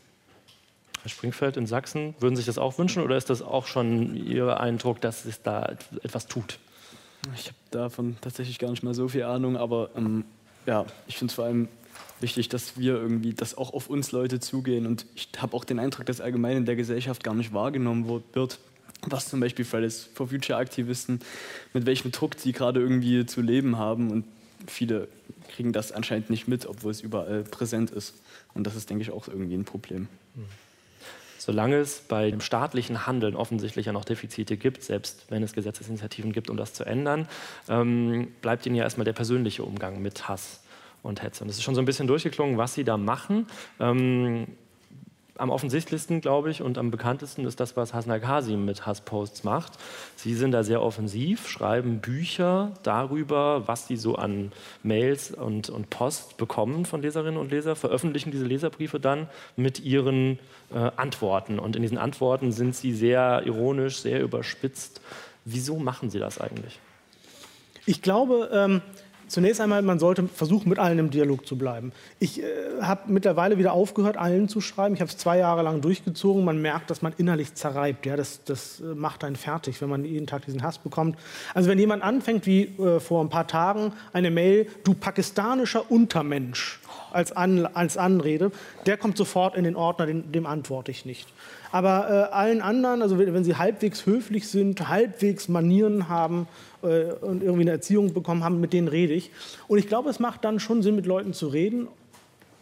Herr 1.02 1.10
Springfeld 1.10 1.56
in 1.56 1.66
Sachsen, 1.66 2.14
würden 2.20 2.36
Sie 2.36 2.42
sich 2.42 2.48
das 2.48 2.58
auch 2.58 2.78
wünschen 2.78 3.02
oder 3.02 3.16
ist 3.16 3.30
das 3.30 3.42
auch 3.42 3.66
schon 3.66 4.18
Ihr 4.18 4.60
Eindruck, 4.60 5.00
dass 5.00 5.24
es 5.24 5.42
da 5.42 5.78
etwas 6.04 6.28
tut? 6.28 6.60
Ich 7.36 7.48
habe 7.48 7.58
davon 7.72 8.18
tatsächlich 8.22 8.60
gar 8.60 8.70
nicht 8.70 8.84
mal 8.84 8.94
so 8.94 9.08
viel 9.08 9.24
Ahnung, 9.24 9.58
aber 9.58 9.90
ähm, 9.96 10.24
ja, 10.66 10.86
ich 11.08 11.18
finde 11.18 11.32
es 11.32 11.36
vor 11.36 11.46
allem 11.46 11.68
wichtig, 12.20 12.50
dass 12.50 12.78
wir 12.78 12.96
irgendwie, 12.96 13.34
dass 13.34 13.58
auch 13.58 13.74
auf 13.74 13.90
uns 13.90 14.12
Leute 14.12 14.40
zugehen. 14.40 14.86
Und 14.86 15.06
ich 15.16 15.30
habe 15.38 15.56
auch 15.56 15.66
den 15.66 15.80
Eindruck, 15.80 16.06
dass 16.06 16.22
allgemein 16.22 16.58
in 16.58 16.66
der 16.66 16.76
Gesellschaft 16.76 17.24
gar 17.24 17.34
nicht 17.34 17.54
wahrgenommen 17.54 18.08
wird, 18.34 18.60
was 19.02 19.30
zum 19.30 19.40
Beispiel 19.40 19.66
Fridays 19.66 20.10
for 20.14 20.28
Future 20.28 20.58
Aktivisten, 20.58 21.20
mit 21.74 21.86
welchem 21.86 22.12
Druck 22.12 22.36
sie 22.38 22.54
gerade 22.54 22.80
irgendwie 22.80 23.26
zu 23.26 23.42
leben 23.42 23.78
haben. 23.78 24.12
Und 24.12 24.26
viele 24.68 25.08
kriegen 25.50 25.74
das 25.74 25.92
anscheinend 25.92 26.30
nicht 26.30 26.48
mit, 26.48 26.66
obwohl 26.66 26.92
es 26.92 27.02
überall 27.02 27.44
präsent 27.44 27.92
ist. 27.92 28.16
Und 28.54 28.66
das 28.66 28.76
ist, 28.76 28.90
denke 28.90 29.04
ich, 29.04 29.12
auch 29.12 29.28
irgendwie 29.28 29.56
ein 29.56 29.66
Problem. 29.66 30.08
Mhm 30.36 30.67
solange 31.48 31.78
es 31.78 32.00
bei 32.02 32.30
dem 32.30 32.42
staatlichen 32.42 33.08
Handeln 33.08 33.34
offensichtlich 33.34 33.86
ja 33.86 33.94
noch 33.94 34.04
Defizite 34.04 34.58
gibt, 34.58 34.84
selbst 34.84 35.28
wenn 35.30 35.42
es 35.44 35.54
Gesetzesinitiativen 35.54 36.34
gibt, 36.34 36.50
um 36.50 36.58
das 36.58 36.74
zu 36.74 36.84
ändern, 36.84 37.26
ähm, 37.70 38.28
bleibt 38.42 38.66
Ihnen 38.66 38.76
ja 38.76 38.84
erstmal 38.84 39.06
der 39.06 39.14
persönliche 39.14 39.64
Umgang 39.64 40.02
mit 40.02 40.28
Hass 40.28 40.62
und 41.04 41.24
Hetze. 41.24 41.46
Und 41.46 41.50
es 41.50 41.56
ist 41.56 41.64
schon 41.64 41.74
so 41.74 41.82
ein 41.82 41.86
bisschen 41.86 42.06
durchgeklungen, 42.06 42.58
was 42.58 42.74
Sie 42.74 42.84
da 42.84 42.98
machen. 42.98 43.48
Ähm, 43.80 44.48
am 45.38 45.50
offensichtlichsten, 45.50 46.22
glaube 46.22 46.52
ich, 46.52 46.62
und 46.62 46.78
am 46.78 46.92
bekanntesten 46.92 47.46
ist 47.46 47.60
das, 47.60 47.78
was 47.78 47.94
Hasna 47.94 48.20
Kasim 48.20 48.66
mit 48.66 48.86
Hassposts 48.86 49.44
macht. 49.44 49.74
Sie 50.16 50.34
sind 50.34 50.52
da 50.52 50.64
sehr 50.64 50.82
offensiv, 50.82 51.48
schreiben 51.48 52.00
Bücher 52.00 52.72
darüber, 52.84 53.68
was 53.68 53.88
sie 53.88 53.98
so 53.98 54.16
an 54.16 54.52
Mails 54.84 55.32
und, 55.32 55.70
und 55.70 55.90
Post 55.90 56.38
bekommen 56.38 56.86
von 56.86 57.02
Leserinnen 57.02 57.40
und 57.40 57.52
Lesern, 57.52 57.76
veröffentlichen 57.76 58.32
diese 58.32 58.46
Leserbriefe 58.46 59.00
dann 59.00 59.28
mit 59.56 59.80
ihren 59.80 60.40
äh, 60.74 60.92
Antworten. 60.96 61.60
Und 61.60 61.76
in 61.76 61.82
diesen 61.82 61.98
Antworten 61.98 62.52
sind 62.52 62.76
sie 62.76 62.94
sehr 62.94 63.44
ironisch, 63.46 64.00
sehr 64.00 64.22
überspitzt. 64.22 65.02
Wieso 65.46 65.78
machen 65.78 66.10
sie 66.10 66.20
das 66.20 66.42
eigentlich? 66.42 66.80
Ich 67.86 68.02
glaube, 68.02 68.50
ähm, 68.52 68.82
Zunächst 69.28 69.60
einmal, 69.60 69.82
man 69.82 70.00
sollte 70.00 70.28
versuchen, 70.28 70.70
mit 70.70 70.80
allen 70.80 71.00
im 71.00 71.10
Dialog 71.10 71.46
zu 71.46 71.58
bleiben. 71.58 71.92
Ich 72.20 72.42
äh, 72.42 72.46
habe 72.82 73.12
mittlerweile 73.12 73.58
wieder 73.58 73.74
aufgehört, 73.74 74.18
allen 74.18 74.48
zu 74.48 74.62
schreiben. 74.62 74.96
Ich 74.96 75.02
habe 75.02 75.10
es 75.10 75.18
zwei 75.18 75.38
Jahre 75.38 75.64
lang 75.64 75.82
durchgezogen. 75.82 76.46
Man 76.46 76.62
merkt, 76.62 76.90
dass 76.90 77.02
man 77.02 77.14
innerlich 77.18 77.54
zerreibt. 77.54 78.06
Ja, 78.06 78.16
das, 78.16 78.44
das 78.46 78.80
äh, 78.80 78.96
macht 78.96 79.24
einen 79.24 79.36
fertig, 79.36 79.82
wenn 79.82 79.90
man 79.90 80.06
jeden 80.06 80.28
Tag 80.28 80.46
diesen 80.46 80.64
Hass 80.64 80.78
bekommt. 80.78 81.18
Also 81.54 81.70
wenn 81.70 81.78
jemand 81.78 82.04
anfängt, 82.04 82.46
wie 82.46 82.64
äh, 82.64 83.00
vor 83.00 83.24
ein 83.24 83.30
paar 83.30 83.48
Tagen, 83.48 83.94
eine 84.14 84.32
Mail, 84.32 84.68
du 84.84 84.94
pakistanischer 84.94 85.92
Untermensch, 85.92 86.80
als, 87.12 87.32
An 87.32 87.66
als 87.66 87.98
Anrede, 87.98 88.52
der 88.86 88.98
kommt 88.98 89.18
sofort 89.18 89.56
in 89.56 89.64
den 89.64 89.76
Ordner, 89.76 90.06
dem, 90.06 90.32
dem 90.32 90.46
antworte 90.46 90.92
ich 90.92 91.06
nicht. 91.06 91.28
Aber 91.72 92.30
äh, 92.32 92.34
allen 92.34 92.62
anderen, 92.62 93.02
also 93.02 93.18
wenn, 93.20 93.34
wenn, 93.34 93.44
sie 93.44 93.56
halbwegs 93.56 94.06
höflich 94.06 94.48
sind, 94.48 94.88
halbwegs 94.88 95.48
Manieren 95.48 96.10
haben 96.10 96.48
äh, 96.84 97.14
und 97.22 97.44
irgendwie 97.44 97.62
eine 97.62 97.72
Erziehung 97.72 98.14
bekommen 98.14 98.44
haben, 98.44 98.60
mit 98.60 98.74
denen 98.74 98.88
rede 98.88 99.14
ich. 99.14 99.32
Und 99.68 99.78
ich 99.78 99.88
glaube, 99.88 100.10
es 100.10 100.20
macht 100.20 100.44
dann 100.44 100.60
schon 100.60 100.82
Sinn, 100.82 100.96
mit 100.96 101.06
Leuten 101.06 101.34
zu 101.34 101.48
reden. 101.48 101.88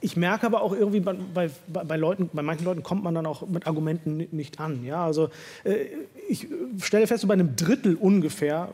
Ich 0.02 0.16
merke 0.18 0.46
aber 0.46 0.62
auch 0.62 0.74
irgendwie 0.74 1.00
bei, 1.00 1.16
bei, 1.34 1.50
bei, 1.68 1.98
Leuten, 1.98 2.30
bei 2.32 2.42
manchen 2.42 2.66
Leuten 2.66 2.84
kommt 2.84 3.04
man 3.04 3.16
dann 3.16 3.26
auch 3.26 3.48
mit 3.48 3.66
Argumenten 3.66 4.28
nicht 4.32 4.60
an. 4.60 4.86
Ja? 4.86 5.06
Also 5.06 5.30
äh, 5.64 5.86
ich 6.30 6.48
stelle 6.82 7.08
fest, 7.08 7.22
so 7.22 7.28
bei 7.28 7.34
einem 7.34 7.56
Drittel 7.56 7.96
ungefähr 7.96 8.70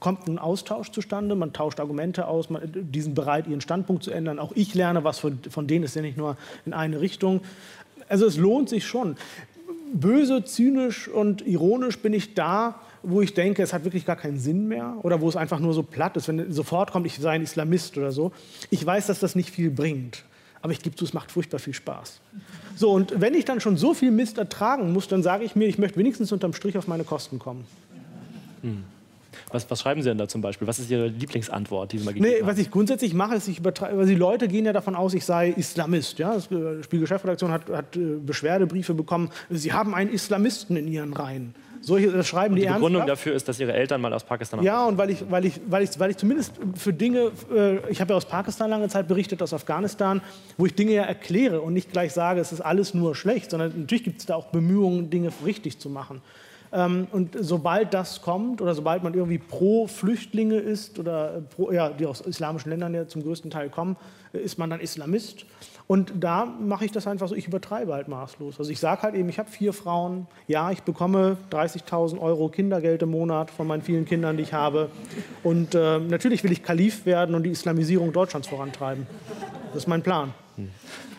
kommt 0.00 0.28
ein 0.28 0.38
Austausch 0.38 0.92
zustande, 0.92 1.34
man 1.34 1.52
tauscht 1.52 1.80
Argumente 1.80 2.28
aus, 2.28 2.50
man, 2.50 2.62
die 2.72 3.00
sind 3.00 3.14
bereit, 3.14 3.48
ihren 3.48 3.60
Standpunkt 3.60 4.04
zu 4.04 4.12
ändern. 4.12 4.38
Auch 4.38 4.52
ich 4.54 4.74
lerne 4.74 5.02
was 5.02 5.18
von, 5.18 5.40
von 5.50 5.66
denen, 5.66 5.84
ist 5.84 5.96
ja 5.96 6.02
nicht 6.02 6.16
nur 6.16 6.36
in 6.64 6.72
eine 6.72 7.00
Richtung. 7.00 7.40
Also 8.08 8.26
es 8.26 8.36
lohnt 8.36 8.68
sich 8.68 8.86
schon 8.86 9.16
böse, 9.92 10.44
zynisch 10.44 11.08
und 11.08 11.46
ironisch 11.46 11.98
bin 11.98 12.12
ich 12.12 12.34
da, 12.34 12.80
wo 13.02 13.20
ich 13.20 13.34
denke, 13.34 13.62
es 13.62 13.72
hat 13.72 13.84
wirklich 13.84 14.04
gar 14.04 14.16
keinen 14.16 14.38
Sinn 14.38 14.68
mehr 14.68 14.96
oder 15.02 15.20
wo 15.20 15.28
es 15.28 15.36
einfach 15.36 15.60
nur 15.60 15.74
so 15.74 15.82
platt 15.82 16.16
ist, 16.16 16.28
wenn 16.28 16.52
sofort 16.52 16.92
kommt, 16.92 17.06
ich 17.06 17.16
sei 17.18 17.32
ein 17.32 17.42
Islamist 17.42 17.96
oder 17.96 18.12
so. 18.12 18.32
Ich 18.70 18.84
weiß, 18.84 19.06
dass 19.06 19.20
das 19.20 19.34
nicht 19.34 19.50
viel 19.50 19.70
bringt, 19.70 20.24
aber 20.62 20.72
ich 20.72 20.80
gebe 20.80 20.96
zu, 20.96 21.04
es 21.04 21.12
macht 21.12 21.30
furchtbar 21.30 21.58
viel 21.58 21.74
Spaß. 21.74 22.20
So, 22.76 22.90
und 22.90 23.20
wenn 23.20 23.34
ich 23.34 23.44
dann 23.44 23.60
schon 23.60 23.76
so 23.76 23.94
viel 23.94 24.10
Mist 24.10 24.38
ertragen 24.38 24.92
muss, 24.92 25.08
dann 25.08 25.22
sage 25.22 25.44
ich 25.44 25.56
mir, 25.56 25.66
ich 25.66 25.78
möchte 25.78 25.98
wenigstens 25.98 26.32
unterm 26.32 26.52
Strich 26.52 26.78
auf 26.78 26.86
meine 26.86 27.04
Kosten 27.04 27.38
kommen. 27.38 27.64
Hm. 28.62 28.84
Was, 29.50 29.70
was, 29.70 29.80
schreiben 29.80 30.02
Sie 30.02 30.08
denn 30.08 30.18
da 30.18 30.28
zum 30.28 30.42
Beispiel? 30.42 30.66
Was 30.66 30.78
ist 30.78 30.90
Ihre 30.90 31.08
Lieblingsantwort, 31.08 31.92
die 31.92 31.98
Sie 31.98 32.04
mal 32.04 32.12
gegeben 32.12 32.34
nee, 32.38 32.46
Was 32.46 32.58
ich 32.58 32.70
grundsätzlich 32.70 33.14
mache, 33.14 33.36
ist, 33.36 33.48
ich 33.48 33.58
übertreibe, 33.58 33.98
weil 33.98 34.06
die 34.06 34.14
Leute 34.14 34.48
gehen 34.48 34.66
ja 34.66 34.72
davon 34.72 34.94
aus, 34.94 35.14
ich 35.14 35.24
sei 35.24 35.50
Islamist. 35.50 36.18
Ja? 36.18 36.36
Die 36.36 36.54
äh, 36.54 36.82
Spiegelchefredaktion 36.82 37.50
hat, 37.50 37.68
hat 37.70 37.96
äh, 37.96 38.16
Beschwerdebriefe 38.24 38.94
bekommen, 38.94 39.30
Sie 39.50 39.72
haben 39.72 39.94
einen 39.94 40.10
Islamisten 40.10 40.76
in 40.76 40.88
Ihren 40.88 41.12
Reihen. 41.12 41.54
Solche, 41.80 42.10
das 42.10 42.26
schreiben 42.26 42.54
und 42.54 42.60
die, 42.60 42.66
die 42.66 42.72
Begründung 42.72 43.00
ernsthaft. 43.02 43.20
dafür 43.20 43.34
ist, 43.34 43.48
dass 43.48 43.60
ihre 43.60 43.72
Eltern 43.72 44.00
mal 44.00 44.12
aus 44.12 44.24
Pakistan 44.24 44.62
Ja, 44.62 44.84
und 44.84 44.98
weil 44.98 45.10
ich, 45.10 45.30
weil 45.30 45.44
ich, 45.44 45.60
weil 45.66 45.82
ich, 45.82 45.98
weil 45.98 46.10
ich 46.10 46.16
zumindest 46.16 46.54
für 46.74 46.92
Dinge, 46.92 47.30
äh, 47.54 47.78
ich 47.90 48.00
habe 48.00 48.12
ja 48.12 48.16
aus 48.16 48.26
Pakistan 48.26 48.70
lange 48.70 48.88
Zeit 48.88 49.08
berichtet, 49.08 49.42
aus 49.42 49.52
Afghanistan, 49.52 50.20
wo 50.56 50.66
ich 50.66 50.74
Dinge 50.74 50.92
ja 50.92 51.02
erkläre 51.04 51.60
und 51.60 51.72
nicht 51.72 51.92
gleich 51.92 52.12
sage, 52.12 52.40
es 52.40 52.52
ist 52.52 52.60
alles 52.60 52.94
nur 52.94 53.14
schlecht, 53.14 53.50
sondern 53.50 53.72
natürlich 53.78 54.04
gibt 54.04 54.20
es 54.20 54.26
da 54.26 54.34
auch 54.34 54.46
Bemühungen, 54.46 55.10
Dinge 55.10 55.30
richtig 55.44 55.78
zu 55.78 55.88
machen. 55.88 56.20
Ähm, 56.72 57.06
und 57.12 57.36
sobald 57.38 57.94
das 57.94 58.20
kommt 58.20 58.60
oder 58.60 58.74
sobald 58.74 59.02
man 59.02 59.14
irgendwie 59.14 59.38
pro 59.38 59.86
Flüchtlinge 59.86 60.56
ist 60.56 60.98
oder 60.98 61.42
pro, 61.56 61.70
ja, 61.72 61.88
die 61.90 62.06
aus 62.06 62.20
islamischen 62.20 62.70
Ländern 62.70 62.94
ja 62.94 63.06
zum 63.06 63.22
größten 63.22 63.50
Teil 63.50 63.70
kommen, 63.70 63.96
äh, 64.32 64.38
ist 64.38 64.58
man 64.58 64.70
dann 64.70 64.80
Islamist. 64.80 65.46
Und 65.88 66.12
da 66.20 66.44
mache 66.44 66.84
ich 66.84 66.92
das 66.92 67.06
einfach 67.06 67.28
so, 67.28 67.34
ich 67.34 67.46
übertreibe 67.46 67.94
halt 67.94 68.08
maßlos. 68.08 68.58
Also 68.58 68.70
ich 68.70 68.78
sage 68.78 69.02
halt 69.02 69.14
eben, 69.14 69.30
ich 69.30 69.38
habe 69.38 69.50
vier 69.50 69.72
Frauen, 69.72 70.26
ja, 70.46 70.70
ich 70.70 70.82
bekomme 70.82 71.38
30.000 71.50 72.20
Euro 72.20 72.50
Kindergeld 72.50 73.00
im 73.00 73.10
Monat 73.10 73.50
von 73.50 73.66
meinen 73.66 73.80
vielen 73.80 74.04
Kindern, 74.04 74.36
die 74.36 74.42
ich 74.42 74.52
habe. 74.52 74.90
Und 75.42 75.74
äh, 75.74 75.98
natürlich 75.98 76.44
will 76.44 76.52
ich 76.52 76.62
Kalif 76.62 77.06
werden 77.06 77.34
und 77.34 77.42
die 77.44 77.50
Islamisierung 77.50 78.12
Deutschlands 78.12 78.48
vorantreiben. 78.48 79.06
Das 79.72 79.84
ist 79.84 79.88
mein 79.88 80.02
Plan. 80.02 80.34
Hm. 80.56 80.68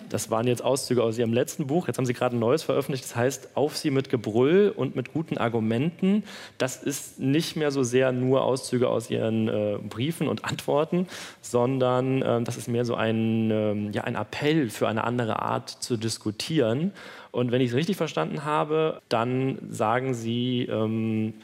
Das 0.10 0.32
waren 0.32 0.48
jetzt 0.48 0.64
Auszüge 0.64 1.04
aus 1.04 1.18
Ihrem 1.18 1.34
letzten 1.34 1.68
Buch. 1.68 1.88
Jetzt 1.88 1.98
haben 1.98 2.06
Sie 2.06 2.14
gerade 2.14 2.36
ein 2.36 2.40
neues 2.40 2.64
veröffentlicht. 2.64 3.04
Das 3.06 3.16
heißt, 3.16 3.50
auf 3.56 3.78
Sie 3.78 3.92
mit 3.92 4.10
Gebrüll 4.10 4.74
und 4.76 4.96
mit 4.96 5.14
guten 5.14 5.38
Argumenten. 5.38 6.24
Das 6.58 6.82
ist 6.82 7.20
nicht 7.20 7.56
mehr 7.56 7.72
so 7.72 7.84
sehr 7.84 8.12
nur 8.12 8.44
Auszüge 8.44 8.90
aus 8.90 9.10
Ihren 9.10 9.48
äh, 9.48 9.78
Briefen 9.78 10.28
und 10.28 10.46
Antworten, 10.46 11.08
sondern 11.42 12.22
äh, 12.22 12.42
das 12.42 12.58
ist 12.58 12.68
mehr 12.68 12.86
so 12.86 12.96
ein, 12.96 13.52
äh, 13.52 13.90
ja, 13.92 14.04
ein 14.04 14.16
Appell 14.16 14.70
für 14.70 14.88
eine 14.88 15.04
andere 15.04 15.42
Art 15.42 15.70
zu 15.70 15.98
diskutieren. 15.98 16.92
Und 17.32 17.52
wenn 17.52 17.62
ich 17.62 17.70
es 17.70 17.76
richtig 17.76 17.98
verstanden 17.98 18.44
habe, 18.44 19.02
dann 19.08 19.60
sagen 19.70 20.14
Sie, 20.16 20.64
ähm, 20.64 21.36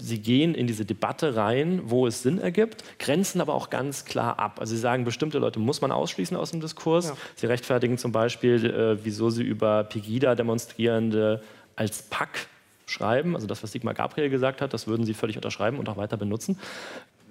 Sie 0.00 0.20
gehen 0.20 0.54
in 0.54 0.66
diese 0.66 0.84
Debatte 0.84 1.34
rein, 1.34 1.80
wo 1.84 2.06
es 2.06 2.22
Sinn 2.22 2.38
ergibt, 2.38 2.84
grenzen 2.98 3.40
aber 3.40 3.54
auch 3.54 3.68
ganz 3.68 4.04
klar 4.04 4.38
ab. 4.38 4.60
Also 4.60 4.74
Sie 4.74 4.80
sagen, 4.80 5.04
bestimmte 5.04 5.38
Leute 5.38 5.58
muss 5.58 5.80
man 5.80 5.90
ausschließen 5.90 6.36
aus 6.36 6.52
dem 6.52 6.60
Diskurs. 6.60 7.08
Ja. 7.08 7.16
Sie 7.34 7.46
rechtfertigen 7.46 7.98
zum 7.98 8.12
Beispiel, 8.12 8.64
äh, 8.64 9.04
wieso 9.04 9.30
Sie 9.30 9.42
über 9.42 9.84
Pegida-Demonstrierende 9.84 11.42
als 11.74 12.02
Pack 12.02 12.46
schreiben. 12.86 13.34
Also 13.34 13.46
das, 13.46 13.62
was 13.62 13.72
Sigmar 13.72 13.94
Gabriel 13.94 14.30
gesagt 14.30 14.60
hat, 14.60 14.72
das 14.72 14.86
würden 14.86 15.04
Sie 15.04 15.14
völlig 15.14 15.36
unterschreiben 15.36 15.78
und 15.78 15.88
auch 15.88 15.96
weiter 15.96 16.16
benutzen. 16.16 16.58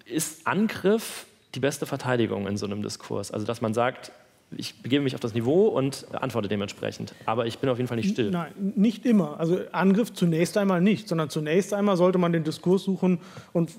Ist 0.06 0.46
Angriff 0.46 1.26
die 1.56 1.60
beste 1.60 1.86
Verteidigung 1.86 2.48
in 2.48 2.58
so 2.58 2.66
einem 2.66 2.82
Diskurs? 2.82 3.32
Also 3.32 3.46
dass 3.46 3.62
man 3.62 3.74
sagt, 3.74 4.12
ich 4.56 4.82
begebe 4.82 5.04
mich 5.04 5.14
auf 5.14 5.20
das 5.20 5.34
Niveau 5.34 5.68
und 5.68 6.08
antworte 6.14 6.48
dementsprechend. 6.48 7.14
Aber 7.26 7.48
ich 7.48 7.60
bin 7.60 7.70
auf 7.70 7.78
jeden 7.78 7.90
Fall 7.90 7.98
nicht 7.98 8.12
still. 8.12 8.32
Nein, 8.32 8.54
nicht 8.76 9.06
immer. 9.06 9.40
Also 9.40 9.60
Angriff 9.74 10.14
zunächst 10.14 10.58
einmal 10.58 10.80
nicht, 10.80 11.10
sondern 11.10 11.30
zunächst 11.30 11.74
einmal 11.74 11.98
sollte 11.98 12.18
man 12.18 12.32
den 12.32 12.46
Diskurs 12.46 12.84
suchen 12.84 13.20
und 13.52 13.72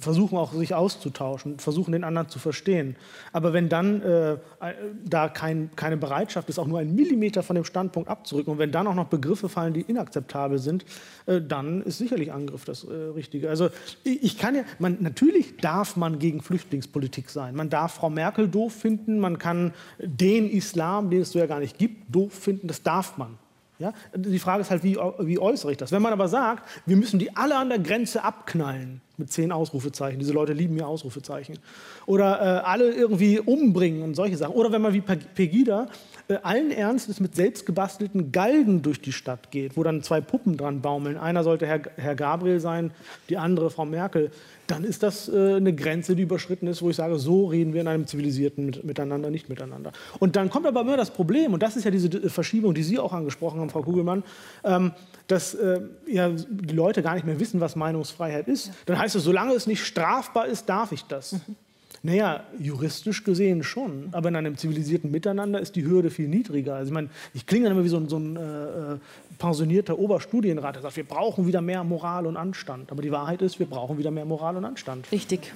versuchen 0.00 0.36
auch 0.36 0.52
sich 0.52 0.74
auszutauschen, 0.74 1.60
versuchen 1.60 1.92
den 1.92 2.02
anderen 2.02 2.28
zu 2.28 2.40
verstehen. 2.40 2.96
Aber 3.32 3.52
wenn 3.52 3.68
dann 3.68 4.02
äh, 4.02 4.36
da 5.04 5.28
kein, 5.28 5.70
keine 5.76 5.96
Bereitschaft 5.96 6.48
ist, 6.48 6.58
auch 6.58 6.66
nur 6.66 6.80
einen 6.80 6.96
Millimeter 6.96 7.44
von 7.44 7.54
dem 7.54 7.64
Standpunkt 7.64 8.08
abzurücken 8.08 8.52
und 8.52 8.58
wenn 8.58 8.72
dann 8.72 8.88
auch 8.88 8.94
noch 8.94 9.06
Begriffe 9.06 9.48
fallen, 9.48 9.74
die 9.74 9.82
inakzeptabel 9.82 10.58
sind, 10.58 10.84
äh, 11.26 11.40
dann 11.40 11.82
ist 11.82 11.98
sicherlich 11.98 12.32
Angriff 12.32 12.64
das 12.64 12.82
äh, 12.82 12.92
Richtige. 12.92 13.48
Also 13.48 13.68
ich, 14.02 14.24
ich 14.24 14.38
kann 14.38 14.56
ja, 14.56 14.62
man, 14.80 14.98
natürlich 15.00 15.56
darf 15.58 15.96
man 15.96 16.18
gegen 16.18 16.42
Flüchtlingspolitik 16.42 17.30
sein. 17.30 17.54
Man 17.54 17.70
darf 17.70 17.94
Frau 17.94 18.10
Merkel 18.10 18.48
doof 18.48 18.72
finden, 18.72 19.20
man 19.20 19.38
kann 19.38 19.72
den 20.20 20.50
Islam, 20.50 21.10
den 21.10 21.22
es 21.22 21.32
so 21.32 21.38
ja 21.38 21.46
gar 21.46 21.60
nicht 21.60 21.78
gibt, 21.78 22.14
doof 22.14 22.32
finden, 22.32 22.68
das 22.68 22.82
darf 22.82 23.16
man. 23.16 23.38
Ja? 23.78 23.92
Die 24.14 24.38
Frage 24.38 24.62
ist 24.62 24.70
halt, 24.70 24.82
wie, 24.82 24.96
wie 25.20 25.38
äußere 25.38 25.72
ich 25.72 25.76
das? 25.76 25.92
Wenn 25.92 26.02
man 26.02 26.12
aber 26.12 26.28
sagt, 26.28 26.68
wir 26.86 26.96
müssen 26.96 27.18
die 27.18 27.36
alle 27.36 27.56
an 27.56 27.68
der 27.68 27.78
Grenze 27.78 28.24
abknallen, 28.24 29.00
mit 29.18 29.32
zehn 29.32 29.50
Ausrufezeichen, 29.50 30.18
diese 30.18 30.32
Leute 30.32 30.52
lieben 30.52 30.76
ja 30.76 30.86
Ausrufezeichen, 30.86 31.58
oder 32.04 32.40
äh, 32.40 32.66
alle 32.66 32.92
irgendwie 32.92 33.40
umbringen 33.40 34.02
und 34.02 34.14
solche 34.14 34.36
Sachen, 34.36 34.54
oder 34.54 34.72
wenn 34.72 34.82
man 34.82 34.92
wie 34.92 35.00
Pegida 35.00 35.88
äh, 36.28 36.36
allen 36.42 36.70
Ernstes 36.70 37.20
mit 37.20 37.34
selbstgebastelten 37.34 38.32
Galgen 38.32 38.82
durch 38.82 39.00
die 39.00 39.12
Stadt 39.12 39.50
geht, 39.50 39.76
wo 39.76 39.82
dann 39.82 40.02
zwei 40.02 40.20
Puppen 40.20 40.56
dran 40.56 40.80
baumeln, 40.80 41.16
einer 41.16 41.44
sollte 41.44 41.66
Herr, 41.66 41.80
Herr 41.96 42.14
Gabriel 42.14 42.60
sein, 42.60 42.90
die 43.28 43.36
andere 43.36 43.70
Frau 43.70 43.84
Merkel, 43.84 44.30
dann 44.66 44.84
ist 44.84 45.02
das 45.02 45.28
äh, 45.28 45.54
eine 45.54 45.74
Grenze, 45.74 46.16
die 46.16 46.22
überschritten 46.22 46.66
ist, 46.66 46.82
wo 46.82 46.90
ich 46.90 46.96
sage, 46.96 47.18
so 47.18 47.46
reden 47.46 47.72
wir 47.72 47.80
in 47.80 47.88
einem 47.88 48.06
zivilisierten 48.06 48.74
Miteinander, 48.82 49.30
nicht 49.30 49.48
miteinander. 49.48 49.92
Und 50.18 50.36
dann 50.36 50.50
kommt 50.50 50.66
aber 50.66 50.80
immer 50.80 50.96
das 50.96 51.10
Problem, 51.10 51.52
und 51.52 51.62
das 51.62 51.76
ist 51.76 51.84
ja 51.84 51.90
diese 51.90 52.08
äh, 52.08 52.28
Verschiebung, 52.28 52.74
die 52.74 52.82
Sie 52.82 52.98
auch 52.98 53.12
angesprochen 53.12 53.60
haben, 53.60 53.70
Frau 53.70 53.82
Kugelmann, 53.82 54.24
ähm, 54.64 54.92
dass 55.28 55.54
äh, 55.54 55.80
ja, 56.06 56.30
die 56.30 56.74
Leute 56.74 57.02
gar 57.02 57.14
nicht 57.14 57.26
mehr 57.26 57.38
wissen, 57.40 57.60
was 57.60 57.76
Meinungsfreiheit 57.76 58.48
ist. 58.48 58.70
Dann 58.86 58.98
heißt 58.98 59.16
es, 59.16 59.24
solange 59.24 59.54
es 59.54 59.66
nicht 59.66 59.84
strafbar 59.84 60.46
ist, 60.46 60.68
darf 60.68 60.92
ich 60.92 61.04
das. 61.04 61.32
Mhm. 61.32 61.56
Naja, 62.02 62.44
juristisch 62.58 63.24
gesehen 63.24 63.64
schon. 63.64 64.10
Aber 64.12 64.28
in 64.28 64.36
einem 64.36 64.56
zivilisierten 64.56 65.10
Miteinander 65.10 65.60
ist 65.60 65.74
die 65.74 65.84
Hürde 65.84 66.10
viel 66.10 66.28
niedriger. 66.28 66.76
Also 66.76 66.90
ich 66.90 66.94
meine, 66.94 67.08
ich 67.34 67.46
klinge 67.46 67.64
dann 67.64 67.72
immer 67.72 67.84
wie 67.84 67.88
so 67.88 67.96
ein, 67.96 68.08
so 68.08 68.18
ein 68.18 68.36
äh, 68.36 68.40
äh 68.40 68.98
pensionierter 69.38 69.98
Oberstudienrat, 69.98 70.76
der 70.76 70.82
sagt, 70.82 70.96
wir 70.96 71.04
brauchen 71.04 71.46
wieder 71.46 71.60
mehr 71.60 71.84
Moral 71.84 72.26
und 72.26 72.36
Anstand. 72.36 72.90
Aber 72.90 73.02
die 73.02 73.12
Wahrheit 73.12 73.42
ist, 73.42 73.58
wir 73.58 73.66
brauchen 73.66 73.98
wieder 73.98 74.10
mehr 74.10 74.24
Moral 74.24 74.56
und 74.56 74.64
Anstand. 74.64 75.10
Richtig. 75.12 75.52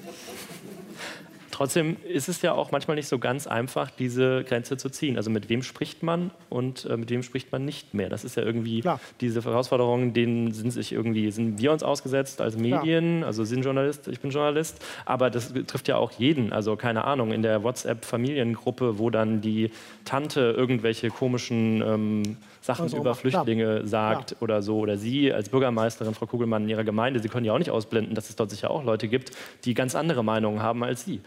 Trotzdem 1.61 1.99
ist 2.09 2.31
es 2.31 2.41
ja 2.41 2.55
auch 2.55 2.73
manchmal 2.73 2.95
nicht 2.95 3.07
so 3.07 3.19
ganz 3.19 3.47
einfach, 3.47 3.91
diese 3.91 4.45
Grenze 4.45 4.79
zu 4.79 4.89
ziehen. 4.89 5.19
Also 5.19 5.29
mit 5.29 5.51
wem 5.51 5.63
spricht 5.63 6.03
man 6.03 6.31
und 6.49 6.87
äh, 6.87 6.97
mit 6.97 7.11
wem 7.11 7.23
spricht 7.23 7.53
man 7.53 7.67
nicht 7.67 7.93
mehr? 7.93 8.09
Das 8.09 8.25
ist 8.25 8.39
ja 8.39 8.43
irgendwie 8.43 8.81
Klar. 8.81 8.99
diese 9.21 9.45
Herausforderungen, 9.45 10.15
denen 10.15 10.55
sind 10.55 10.71
sich 10.71 10.91
irgendwie, 10.91 11.31
sind 11.31 11.61
wir 11.61 11.71
uns 11.71 11.83
ausgesetzt 11.83 12.41
als 12.41 12.57
Medien, 12.57 13.19
Klar. 13.19 13.27
also 13.27 13.45
sind 13.45 13.63
Journalist, 13.63 14.09
ich 14.09 14.21
bin 14.21 14.31
Journalist, 14.31 14.83
aber 15.05 15.29
das 15.29 15.53
trifft 15.67 15.87
ja 15.89 15.97
auch 15.97 16.13
jeden. 16.13 16.51
Also 16.55 16.77
keine 16.77 17.05
Ahnung, 17.05 17.31
in 17.31 17.43
der 17.43 17.63
WhatsApp-Familiengruppe, 17.63 18.99
wo 18.99 19.11
dann 19.11 19.43
die 19.43 19.71
Tante 20.07 20.55
irgendwelche 20.57 21.11
komischen 21.11 21.83
ähm, 21.83 22.37
Sachen 22.63 22.85
also, 22.85 22.97
über 22.97 23.15
Flüchtlinge 23.15 23.77
klar. 23.81 23.87
sagt 23.87 24.37
oder 24.41 24.63
so, 24.63 24.79
oder 24.79 24.97
Sie 24.97 25.33
als 25.33 25.49
Bürgermeisterin, 25.49 26.15
Frau 26.15 26.27
Kugelmann, 26.27 26.65
in 26.65 26.71
Ihrer 26.71 26.85
Gemeinde, 26.85 27.21
Sie 27.21 27.29
können 27.29 27.45
ja 27.45 27.53
auch 27.53 27.59
nicht 27.59 27.71
ausblenden, 27.71 28.15
dass 28.15 28.31
es 28.31 28.37
dort 28.37 28.51
sicher 28.51 28.71
auch 28.71 28.85
Leute 28.85 29.09
gibt, 29.09 29.33
die 29.65 29.75
ganz 29.75 29.95
andere 29.95 30.23
Meinungen 30.25 30.63
haben 30.63 30.85
als 30.85 31.05
Sie. 31.05 31.21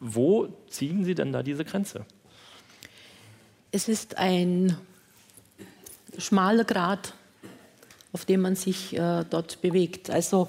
Wo 0.00 0.48
ziehen 0.68 1.04
Sie 1.04 1.14
denn 1.14 1.32
da 1.32 1.42
diese 1.42 1.64
Grenze? 1.64 2.04
Es 3.70 3.88
ist 3.88 4.16
ein 4.16 4.76
schmaler 6.16 6.64
Grad, 6.64 7.14
auf 8.12 8.24
dem 8.24 8.40
man 8.40 8.56
sich 8.56 8.96
äh, 8.96 9.24
dort 9.28 9.60
bewegt. 9.60 10.10
Also 10.10 10.48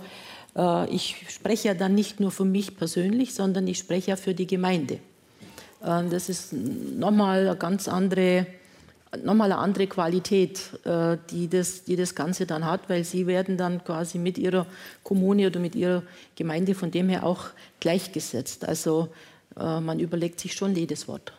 äh, 0.55 0.89
ich 0.89 1.25
spreche 1.29 1.69
ja 1.69 1.73
dann 1.73 1.95
nicht 1.95 2.19
nur 2.19 2.31
für 2.31 2.45
mich 2.45 2.77
persönlich, 2.77 3.33
sondern 3.33 3.67
ich 3.67 3.79
spreche 3.79 4.11
ja 4.11 4.15
für 4.15 4.33
die 4.33 4.47
Gemeinde. 4.47 4.99
Äh, 5.83 6.03
das 6.09 6.29
ist 6.29 6.53
nochmal 6.53 7.47
eine 7.47 7.57
ganz 7.57 7.87
andere, 7.87 8.45
nochmal 9.23 9.51
eine 9.51 9.61
andere 9.61 9.87
Qualität, 9.87 10.61
äh, 10.85 11.17
die 11.31 11.49
das, 11.49 11.83
die 11.83 11.95
das 11.95 12.15
Ganze 12.15 12.45
dann 12.45 12.65
hat, 12.65 12.89
weil 12.89 13.03
sie 13.03 13.27
werden 13.27 13.57
dann 13.57 13.83
quasi 13.83 14.17
mit 14.17 14.37
ihrer 14.37 14.65
Kommune 15.03 15.47
oder 15.47 15.59
mit 15.59 15.75
ihrer 15.75 16.03
Gemeinde 16.35 16.75
von 16.75 16.91
dem 16.91 17.09
her 17.09 17.25
auch 17.25 17.47
gleichgesetzt. 17.79 18.65
Also 18.65 19.09
äh, 19.59 19.79
man 19.79 19.99
überlegt 19.99 20.39
sich 20.39 20.53
schon 20.53 20.75
jedes 20.75 21.07
Wort, 21.07 21.33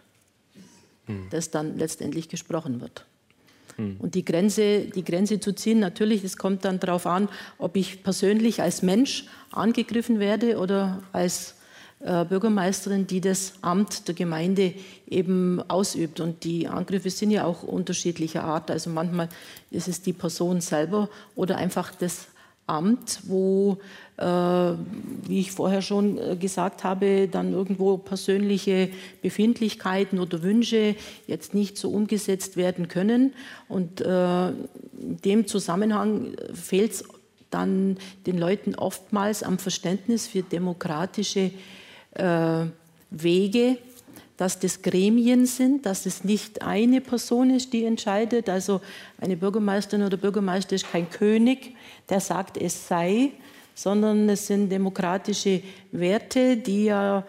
hm. 1.07 1.29
das 1.31 1.51
dann 1.51 1.79
letztendlich 1.79 2.29
gesprochen 2.29 2.81
wird. 2.81 3.07
Hm. 3.77 3.97
Und 3.99 4.15
die 4.15 4.25
Grenze, 4.25 4.83
die 4.83 5.05
Grenze 5.05 5.41
zu 5.41 5.55
ziehen, 5.55 5.81
natürlich, 5.81 6.23
es 6.25 6.37
kommt 6.37 6.65
dann 6.65 6.81
darauf 6.81 7.07
an, 7.07 7.29
ob 7.59 7.77
ich 7.77 8.03
persönlich 8.03 8.61
als 8.63 8.83
Mensch 8.83 9.27
angegriffen 9.51 10.21
werde 10.21 10.59
oder 10.59 11.03
als 11.13 11.55
äh, 12.01 12.25
Bürgermeisterin, 12.25 13.07
die 13.07 13.21
das 13.21 13.55
Amt 13.61 14.09
der 14.09 14.15
Gemeinde 14.15 14.75
eben 15.09 15.63
ausübt. 15.69 16.21
Und 16.21 16.45
die 16.45 16.67
Angriffe 16.67 17.11
sind 17.11 17.31
ja 17.31 17.45
auch 17.45 17.63
unterschiedlicher 17.63 18.45
Art. 18.45 18.71
Also 18.71 18.89
manchmal 18.91 19.29
ist 19.71 19.87
es 19.87 20.01
die 20.01 20.15
Person 20.15 20.61
selber 20.61 21.11
oder 21.35 21.59
einfach 21.59 21.95
das 21.95 22.29
Amt, 22.67 23.21
wo, 23.25 23.79
wie 24.21 25.41
ich 25.41 25.53
vorher 25.53 25.83
schon 25.83 26.19
äh, 26.19 26.37
gesagt 26.37 26.85
habe, 26.85 27.29
dann 27.29 27.53
irgendwo 27.53 27.97
persönliche 27.97 28.91
Befindlichkeiten 29.23 30.19
oder 30.19 30.43
Wünsche 30.43 30.95
jetzt 31.27 31.55
nicht 31.55 31.79
so 31.79 31.91
umgesetzt 31.91 32.57
werden 32.57 32.89
können. 32.89 33.33
Und 33.69 34.01
äh, 34.01 34.49
in 34.49 35.17
dem 35.25 35.47
Zusammenhang 35.47 36.35
fehlt 36.53 36.93
es 36.93 37.05
dann 37.51 37.97
den 38.27 38.39
Leuten 38.39 38.75
oftmals 38.75 39.43
am 39.43 39.59
Verständnis 39.59 40.29
für 40.29 40.43
demokratische 40.43 41.51
äh, 42.15 42.65
Wege, 43.11 43.79
dass 44.37 44.59
das 44.59 44.83
Gremien 44.83 45.45
sind, 45.45 45.85
dass 45.85 46.07
es 46.07 46.25
nicht 46.25 46.63
eine 46.63 47.01
Person 47.01 47.51
ist, 47.51 47.73
die 47.73 47.85
entscheidet. 47.85 48.49
Also 48.49 48.81
eine 49.21 49.37
Bürgermeisterin 49.37 50.05
oder 50.05 50.17
Bürgermeister 50.17 50.77
ist 50.77 50.91
kein 50.91 51.11
König, 51.11 51.75
der 52.09 52.21
sagt, 52.21 52.57
es 52.57 52.89
sei, 52.89 53.33
sondern 53.75 54.29
es 54.29 54.47
sind 54.47 54.71
demokratische 54.71 55.63
Werte, 55.93 56.57
die 56.57 56.87
ja 56.87 57.25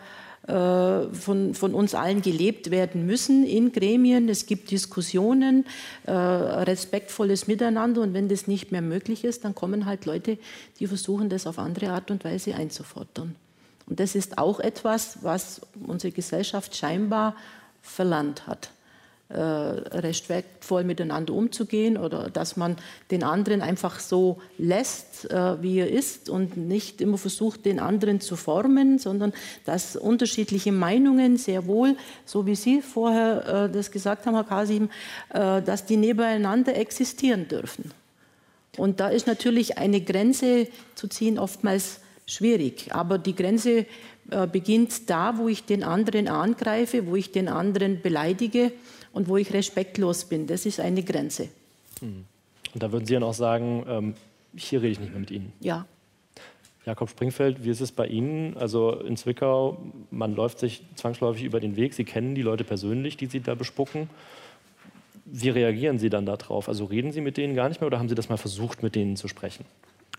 äh, 0.48 1.14
von, 1.14 1.54
von, 1.54 1.74
uns 1.76 1.94
allen 1.94 2.22
gelebt 2.22 2.72
werden 2.72 3.06
müssen 3.06 3.46
in 3.46 3.72
Gremien. 3.72 4.28
Es 4.28 4.48
gibt 4.48 4.72
Diskussionen, 4.72 5.66
äh, 6.08 6.12
respektvolles 6.12 7.48
Miteinander 7.48 8.02
und 8.02 8.14
wenn 8.16 8.28
das 8.28 8.48
nicht 8.48 8.72
mehr 8.72 8.82
möglich 8.82 9.24
ist, 9.24 9.46
dann 9.46 9.54
kommen 9.54 9.86
halt 9.86 10.06
Leute, 10.06 10.40
die 10.80 10.88
versuchen, 10.88 11.30
das 11.30 11.46
auf 11.46 11.60
andere 11.60 11.92
Art 11.92 12.10
und 12.10 12.24
Weise 12.24 12.56
einzufordern. 12.56 13.36
Und 13.86 14.00
das 14.00 14.16
ist 14.16 14.38
auch 14.40 14.60
etwas, 14.60 15.20
was 15.22 15.62
unsere 15.86 16.12
Gesellschaft 16.12 16.76
scheinbar 16.76 17.36
verlernt 17.82 18.48
hat. 18.48 18.72
Äh, 19.34 19.38
respektvoll 19.38 20.84
miteinander 20.84 21.34
umzugehen 21.34 21.96
oder 21.96 22.30
dass 22.30 22.58
man 22.58 22.76
den 23.12 23.24
anderen 23.24 23.62
einfach 23.62 24.02
so 24.02 24.42
lässt, 24.58 25.32
äh, 25.32 25.62
wie 25.62 25.80
er 25.80 25.90
ist 25.90 26.28
und 26.28 26.58
nicht 26.58 27.00
immer 27.00 27.18
versucht, 27.18 27.64
den 27.64 27.80
anderen 27.80 28.20
zu 28.20 28.36
formen, 28.36 29.00
sondern 29.00 29.32
dass 29.64 29.96
unterschiedliche 29.96 30.74
Meinungen 30.74 31.38
sehr 31.38 31.66
wohl, 31.66 31.96
so 32.26 32.46
wie 32.46 32.56
Sie 32.56 32.82
vorher 32.82 33.70
äh, 33.70 33.72
das 33.72 33.92
gesagt 33.92 34.26
haben, 34.26 34.36
Herr 34.36 34.44
Kasim, 34.44 34.90
dass 35.30 35.86
die 35.86 35.96
nebeneinander 35.96 36.76
existieren 36.76 37.48
dürfen. 37.48 37.92
Und 38.76 39.00
da 39.00 39.08
ist 39.08 39.28
natürlich 39.28 39.78
eine 39.78 40.02
Grenze 40.02 40.68
zu 40.96 41.08
ziehen 41.08 41.40
oftmals 41.40 42.02
schwierig. 42.26 42.90
Aber 42.94 43.18
die 43.18 43.36
Grenze 43.36 43.86
beginnt 44.52 45.10
da, 45.10 45.38
wo 45.38 45.48
ich 45.48 45.66
den 45.66 45.84
anderen 45.84 46.28
angreife, 46.28 47.08
wo 47.08 47.16
ich 47.16 47.32
den 47.32 47.48
anderen 47.48 48.02
beleidige 48.02 48.72
und 49.14 49.28
wo 49.28 49.38
ich 49.38 49.54
respektlos 49.54 50.26
bin. 50.26 50.48
Das 50.48 50.66
ist 50.66 50.80
eine 50.80 51.04
Grenze. 51.04 51.50
Und 52.74 52.84
da 52.84 52.92
würden 52.92 53.06
Sie 53.06 53.14
dann 53.14 53.24
auch 53.24 53.34
sagen, 53.34 53.86
ähm, 53.88 54.14
hier 54.56 54.82
rede 54.82 54.92
ich 54.92 55.00
nicht 55.00 55.12
mehr 55.12 55.20
mit 55.20 55.32
Ihnen. 55.32 55.54
Ja. 55.60 55.86
Jakob 56.86 57.10
Springfeld, 57.10 57.64
wie 57.64 57.70
ist 57.70 57.82
es 57.82 57.92
bei 57.92 58.08
Ihnen? 58.08 58.58
Also 58.58 59.00
in 59.02 59.16
Zwickau, 59.16 59.78
man 60.10 60.36
läuft 60.36 60.58
sich 60.58 60.84
zwangsläufig 60.96 61.44
über 61.44 61.60
den 61.60 61.76
Weg. 61.76 61.94
Sie 61.94 62.06
kennen 62.06 62.34
die 62.34 62.42
Leute 62.42 62.64
persönlich, 62.64 63.18
die 63.18 63.28
Sie 63.28 63.40
da 63.40 63.54
bespucken. 63.54 64.10
Wie 65.26 65.50
reagieren 65.50 66.00
Sie 66.00 66.10
dann 66.10 66.26
darauf? 66.26 66.68
Also 66.68 66.86
reden 66.86 67.12
Sie 67.12 67.22
mit 67.22 67.38
denen 67.38 67.56
gar 67.56 67.70
nicht 67.70 67.82
mehr 67.82 67.88
oder 67.88 68.00
haben 68.00 68.10
Sie 68.10 68.16
das 68.16 68.30
mal 68.30 68.38
versucht, 68.38 68.82
mit 68.82 68.96
denen 68.96 69.16
zu 69.16 69.28
sprechen? 69.28 69.64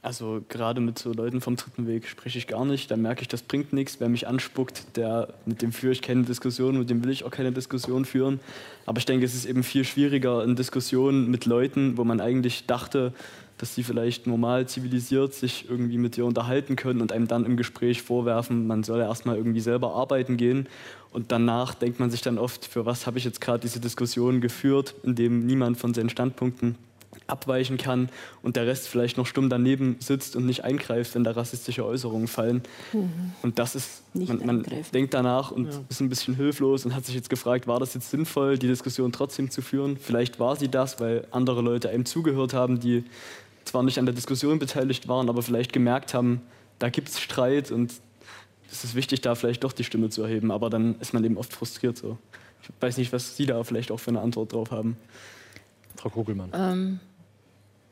Also 0.05 0.43
gerade 0.49 0.81
mit 0.81 0.99
so 0.99 1.13
Leuten 1.13 1.41
vom 1.41 1.55
dritten 1.55 1.87
Weg 1.87 2.09
spreche 2.09 2.37
ich 2.37 2.49
gar 2.49 2.65
nicht. 2.65 2.91
Da 2.91 2.97
merke 2.97 3.23
ich, 3.23 3.29
das 3.29 3.43
bringt 3.43 3.73
nichts. 3.73 4.01
Wer 4.01 4.09
mich 4.09 4.27
anspuckt, 4.27 4.97
der, 4.97 5.29
mit 5.47 5.63
dem 5.63 5.71
führe 5.71 5.93
ich 5.93 6.03
keine 6.03 6.25
Diskussion, 6.25 6.77
mit 6.77 6.91
dem 6.91 7.05
will 7.05 7.13
ich 7.13 7.23
auch 7.23 7.31
keine 7.31 7.53
Diskussion 7.53 8.05
führen. 8.05 8.41
Aber 8.85 8.99
ich 8.99 9.07
denke, 9.07 9.25
es 9.25 9.33
ist 9.33 9.45
eben 9.45 9.63
viel 9.63 9.85
schwieriger 9.85 10.43
in 10.43 10.57
Diskussionen 10.57 11.31
mit 11.31 11.47
Leuten, 11.47 11.97
wo 11.99 12.03
man 12.03 12.21
eigentlich 12.21 12.67
dachte, 12.67 13.13
dass 13.59 13.77
sie 13.77 13.85
vielleicht 13.85 14.27
normal 14.27 14.67
zivilisiert 14.67 15.35
sich 15.35 15.71
irgendwie 15.71 15.99
mit 15.99 16.17
dir 16.17 16.25
unterhalten 16.25 16.75
können 16.75 17.01
und 17.01 17.13
einem 17.13 17.29
dann 17.29 17.47
im 17.47 17.57
Gespräch 17.57 18.03
vorwerfen, 18.03 18.67
man 18.67 18.83
soll 18.83 18.99
ja 18.99 19.07
erstmal 19.07 19.37
irgendwie 19.37 19.61
selber 19.61 19.95
arbeiten 19.95 20.37
gehen. 20.37 20.69
Und 21.13 21.31
danach 21.31 21.75
denkt 21.75 22.01
man 22.01 22.11
sich 22.11 22.23
dann 22.23 22.39
oft, 22.39 22.65
für 22.65 22.87
was 22.87 23.07
habe 23.07 23.19
ich 23.19 23.25
jetzt 23.25 23.41
gerade 23.41 23.61
diese 23.61 23.79
Diskussion 23.79 24.41
geführt, 24.41 24.97
in 25.05 25.15
dem 25.15 25.47
niemand 25.47 25.79
von 25.79 25.95
seinen 25.95 26.11
Standpunkten 26.11 26.75
abweichen 27.33 27.79
kann 27.79 28.09
und 28.43 28.57
der 28.57 28.67
Rest 28.67 28.89
vielleicht 28.89 29.17
noch 29.17 29.27
stumm 29.27 29.49
daneben 29.49 29.97
sitzt 29.99 30.37
und 30.37 30.47
nicht 30.47 30.63
eingreift, 30.63 31.15
wenn 31.15 31.25
da 31.25 31.33
rassistische 31.33 31.85
Äußerungen 31.85 32.29
fallen. 32.29 32.63
Mhm. 32.93 33.33
Und 33.43 33.59
das 33.59 33.75
ist, 33.75 34.03
man, 34.15 34.47
man 34.47 34.67
denkt 34.95 35.15
danach 35.15 35.51
und 35.51 35.73
ja. 35.73 35.81
ist 35.89 36.01
ein 36.01 36.09
bisschen 36.09 36.37
hilflos 36.37 36.85
und 36.85 36.95
hat 36.95 37.05
sich 37.05 37.15
jetzt 37.15 37.31
gefragt, 37.31 37.67
war 37.67 37.81
das 37.81 37.95
jetzt 37.95 38.11
sinnvoll, 38.11 38.59
die 38.59 38.69
Diskussion 38.69 39.11
trotzdem 39.11 39.51
zu 39.51 39.63
führen? 39.63 39.97
Vielleicht 39.97 40.39
war 40.39 40.55
sie 40.55 40.69
das, 40.69 41.01
weil 41.01 41.27
andere 41.33 41.63
Leute 41.63 41.89
einem 41.89 42.05
zugehört 42.05 42.55
haben, 42.55 42.79
die 42.79 43.05
zwar 43.65 43.83
nicht 43.83 43.99
an 43.99 44.07
der 44.07 44.15
Diskussion 44.15 44.59
beteiligt 44.59 45.09
waren, 45.09 45.29
aber 45.29 45.43
vielleicht 45.43 45.73
gemerkt 45.73 46.15
haben, 46.15 46.43
da 46.79 46.89
gibt 46.89 47.09
es 47.09 47.21
Streit 47.21 47.71
und 47.71 47.93
es 48.71 48.85
ist 48.85 48.95
wichtig, 48.95 49.21
da 49.21 49.35
vielleicht 49.35 49.65
doch 49.65 49.73
die 49.73 49.85
Stimme 49.85 50.09
zu 50.09 50.23
erheben. 50.23 50.51
Aber 50.51 50.71
dann 50.71 50.99
ist 51.01 51.13
man 51.13 51.23
eben 51.25 51.37
oft 51.37 51.53
frustriert 51.53 51.97
so. 51.97 52.19
Ich 52.63 52.71
weiß 52.81 52.97
nicht, 52.97 53.13
was 53.13 53.37
Sie 53.37 53.47
da 53.47 53.63
vielleicht 53.65 53.91
auch 53.91 53.99
für 53.99 54.11
eine 54.11 54.21
Antwort 54.21 54.53
drauf 54.53 54.71
haben. 54.71 54.97
Frau 55.97 56.09
Kugelmann. 56.09 56.51
Ähm, 56.55 57.01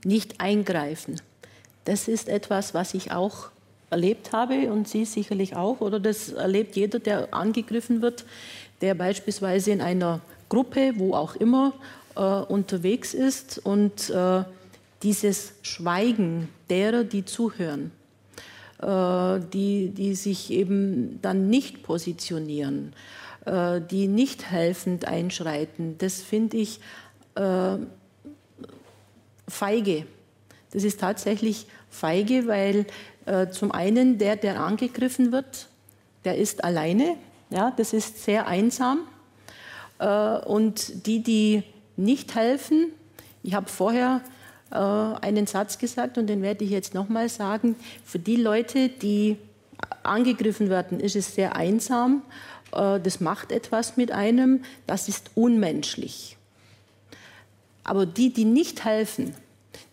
nicht 0.05 0.41
eingreifen. 0.41 1.21
Das 1.85 2.09
ist 2.09 2.29
etwas, 2.29 2.75
was 2.75 2.95
ich 2.95 3.13
auch 3.13 3.51
erlebt 3.91 4.33
habe 4.33 4.71
und 4.71 4.89
Sie 4.89 5.05
sicherlich 5.05 5.57
auch. 5.57 5.81
Oder 5.81 6.01
das 6.01 6.31
erlebt 6.31 6.77
jeder, 6.77 6.99
der 6.99 7.35
angegriffen 7.35 8.03
wird, 8.03 8.25
der 8.81 8.95
beispielsweise 8.95 9.73
in 9.73 9.81
einer 9.81 10.21
Gruppe, 10.49 10.95
wo 10.97 11.15
auch 11.15 11.37
immer, 11.37 11.75
äh, 12.17 12.21
unterwegs 12.21 13.15
ist 13.15 13.59
und 13.59 14.11
äh, 14.11 14.45
dieses 15.03 15.53
Schweigen 15.63 16.49
derer, 16.69 17.05
die 17.05 17.25
zuhören, 17.25 17.93
äh, 18.81 19.41
die, 19.53 19.91
die 19.91 20.15
sich 20.15 20.51
eben 20.51 21.19
dann 21.23 21.49
nicht 21.49 21.83
positionieren, 21.83 22.93
äh, 23.47 23.81
die 23.81 24.09
nicht 24.09 24.51
helfend 24.51 25.07
einschreiten, 25.07 25.97
das 25.99 26.21
finde 26.21 26.59
ich 26.59 26.81
äh, 27.37 27.77
feige. 29.51 30.07
Das 30.73 30.85
ist 30.85 31.01
tatsächlich 31.01 31.67
feige, 31.91 32.47
weil 32.47 32.87
äh, 33.27 33.49
zum 33.49 33.73
einen 33.73 34.19
der, 34.19 34.37
der 34.37 34.61
angegriffen 34.61 35.33
wird, 35.33 35.69
der 36.25 36.39
ist 36.39 36.65
alleine. 36.65 37.17
Ja, 37.51 37.73
das 37.77 37.93
ist 37.93 38.25
sehr 38.25 38.47
einsam. 38.47 39.01
Äh, 39.99 40.39
und 40.39 41.07
die, 41.07 41.23
die 41.23 41.63
nicht 41.97 42.35
helfen, 42.35 42.93
ich 43.43 43.55
habe 43.55 43.69
vorher 43.69 44.21
äh, 44.71 44.77
einen 44.77 45.47
Satz 45.47 45.79
gesagt 45.79 46.19
und 46.19 46.27
den 46.27 46.43
werde 46.43 46.65
ich 46.65 46.71
jetzt 46.71 46.95
nochmal 46.95 47.29
sagen, 47.29 47.77
für 48.05 48.19
die 48.19 48.37
Leute, 48.37 48.89
die 48.89 49.37
angegriffen 50.03 50.69
werden, 50.69 51.01
ist 51.01 51.17
es 51.17 51.35
sehr 51.35 51.57
einsam. 51.57 52.23
Äh, 52.73 53.01
das 53.01 53.21
macht 53.21 53.53
etwas 53.53 53.97
mit 53.97 54.13
einem. 54.13 54.63
Das 54.87 55.09
ist 55.09 55.31
unmenschlich. 55.35 56.37
Aber 57.85 58.07
die, 58.07 58.33
die 58.33 58.45
nicht 58.45 58.85
helfen, 58.85 59.35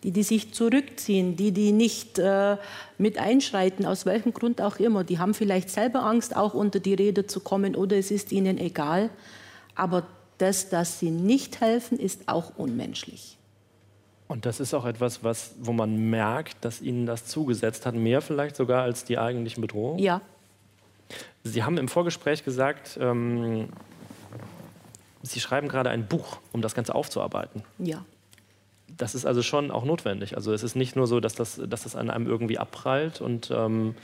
die, 0.02 0.10
die 0.10 0.22
sich 0.22 0.52
zurückziehen, 0.52 1.36
die, 1.36 1.52
die 1.52 1.72
nicht 1.72 2.18
äh, 2.18 2.56
mit 2.98 3.18
einschreiten, 3.18 3.86
aus 3.86 4.06
welchem 4.06 4.32
Grund 4.32 4.60
auch 4.60 4.76
immer, 4.76 5.04
die 5.04 5.18
haben 5.18 5.34
vielleicht 5.34 5.70
selber 5.70 6.04
Angst, 6.04 6.36
auch 6.36 6.54
unter 6.54 6.80
die 6.80 6.94
Rede 6.94 7.26
zu 7.26 7.40
kommen 7.40 7.74
oder 7.74 7.96
es 7.96 8.10
ist 8.10 8.32
ihnen 8.32 8.58
egal. 8.58 9.10
Aber 9.74 10.06
das, 10.38 10.68
dass 10.68 11.00
sie 11.00 11.10
nicht 11.10 11.60
helfen, 11.60 11.98
ist 11.98 12.28
auch 12.28 12.52
unmenschlich. 12.56 13.38
Und 14.28 14.44
das 14.44 14.60
ist 14.60 14.74
auch 14.74 14.84
etwas, 14.84 15.24
was, 15.24 15.54
wo 15.58 15.72
man 15.72 16.10
merkt, 16.10 16.62
dass 16.64 16.82
Ihnen 16.82 17.06
das 17.06 17.24
zugesetzt 17.24 17.86
hat, 17.86 17.94
mehr 17.94 18.20
vielleicht 18.20 18.56
sogar 18.56 18.82
als 18.82 19.04
die 19.04 19.18
eigentlichen 19.18 19.62
Bedrohungen? 19.62 19.98
Ja. 19.98 20.20
Sie 21.44 21.62
haben 21.62 21.78
im 21.78 21.88
Vorgespräch 21.88 22.44
gesagt, 22.44 22.98
ähm, 23.00 23.70
Sie 25.22 25.40
schreiben 25.40 25.68
gerade 25.68 25.90
ein 25.90 26.06
Buch, 26.06 26.38
um 26.52 26.62
das 26.62 26.74
Ganze 26.74 26.94
aufzuarbeiten. 26.94 27.62
Ja. 27.78 28.04
Das 28.96 29.14
ist 29.14 29.26
also 29.26 29.42
schon 29.42 29.70
auch 29.70 29.84
notwendig. 29.84 30.36
Also 30.36 30.52
es 30.52 30.62
ist 30.62 30.74
nicht 30.74 30.96
nur 30.96 31.06
so, 31.06 31.20
dass 31.20 31.34
das, 31.34 31.60
dass 31.68 31.82
das 31.82 31.96
an 31.96 32.10
einem 32.10 32.26
irgendwie 32.26 32.58
abprallt 32.58 33.20
und 33.20 33.50
ähm, 33.50 33.94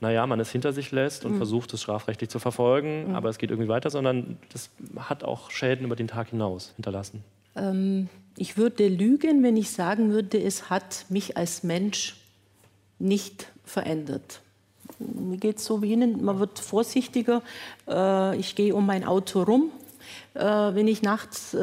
naja, 0.00 0.26
man 0.26 0.38
es 0.40 0.50
hinter 0.50 0.72
sich 0.72 0.92
lässt 0.92 1.24
und 1.24 1.32
mhm. 1.32 1.36
versucht, 1.38 1.72
es 1.72 1.82
strafrechtlich 1.82 2.28
zu 2.28 2.38
verfolgen, 2.38 3.08
mhm. 3.08 3.14
aber 3.14 3.30
es 3.30 3.38
geht 3.38 3.50
irgendwie 3.50 3.68
weiter, 3.68 3.90
sondern 3.90 4.36
das 4.52 4.70
hat 4.96 5.24
auch 5.24 5.50
Schäden 5.50 5.86
über 5.86 5.96
den 5.96 6.08
Tag 6.08 6.28
hinaus 6.28 6.72
hinterlassen. 6.76 7.24
Ähm, 7.56 8.08
ich 8.36 8.58
würde 8.58 8.88
lügen, 8.88 9.42
wenn 9.42 9.56
ich 9.56 9.70
sagen 9.70 10.10
würde, 10.10 10.40
es 10.40 10.68
hat 10.68 11.06
mich 11.08 11.36
als 11.36 11.62
Mensch 11.62 12.16
nicht 12.98 13.50
verändert. 13.64 14.42
Mir 14.98 15.38
geht 15.38 15.58
es 15.58 15.64
so 15.64 15.82
wie 15.82 15.92
Ihnen, 15.92 16.24
man 16.24 16.38
wird 16.38 16.58
vorsichtiger. 16.58 17.42
Äh, 17.88 18.36
ich 18.36 18.54
gehe 18.54 18.74
um 18.74 18.86
mein 18.86 19.04
Auto 19.04 19.42
rum. 19.42 19.70
Äh, 20.34 20.40
wenn 20.40 20.88
ich 20.88 21.02
nachts 21.02 21.54
äh, 21.54 21.58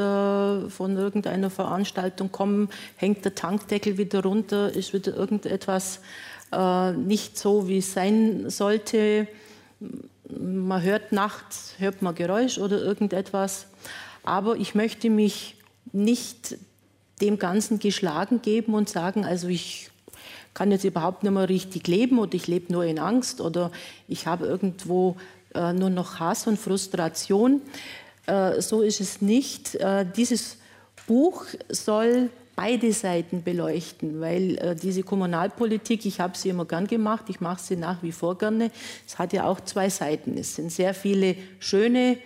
von 0.70 0.98
irgendeiner 0.98 1.50
Veranstaltung 1.50 2.32
komme, 2.32 2.68
hängt 2.96 3.26
der 3.26 3.36
Tankdeckel 3.36 3.98
wieder 3.98 4.24
runter, 4.24 4.72
ist 4.74 4.94
wieder 4.94 5.16
irgendetwas 5.16 6.00
nicht 6.96 7.36
so, 7.36 7.68
wie 7.68 7.80
es 7.80 7.94
sein 7.94 8.48
sollte. 8.52 9.28
Man 10.30 10.84
hört 10.84 11.12
nachts, 11.12 11.74
hört 11.80 12.04
man 12.04 12.14
Geräusch 12.14 12.60
oder 12.60 12.80
irgendetwas. 12.80 13.66
Aber 14.24 14.56
ich 14.58 14.76
möchte 14.76 15.10
mich 15.10 15.56
nicht 15.94 16.58
dem 17.22 17.40
Ganzen 17.40 17.80
geschlagen 17.80 18.42
geben 18.42 18.74
und 18.74 18.90
sagen, 18.90 19.26
also 19.26 19.48
ich 19.48 19.90
kann 20.54 20.72
jetzt 20.72 20.84
überhaupt 20.84 21.24
nicht 21.24 21.32
mehr 21.32 21.50
richtig 21.50 21.88
leben 21.88 22.20
oder 22.20 22.36
ich 22.36 22.48
lebe 22.48 22.72
nur 22.72 22.86
in 22.86 23.00
Angst 23.00 23.42
oder 23.42 23.72
ich 24.08 24.28
habe 24.28 24.46
irgendwo 24.46 25.16
äh, 25.56 25.74
nur 25.74 25.90
noch 25.90 26.20
Hass 26.20 26.48
und 26.48 26.60
Frustration. 26.60 27.62
Äh, 28.26 28.62
so 28.62 28.82
ist 28.82 29.02
es 29.02 29.22
nicht. 29.22 29.76
Äh, 29.76 30.06
dieses 30.16 30.58
Buch 31.08 31.46
soll 31.70 32.30
beide 32.56 32.94
Seiten 32.94 33.44
beleuchten, 33.44 34.22
weil 34.22 34.58
äh, 34.58 34.76
diese 34.76 35.04
Kommunalpolitik, 35.04 36.06
ich 36.06 36.20
habe 36.20 36.38
sie 36.38 36.50
immer 36.50 36.66
gern 36.66 36.88
gemacht, 36.88 37.26
ich 37.30 37.42
mache 37.42 37.62
sie 37.62 37.76
nach 37.76 38.04
wie 38.04 38.12
vor 38.12 38.38
gerne, 38.38 38.72
es 39.08 39.18
hat 39.18 39.34
ja 39.34 39.46
auch 39.46 39.60
zwei 39.62 39.90
Seiten. 39.90 40.38
Es 40.38 40.56
sind 40.56 40.72
sehr 40.72 40.94
viele 40.94 41.36
schöne 41.60 42.18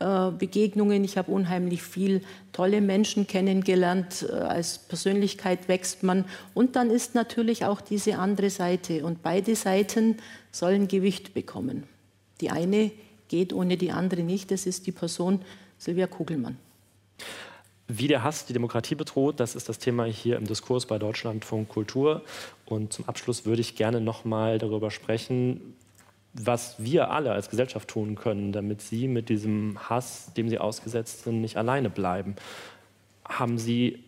äh, 0.00 0.30
Begegnungen. 0.30 1.04
Ich 1.04 1.16
habe 1.16 1.30
unheimlich 1.30 1.82
viel 1.82 2.22
tolle 2.52 2.80
Menschen 2.80 3.26
kennengelernt. 3.26 4.26
Äh, 4.28 4.32
als 4.32 4.78
Persönlichkeit 4.78 5.68
wächst 5.68 6.02
man. 6.02 6.24
Und 6.52 6.76
dann 6.76 6.90
ist 6.90 7.14
natürlich 7.14 7.64
auch 7.64 7.80
diese 7.80 8.18
andere 8.18 8.50
Seite. 8.50 9.04
Und 9.04 9.22
beide 9.22 9.54
Seiten 9.54 10.16
sollen 10.50 10.88
Gewicht 10.88 11.32
bekommen. 11.34 11.84
Die 12.40 12.50
eine 12.50 12.90
geht 13.34 13.52
ohne 13.52 13.76
die 13.76 13.90
andere 13.90 14.22
nicht. 14.22 14.52
Das 14.52 14.64
ist 14.64 14.86
die 14.86 14.92
Person 14.92 15.40
Silvia 15.76 16.06
Kugelmann. 16.06 16.56
Wie 17.88 18.06
der 18.06 18.22
Hass 18.22 18.46
die 18.46 18.52
Demokratie 18.52 18.94
bedroht, 18.94 19.40
das 19.40 19.56
ist 19.56 19.68
das 19.68 19.80
Thema 19.80 20.04
hier 20.04 20.36
im 20.36 20.46
Diskurs 20.46 20.86
bei 20.86 21.00
Deutschlandfunk 21.00 21.68
Kultur. 21.68 22.22
Und 22.64 22.92
zum 22.92 23.08
Abschluss 23.08 23.44
würde 23.44 23.60
ich 23.60 23.74
gerne 23.74 24.00
noch 24.00 24.24
mal 24.24 24.58
darüber 24.58 24.92
sprechen, 24.92 25.74
was 26.32 26.76
wir 26.78 27.10
alle 27.10 27.32
als 27.32 27.50
Gesellschaft 27.50 27.88
tun 27.88 28.14
können, 28.14 28.52
damit 28.52 28.82
Sie 28.82 29.08
mit 29.08 29.28
diesem 29.28 29.78
Hass, 29.90 30.32
dem 30.36 30.48
Sie 30.48 30.58
ausgesetzt 30.58 31.24
sind, 31.24 31.40
nicht 31.40 31.56
alleine 31.56 31.90
bleiben. 31.90 32.36
Haben 33.24 33.58
Sie 33.58 33.98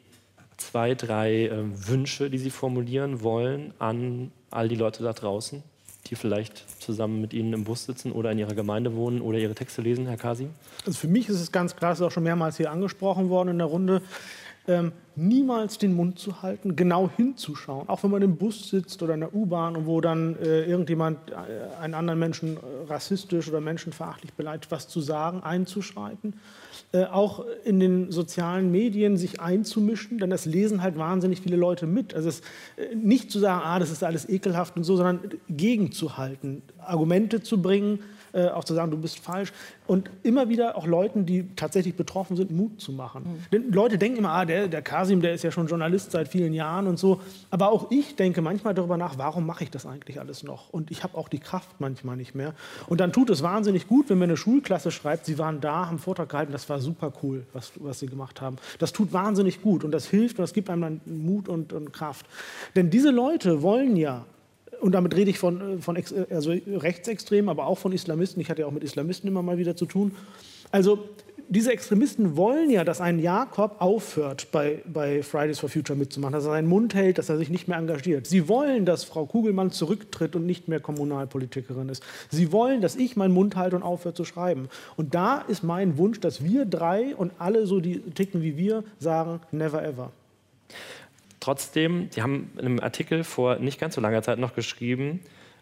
zwei, 0.56 0.94
drei 0.94 1.46
äh, 1.46 1.88
Wünsche, 1.88 2.30
die 2.30 2.38
Sie 2.38 2.50
formulieren 2.50 3.22
wollen 3.22 3.74
an 3.80 4.30
all 4.52 4.68
die 4.68 4.76
Leute 4.76 5.02
da 5.02 5.12
draußen, 5.12 5.64
die 6.06 6.14
vielleicht 6.14 6.64
zusammen 6.86 7.20
mit 7.20 7.34
Ihnen 7.34 7.52
im 7.52 7.64
Bus 7.64 7.84
sitzen 7.84 8.12
oder 8.12 8.32
in 8.32 8.38
Ihrer 8.38 8.54
Gemeinde 8.54 8.94
wohnen 8.94 9.20
oder 9.20 9.38
Ihre 9.38 9.54
Texte 9.54 9.82
lesen, 9.82 10.06
Herr 10.06 10.16
Kasi? 10.16 10.48
Also 10.86 10.98
für 10.98 11.08
mich 11.08 11.28
ist 11.28 11.40
es 11.40 11.52
ganz 11.52 11.76
klar, 11.76 11.92
es 11.92 11.98
ist 11.98 12.06
auch 12.06 12.10
schon 12.10 12.22
mehrmals 12.22 12.56
hier 12.56 12.70
angesprochen 12.70 13.28
worden 13.28 13.50
in 13.50 13.58
der 13.58 13.66
Runde, 13.66 14.02
ähm, 14.68 14.92
niemals 15.14 15.78
den 15.78 15.94
Mund 15.94 16.18
zu 16.18 16.42
halten, 16.42 16.74
genau 16.74 17.10
hinzuschauen, 17.16 17.88
auch 17.88 18.02
wenn 18.02 18.10
man 18.10 18.22
im 18.22 18.36
Bus 18.36 18.68
sitzt 18.68 19.02
oder 19.02 19.14
in 19.14 19.20
der 19.20 19.34
U-Bahn 19.34 19.76
und 19.76 19.86
wo 19.86 20.00
dann 20.00 20.36
äh, 20.36 20.64
irgendjemand 20.64 21.30
äh, 21.30 21.34
einen 21.80 21.94
anderen 21.94 22.18
Menschen 22.18 22.56
rassistisch 22.88 23.48
oder 23.48 23.60
menschenverachtlich 23.60 24.32
beleidigt, 24.32 24.70
was 24.70 24.88
zu 24.88 25.00
sagen, 25.00 25.42
einzuschreiten, 25.42 26.34
auch 27.04 27.44
in 27.64 27.80
den 27.80 28.10
sozialen 28.10 28.70
Medien 28.70 29.16
sich 29.16 29.40
einzumischen, 29.40 30.18
denn 30.18 30.30
das 30.30 30.46
lesen 30.46 30.82
halt 30.82 30.96
wahnsinnig 30.96 31.40
viele 31.40 31.56
Leute 31.56 31.86
mit. 31.86 32.14
Also 32.14 32.28
es, 32.28 32.40
äh, 32.76 32.94
nicht 32.94 33.30
zu 33.30 33.38
sagen, 33.38 33.62
ah, 33.64 33.78
das 33.78 33.90
ist 33.90 34.02
alles 34.02 34.28
ekelhaft 34.28 34.76
und 34.76 34.84
so, 34.84 34.96
sondern 34.96 35.20
gegenzuhalten, 35.48 36.62
Argumente 36.78 37.42
zu 37.42 37.60
bringen, 37.60 38.00
äh, 38.36 38.48
auch 38.48 38.64
zu 38.64 38.74
sagen, 38.74 38.90
du 38.90 38.98
bist 38.98 39.18
falsch. 39.18 39.52
Und 39.86 40.10
immer 40.22 40.48
wieder 40.48 40.76
auch 40.76 40.86
Leuten, 40.86 41.24
die 41.24 41.48
tatsächlich 41.56 41.94
betroffen 41.94 42.36
sind, 42.36 42.50
Mut 42.50 42.80
zu 42.80 42.92
machen. 42.92 43.22
Mhm. 43.22 43.50
Denn 43.52 43.72
Leute 43.72 43.96
denken 43.98 44.18
immer, 44.18 44.32
ah, 44.32 44.44
der, 44.44 44.68
der 44.68 44.82
Kasim, 44.82 45.22
der 45.22 45.32
ist 45.32 45.42
ja 45.42 45.50
schon 45.50 45.68
Journalist 45.68 46.10
seit 46.10 46.28
vielen 46.28 46.52
Jahren 46.52 46.86
und 46.86 46.98
so. 46.98 47.20
Aber 47.50 47.70
auch 47.70 47.90
ich 47.90 48.16
denke 48.16 48.42
manchmal 48.42 48.74
darüber 48.74 48.96
nach, 48.96 49.16
warum 49.16 49.46
mache 49.46 49.64
ich 49.64 49.70
das 49.70 49.86
eigentlich 49.86 50.20
alles 50.20 50.42
noch? 50.42 50.68
Und 50.70 50.90
ich 50.90 51.02
habe 51.02 51.16
auch 51.16 51.28
die 51.28 51.38
Kraft 51.38 51.68
manchmal 51.78 52.16
nicht 52.16 52.34
mehr. 52.34 52.54
Und 52.88 53.00
dann 53.00 53.12
tut 53.12 53.30
es 53.30 53.42
wahnsinnig 53.42 53.88
gut, 53.88 54.10
wenn 54.10 54.18
mir 54.18 54.24
eine 54.24 54.36
Schulklasse 54.36 54.90
schreibt, 54.90 55.24
sie 55.24 55.38
waren 55.38 55.60
da, 55.60 55.86
haben 55.86 55.98
Vortrag 55.98 56.28
gehalten, 56.28 56.52
das 56.52 56.68
war 56.68 56.80
super 56.80 57.12
cool, 57.22 57.46
was, 57.52 57.72
was 57.76 58.00
sie 58.00 58.06
gemacht 58.06 58.40
haben. 58.40 58.56
Das 58.78 58.92
tut 58.92 59.12
wahnsinnig 59.12 59.62
gut 59.62 59.82
und 59.84 59.92
das 59.92 60.06
hilft 60.06 60.38
und 60.38 60.42
das 60.42 60.52
gibt 60.52 60.68
einem 60.68 60.82
dann 60.82 61.00
Mut 61.06 61.48
und, 61.48 61.72
und 61.72 61.92
Kraft. 61.92 62.26
Denn 62.74 62.90
diese 62.90 63.10
Leute 63.10 63.62
wollen 63.62 63.96
ja 63.96 64.26
und 64.86 64.92
damit 64.92 65.14
rede 65.16 65.30
ich 65.30 65.38
von, 65.38 65.78
äh, 65.78 65.82
von 65.82 65.96
also 66.30 66.52
Rechtsextremen, 66.52 67.48
aber 67.48 67.66
auch 67.66 67.78
von 67.78 67.92
Islamisten. 67.92 68.40
Ich 68.40 68.50
hatte 68.50 68.62
ja 68.62 68.66
auch 68.66 68.72
mit 68.72 68.84
Islamisten 68.84 69.28
immer 69.28 69.42
mal 69.42 69.58
wieder 69.58 69.76
zu 69.76 69.86
tun. 69.86 70.12
Also 70.70 71.08
diese 71.48 71.72
Extremisten 71.72 72.36
wollen 72.36 72.70
ja, 72.70 72.82
dass 72.82 73.00
ein 73.00 73.20
Jakob 73.20 73.76
aufhört, 73.78 74.48
bei, 74.50 74.82
bei 74.92 75.22
Fridays 75.22 75.60
for 75.60 75.68
Future 75.68 75.96
mitzumachen, 75.96 76.32
dass 76.32 76.44
er 76.44 76.50
seinen 76.50 76.68
Mund 76.68 76.94
hält, 76.94 77.18
dass 77.18 77.28
er 77.28 77.38
sich 77.38 77.50
nicht 77.50 77.68
mehr 77.68 77.78
engagiert. 77.78 78.26
Sie 78.26 78.48
wollen, 78.48 78.84
dass 78.84 79.04
Frau 79.04 79.26
Kugelmann 79.26 79.70
zurücktritt 79.70 80.34
und 80.34 80.44
nicht 80.44 80.66
mehr 80.66 80.80
Kommunalpolitikerin 80.80 81.88
ist. 81.88 82.02
Sie 82.30 82.50
wollen, 82.50 82.80
dass 82.80 82.96
ich 82.96 83.16
meinen 83.16 83.32
Mund 83.32 83.54
halte 83.54 83.76
und 83.76 83.82
aufhöre 83.82 84.14
zu 84.14 84.24
schreiben. 84.24 84.68
Und 84.96 85.14
da 85.14 85.38
ist 85.38 85.62
mein 85.62 85.98
Wunsch, 85.98 86.20
dass 86.20 86.42
wir 86.42 86.64
drei 86.64 87.14
und 87.14 87.32
alle 87.38 87.66
so, 87.66 87.80
die 87.80 88.00
ticken 88.00 88.42
wie 88.42 88.56
wir, 88.56 88.82
sagen, 88.98 89.40
never 89.52 89.84
ever. 89.84 90.10
Trotzdem, 91.46 92.08
Sie 92.10 92.22
haben 92.22 92.50
in 92.54 92.66
einem 92.66 92.80
Artikel 92.80 93.22
vor 93.22 93.60
nicht 93.60 93.78
ganz 93.78 93.94
so 93.94 94.00
langer 94.00 94.20
Zeit 94.20 94.40
noch 94.40 94.56
geschrieben, 94.56 95.20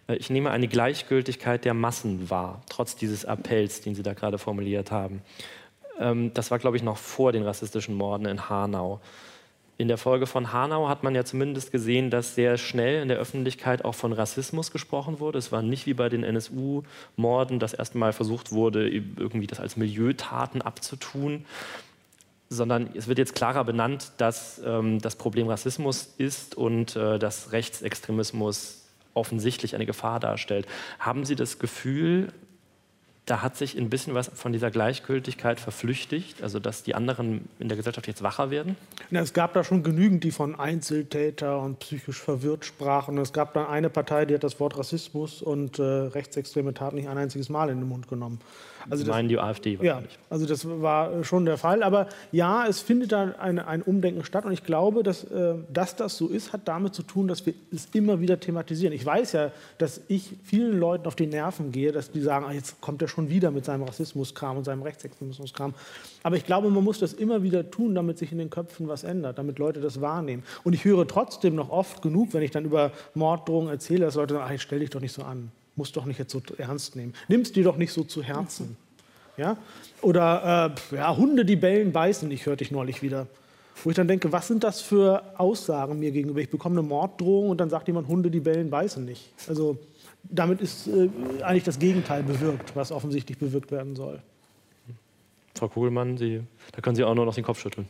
äh, 0.08 0.14
ich 0.14 0.30
nehme 0.30 0.50
eine 0.50 0.66
Gleichgültigkeit 0.66 1.66
der 1.66 1.74
Massen 1.74 2.30
wahr, 2.30 2.62
trotz 2.70 2.96
dieses 2.96 3.26
Appells, 3.26 3.82
den 3.82 3.94
Sie 3.94 4.02
da 4.02 4.14
gerade 4.14 4.38
formuliert 4.38 4.90
haben. 4.90 5.20
Ähm, 6.00 6.32
das 6.32 6.50
war, 6.50 6.58
glaube 6.58 6.78
ich, 6.78 6.82
noch 6.82 6.96
vor 6.96 7.32
den 7.32 7.42
rassistischen 7.42 7.96
Morden 7.96 8.24
in 8.24 8.48
Hanau. 8.48 9.02
In 9.76 9.88
der 9.88 9.98
Folge 9.98 10.26
von 10.26 10.54
Hanau 10.54 10.88
hat 10.88 11.02
man 11.02 11.14
ja 11.14 11.22
zumindest 11.22 11.70
gesehen, 11.70 12.08
dass 12.08 12.34
sehr 12.34 12.56
schnell 12.56 13.02
in 13.02 13.08
der 13.08 13.18
Öffentlichkeit 13.18 13.84
auch 13.84 13.94
von 13.94 14.14
Rassismus 14.14 14.70
gesprochen 14.70 15.20
wurde. 15.20 15.36
Es 15.36 15.52
war 15.52 15.60
nicht 15.60 15.84
wie 15.84 15.92
bei 15.92 16.08
den 16.08 16.24
NSU-Morden, 16.24 17.58
dass 17.58 17.74
erstmal 17.74 18.14
versucht 18.14 18.52
wurde, 18.52 18.88
irgendwie 18.88 19.48
das 19.48 19.60
als 19.60 19.76
Milieutaten 19.76 20.62
abzutun 20.62 21.44
sondern 22.54 22.90
es 22.94 23.08
wird 23.08 23.18
jetzt 23.18 23.34
klarer 23.34 23.64
benannt, 23.64 24.12
dass 24.18 24.60
ähm, 24.64 25.00
das 25.00 25.16
Problem 25.16 25.48
Rassismus 25.48 26.14
ist 26.18 26.54
und 26.54 26.96
äh, 26.96 27.18
dass 27.18 27.52
Rechtsextremismus 27.52 28.84
offensichtlich 29.14 29.74
eine 29.74 29.86
Gefahr 29.86 30.20
darstellt. 30.20 30.66
Haben 30.98 31.24
Sie 31.24 31.36
das 31.36 31.58
Gefühl, 31.58 32.32
da 33.26 33.40
hat 33.40 33.56
sich 33.56 33.76
ein 33.78 33.88
bisschen 33.88 34.14
was 34.14 34.30
von 34.34 34.52
dieser 34.52 34.70
Gleichgültigkeit 34.70 35.58
verflüchtigt, 35.58 36.42
also 36.42 36.58
dass 36.58 36.82
die 36.82 36.94
anderen 36.94 37.48
in 37.58 37.68
der 37.68 37.76
Gesellschaft 37.76 38.06
jetzt 38.06 38.22
wacher 38.22 38.50
werden? 38.50 38.76
Ja, 39.10 39.22
es 39.22 39.32
gab 39.32 39.54
da 39.54 39.64
schon 39.64 39.82
genügend, 39.82 40.24
die 40.24 40.30
von 40.30 40.58
Einzeltäter 40.58 41.58
und 41.60 41.78
psychisch 41.78 42.20
verwirrt 42.20 42.66
sprachen. 42.66 43.16
Es 43.16 43.32
gab 43.32 43.54
dann 43.54 43.66
eine 43.66 43.88
Partei, 43.88 44.26
die 44.26 44.34
hat 44.34 44.44
das 44.44 44.60
Wort 44.60 44.76
Rassismus 44.76 45.40
und 45.40 45.78
äh, 45.78 45.82
rechtsextreme 45.82 46.74
Tat 46.74 46.92
nicht 46.92 47.08
ein 47.08 47.16
einziges 47.16 47.48
Mal 47.48 47.70
in 47.70 47.78
den 47.78 47.88
Mund 47.88 48.08
genommen. 48.08 48.40
Also 48.90 49.04
das, 49.04 49.14
meinen 49.14 49.28
die 49.28 49.38
AfD 49.38 49.78
wahrscheinlich. 49.78 50.12
Ja, 50.12 50.18
also 50.30 50.46
das 50.46 50.68
war 50.68 51.24
schon 51.24 51.46
der 51.46 51.58
Fall. 51.58 51.82
Aber 51.82 52.08
ja, 52.32 52.66
es 52.66 52.80
findet 52.80 53.12
da 53.12 53.34
ein, 53.38 53.58
ein 53.58 53.82
Umdenken 53.82 54.24
statt. 54.24 54.44
Und 54.44 54.52
ich 54.52 54.64
glaube, 54.64 55.02
dass, 55.02 55.24
äh, 55.24 55.54
dass 55.72 55.96
das 55.96 56.16
so 56.16 56.28
ist, 56.28 56.52
hat 56.52 56.62
damit 56.66 56.94
zu 56.94 57.02
tun, 57.02 57.28
dass 57.28 57.46
wir 57.46 57.54
es 57.72 57.88
immer 57.92 58.20
wieder 58.20 58.38
thematisieren. 58.38 58.92
Ich 58.92 59.04
weiß 59.04 59.32
ja, 59.32 59.50
dass 59.78 60.00
ich 60.08 60.34
vielen 60.44 60.78
Leuten 60.78 61.06
auf 61.06 61.16
die 61.16 61.26
Nerven 61.26 61.72
gehe, 61.72 61.92
dass 61.92 62.10
die 62.10 62.20
sagen, 62.20 62.44
ah, 62.46 62.52
jetzt 62.52 62.80
kommt 62.80 63.00
er 63.02 63.08
schon 63.14 63.28
wieder 63.30 63.50
mit 63.50 63.64
seinem 63.64 63.84
Rassismuskram 63.84 64.58
und 64.58 64.64
seinem 64.64 64.82
Rechtsextremismuskram. 64.82 65.74
Aber 66.22 66.36
ich 66.36 66.44
glaube, 66.44 66.70
man 66.70 66.84
muss 66.84 66.98
das 66.98 67.12
immer 67.12 67.42
wieder 67.42 67.70
tun, 67.70 67.94
damit 67.94 68.18
sich 68.18 68.32
in 68.32 68.38
den 68.38 68.50
Köpfen 68.50 68.88
was 68.88 69.04
ändert, 69.04 69.38
damit 69.38 69.58
Leute 69.58 69.80
das 69.80 70.00
wahrnehmen. 70.00 70.42
Und 70.64 70.72
ich 70.72 70.84
höre 70.84 71.06
trotzdem 71.06 71.54
noch 71.54 71.70
oft 71.70 72.02
genug, 72.02 72.34
wenn 72.34 72.42
ich 72.42 72.50
dann 72.50 72.64
über 72.64 72.92
Morddrohungen 73.14 73.70
erzähle, 73.70 74.04
dass 74.06 74.14
Leute 74.16 74.34
sagen, 74.34 74.50
ach, 74.52 74.60
stell 74.60 74.80
dich 74.80 74.90
doch 74.90 75.00
nicht 75.00 75.12
so 75.12 75.22
an 75.22 75.50
muss 75.76 75.92
doch 75.92 76.04
nicht 76.04 76.18
jetzt 76.18 76.32
so 76.32 76.40
ernst 76.58 76.96
nehmen. 76.96 77.14
Nimm 77.28 77.40
es 77.40 77.52
dir 77.52 77.64
doch 77.64 77.76
nicht 77.76 77.92
so 77.92 78.04
zu 78.04 78.22
Herzen. 78.22 78.76
Ja? 79.36 79.56
Oder 80.02 80.74
äh, 80.92 80.96
ja, 80.96 81.16
Hunde, 81.16 81.44
die 81.44 81.56
bellen, 81.56 81.92
beißen 81.92 82.28
nicht, 82.28 82.46
hörte 82.46 82.64
ich 82.64 82.70
neulich 82.70 83.02
wieder. 83.02 83.26
Wo 83.82 83.90
ich 83.90 83.96
dann 83.96 84.06
denke, 84.06 84.30
was 84.30 84.46
sind 84.46 84.62
das 84.62 84.80
für 84.80 85.22
Aussagen 85.36 85.98
mir 85.98 86.12
gegenüber? 86.12 86.40
Ich 86.40 86.48
bekomme 86.50 86.78
eine 86.78 86.86
Morddrohung 86.86 87.50
und 87.50 87.60
dann 87.60 87.70
sagt 87.70 87.88
jemand, 87.88 88.06
Hunde, 88.06 88.30
die 88.30 88.40
bellen, 88.40 88.70
beißen 88.70 89.04
nicht. 89.04 89.32
Also 89.48 89.78
damit 90.24 90.60
ist 90.60 90.86
äh, 90.86 91.08
eigentlich 91.42 91.64
das 91.64 91.78
Gegenteil 91.78 92.22
bewirkt, 92.22 92.74
was 92.74 92.92
offensichtlich 92.92 93.38
bewirkt 93.38 93.70
werden 93.70 93.96
soll. 93.96 94.20
Frau 95.54 95.68
Kugelmann, 95.68 96.18
Sie, 96.18 96.42
da 96.72 96.80
können 96.80 96.96
Sie 96.96 97.04
auch 97.04 97.14
nur 97.14 97.26
noch 97.26 97.34
den 97.34 97.44
Kopf 97.44 97.60
schütteln. 97.60 97.88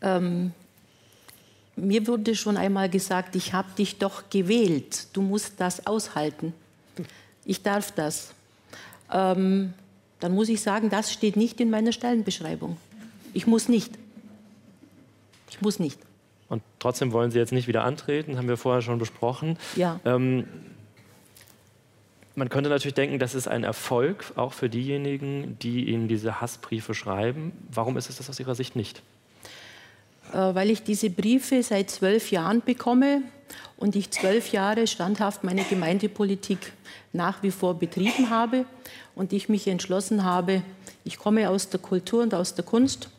Ähm, 0.00 0.52
mir 1.74 2.06
wurde 2.06 2.34
schon 2.34 2.56
einmal 2.56 2.88
gesagt, 2.88 3.34
ich 3.34 3.52
habe 3.52 3.68
dich 3.76 3.98
doch 3.98 4.30
gewählt, 4.30 5.08
du 5.12 5.22
musst 5.22 5.60
das 5.60 5.86
aushalten 5.86 6.52
ich 7.44 7.62
darf 7.62 7.92
das, 7.92 8.34
ähm, 9.10 9.74
dann 10.20 10.34
muss 10.34 10.48
ich 10.48 10.60
sagen, 10.60 10.90
das 10.90 11.12
steht 11.12 11.36
nicht 11.36 11.60
in 11.60 11.70
meiner 11.70 11.92
Stellenbeschreibung. 11.92 12.76
Ich 13.34 13.46
muss 13.46 13.68
nicht. 13.68 13.98
Ich 15.50 15.60
muss 15.60 15.78
nicht. 15.78 15.98
Und 16.48 16.62
trotzdem 16.78 17.12
wollen 17.12 17.30
Sie 17.30 17.38
jetzt 17.38 17.52
nicht 17.52 17.66
wieder 17.66 17.84
antreten, 17.84 18.36
haben 18.36 18.48
wir 18.48 18.56
vorher 18.56 18.82
schon 18.82 18.98
besprochen. 18.98 19.58
Ja. 19.74 20.00
Ähm, 20.04 20.46
man 22.34 22.48
könnte 22.48 22.70
natürlich 22.70 22.94
denken, 22.94 23.18
das 23.18 23.34
ist 23.34 23.48
ein 23.48 23.64
Erfolg, 23.64 24.32
auch 24.36 24.52
für 24.52 24.68
diejenigen, 24.68 25.58
die 25.60 25.88
Ihnen 25.90 26.08
diese 26.08 26.40
Hassbriefe 26.40 26.94
schreiben. 26.94 27.52
Warum 27.70 27.96
ist 27.96 28.08
es 28.08 28.16
das 28.16 28.30
aus 28.30 28.40
Ihrer 28.40 28.54
Sicht 28.54 28.76
nicht? 28.76 29.02
Äh, 30.32 30.54
weil 30.54 30.70
ich 30.70 30.82
diese 30.82 31.10
Briefe 31.10 31.62
seit 31.62 31.90
zwölf 31.90 32.30
Jahren 32.30 32.62
bekomme 32.64 33.22
und 33.76 33.96
ich 33.96 34.10
zwölf 34.10 34.52
Jahre 34.52 34.86
standhaft 34.86 35.44
meine 35.44 35.64
Gemeindepolitik 35.64 36.72
nach 37.12 37.42
wie 37.42 37.50
vor 37.50 37.78
betrieben 37.78 38.30
habe 38.30 38.64
und 39.14 39.32
ich 39.32 39.48
mich 39.48 39.66
entschlossen 39.68 40.24
habe, 40.24 40.62
ich 41.04 41.18
komme 41.18 41.50
aus 41.50 41.68
der 41.68 41.80
Kultur 41.80 42.22
und 42.22 42.34
aus 42.34 42.54
der 42.54 42.64
Kunst 42.64 43.10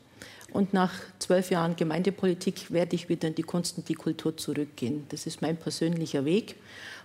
und 0.52 0.74
nach 0.74 0.94
zwölf 1.20 1.52
Jahren 1.52 1.76
Gemeindepolitik 1.76 2.72
werde 2.72 2.96
ich 2.96 3.10
wieder 3.10 3.28
in 3.28 3.36
die 3.36 3.44
Kunst 3.44 3.78
und 3.78 3.90
die 3.90 3.96
Kultur 3.96 4.38
zurückgehen. 4.38 5.06
Das 5.10 5.28
ist 5.28 5.42
mein 5.42 5.58
persönlicher 5.58 6.26
Weg 6.26 6.56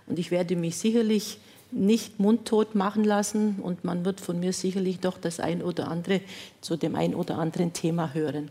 und 0.07 0.17
ich 0.17 0.31
werde 0.31 0.55
mich 0.55 0.77
sicherlich 0.77 1.39
nicht 1.71 2.19
mundtot 2.19 2.75
machen 2.75 3.03
lassen 3.03 3.59
und 3.61 3.83
man 3.83 4.05
wird 4.05 4.19
von 4.19 4.39
mir 4.39 4.53
sicherlich 4.53 4.99
doch 4.99 5.17
das 5.17 5.39
ein 5.39 5.61
oder 5.61 5.87
andere 5.87 6.21
zu 6.61 6.77
dem 6.77 6.95
ein 6.95 7.13
oder 7.13 7.37
anderen 7.37 7.73
Thema 7.73 8.13
hören. 8.13 8.49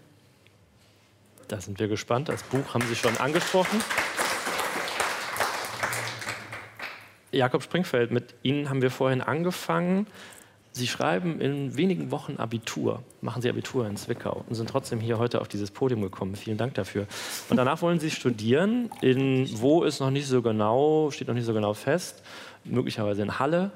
Da 1.49 1.61
sind 1.61 1.79
wir 1.81 1.89
gespannt. 1.89 2.29
Das 2.29 2.43
Buch 2.43 2.75
haben 2.75 2.85
Sie 2.89 2.95
schon 2.95 3.17
angesprochen. 3.17 3.81
Jakob 7.33 7.63
Springfeld, 7.63 8.11
mit 8.11 8.35
Ihnen 8.43 8.71
haben 8.71 8.83
wir 8.83 8.91
vorhin 8.91 9.21
angefangen. 9.21 10.07
Sie 10.73 10.87
schreiben 10.87 11.41
in 11.41 11.77
wenigen 11.77 12.11
Wochen 12.11 12.37
Abitur, 12.37 13.03
machen 13.21 13.43
Sie 13.43 13.49
Abitur 13.49 13.87
in 13.87 13.97
Zwickau 13.97 14.45
und 14.49 14.55
sind 14.55 14.71
trotzdem 14.71 15.01
hier 15.01 15.19
heute 15.19 15.41
auf 15.41 15.49
dieses 15.49 15.71
Podium 15.71 16.03
gekommen. 16.03 16.37
Vielen 16.37 16.57
Dank 16.57 16.75
dafür. 16.75 17.07
Und 17.49 17.57
danach 17.57 17.83
wollen 17.83 17.99
Sie 17.99 18.11
studieren. 18.11 18.91
In 19.01 19.49
wo 19.61 19.83
ist 19.83 19.99
noch 20.01 20.11
nicht 20.11 20.29
so 20.29 20.41
genau, 20.41 21.11
steht 21.11 21.27
noch 21.29 21.35
nicht 21.35 21.47
so 21.47 21.55
genau 21.55 21.75
fest, 21.75 22.23
möglicherweise 22.71 23.23
in 23.23 23.39
Halle. 23.39 23.71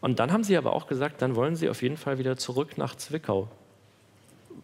Und 0.00 0.18
dann 0.18 0.32
haben 0.32 0.44
Sie 0.44 0.56
aber 0.56 0.72
auch 0.72 0.86
gesagt, 0.86 1.22
dann 1.22 1.34
wollen 1.34 1.56
Sie 1.56 1.68
auf 1.68 1.82
jeden 1.82 1.96
Fall 1.96 2.18
wieder 2.18 2.36
zurück 2.36 2.78
nach 2.78 2.94
Zwickau 2.94 3.48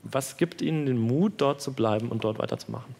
was 0.04 0.36
gibt 0.36 0.62
Ihnen 0.62 0.86
den 0.86 0.98
Mut, 0.98 1.34
dort 1.38 1.60
zu 1.60 1.72
bleiben 1.72 2.08
und 2.08 2.24
dort 2.24 2.38
weiterzumachen? 2.38 2.94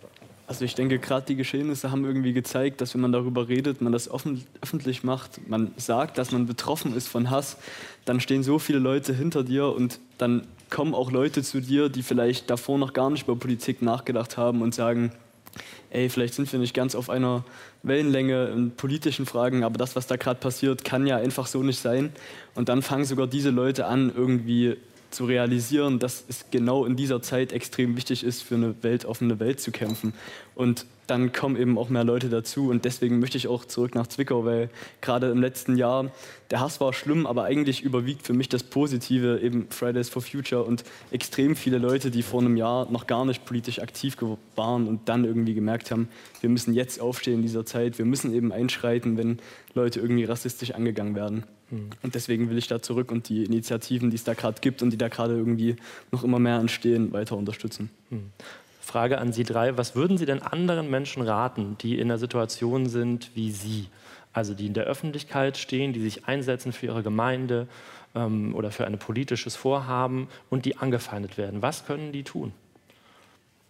Also 0.47 0.65
ich 0.65 0.75
denke, 0.75 0.99
gerade 0.99 1.25
die 1.27 1.37
Geschehnisse 1.37 1.91
haben 1.91 2.05
irgendwie 2.05 2.35
gezeigt, 2.35 2.81
dass 2.81 2.93
wenn 2.93 3.01
man 3.01 3.13
darüber 3.13 3.49
redet, 3.49 3.81
man 3.81 3.93
das 3.93 4.11
offen, 4.11 4.45
öffentlich 4.61 5.03
macht, 5.03 5.49
man 5.49 5.73
sagt, 5.77 6.19
dass 6.19 6.33
man 6.33 6.47
betroffen 6.47 6.95
ist 6.95 7.09
von 7.09 7.31
Hass, 7.31 7.57
dann 8.05 8.21
stehen 8.21 8.43
so 8.43 8.59
viele 8.59 8.79
Leute 8.79 9.15
hinter 9.15 9.43
dir 9.43 9.69
und 9.69 10.01
dann 10.19 10.47
kommen 10.69 10.95
auch 10.95 11.11
Leute 11.11 11.43
zu 11.43 11.61
dir, 11.61 11.89
die 11.89 12.03
vielleicht 12.03 12.51
davor 12.51 12.79
noch 12.79 12.93
gar 12.93 13.09
nicht 13.09 13.25
über 13.25 13.37
Politik 13.37 13.81
nachgedacht 13.81 14.37
haben 14.37 14.61
und 14.61 14.75
sagen, 14.75 15.13
ey, 15.91 16.09
vielleicht 16.09 16.35
sind 16.35 16.51
wir 16.53 16.59
nicht 16.59 16.75
ganz 16.75 16.95
auf 16.95 17.11
einer 17.11 17.45
Wellenlänge 17.83 18.47
in 18.47 18.73
politischen 18.73 19.27
Fragen, 19.27 19.65
aber 19.65 19.79
das, 19.79 19.97
was 19.97 20.07
da 20.07 20.17
gerade 20.17 20.41
passiert, 20.41 20.85
kann 20.85 21.07
ja 21.07 21.17
einfach 21.17 21.47
so 21.47 21.63
nicht 21.63 21.81
sein. 21.81 22.13
Und 22.55 22.69
dann 22.69 22.83
fangen 22.83 23.05
sogar 23.05 23.27
diese 23.27 23.51
Leute 23.51 23.87
an, 23.87 24.13
irgendwie 24.15 24.77
zu 25.15 25.25
realisieren, 25.25 25.99
dass 25.99 26.25
es 26.29 26.47
genau 26.51 26.85
in 26.85 26.97
dieser 26.97 27.23
Zeit 27.23 27.53
extrem 27.53 27.97
wichtig 27.97 28.25
ist, 28.25 28.43
für 28.43 28.57
eine 28.57 28.75
weltoffene 28.83 29.41
Welt 29.41 29.61
zu 29.61 29.71
kämpfen. 29.71 30.13
Und 30.55 30.87
dann 31.07 31.33
kommen 31.33 31.57
eben 31.57 31.79
auch 31.79 31.89
mehr 31.89 32.05
Leute 32.05 32.29
dazu. 32.29 32.71
Und 32.71 32.85
deswegen 32.85 33.19
möchte 33.19 33.37
ich 33.37 33.49
auch 33.49 33.65
zurück 33.65 33.95
nach 33.95 34.07
Zwickau, 34.07 34.45
weil 34.45 34.71
gerade 35.01 35.31
im 35.31 35.41
letzten 35.41 35.77
Jahr 35.77 36.11
der 36.51 36.61
Hass 36.61 36.81
war 36.81 36.93
schlimm, 36.93 37.27
aber 37.27 37.45
eigentlich 37.45 37.83
überwiegt 37.83 38.27
für 38.27 38.33
mich 38.33 38.49
das 38.49 38.63
Positive, 38.63 39.41
eben 39.41 39.67
Fridays 39.71 40.09
for 40.09 40.23
Future 40.23 40.63
und 40.63 40.85
extrem 41.11 41.57
viele 41.57 41.79
Leute, 41.79 42.11
die 42.11 42.23
vor 42.23 42.41
einem 42.41 42.57
Jahr 42.57 42.91
noch 42.91 43.07
gar 43.07 43.25
nicht 43.25 43.45
politisch 43.45 43.81
aktiv 43.81 44.17
waren 44.57 44.87
und 44.87 45.09
dann 45.09 45.25
irgendwie 45.25 45.55
gemerkt 45.55 45.91
haben, 45.91 46.09
wir 46.41 46.51
müssen 46.51 46.75
jetzt 46.75 47.01
aufstehen 47.01 47.35
in 47.35 47.43
dieser 47.43 47.67
Zeit, 47.67 47.99
wir 47.99 48.05
müssen 48.05 48.33
eben 48.33 48.53
einschreiten, 48.53 49.17
wenn 49.17 49.39
Leute 49.75 50.01
irgendwie 50.01 50.25
rassistisch 50.25 50.73
angegangen 50.73 51.15
werden. 51.15 51.45
Und 51.71 52.15
deswegen 52.15 52.51
will 52.51 52.59
ich 52.59 52.67
da 52.67 52.81
zurück 52.81 53.11
und 53.11 53.29
die 53.29 53.45
Initiativen, 53.45 54.11
die 54.11 54.17
es 54.17 54.25
da 54.25 54.35
gerade 54.35 54.61
gibt 54.61 54.83
und 54.83 54.91
die 54.91 54.99
da 54.99 55.09
gerade 55.09 55.35
irgendwie 55.35 55.77
noch 56.13 56.23
immer 56.23 56.39
mehr 56.39 56.59
entstehen, 56.59 57.13
weiter 57.13 57.37
unterstützen. 57.37 57.91
Mhm. 58.11 58.31
Frage 58.81 59.19
an 59.19 59.33
Sie 59.33 59.45
drei. 59.45 59.77
Was 59.77 59.97
würden 59.97 60.19
Sie 60.19 60.27
denn 60.27 60.43
anderen 60.43 60.91
Menschen 60.91 61.23
raten, 61.23 61.77
die 61.81 61.99
in 61.99 62.11
einer 62.11 62.19
Situation 62.19 62.87
sind 62.87 63.31
wie 63.35 63.51
Sie? 63.51 63.89
Also 64.33 64.53
die 64.53 64.67
in 64.67 64.75
der 64.75 64.85
Öffentlichkeit 64.85 65.57
stehen, 65.57 65.93
die 65.93 66.01
sich 66.01 66.27
einsetzen 66.27 66.73
für 66.73 66.87
ihre 66.87 67.03
Gemeinde 67.03 67.67
ähm, 68.15 68.55
oder 68.55 68.71
für 68.71 68.87
ein 68.87 68.99
politisches 68.99 69.57
Vorhaben 69.57 70.29
und 70.51 70.65
die 70.65 70.77
angefeindet 70.77 71.39
werden. 71.39 71.63
Was 71.63 71.87
können 71.87 72.13
die 72.13 72.25
tun? 72.25 72.53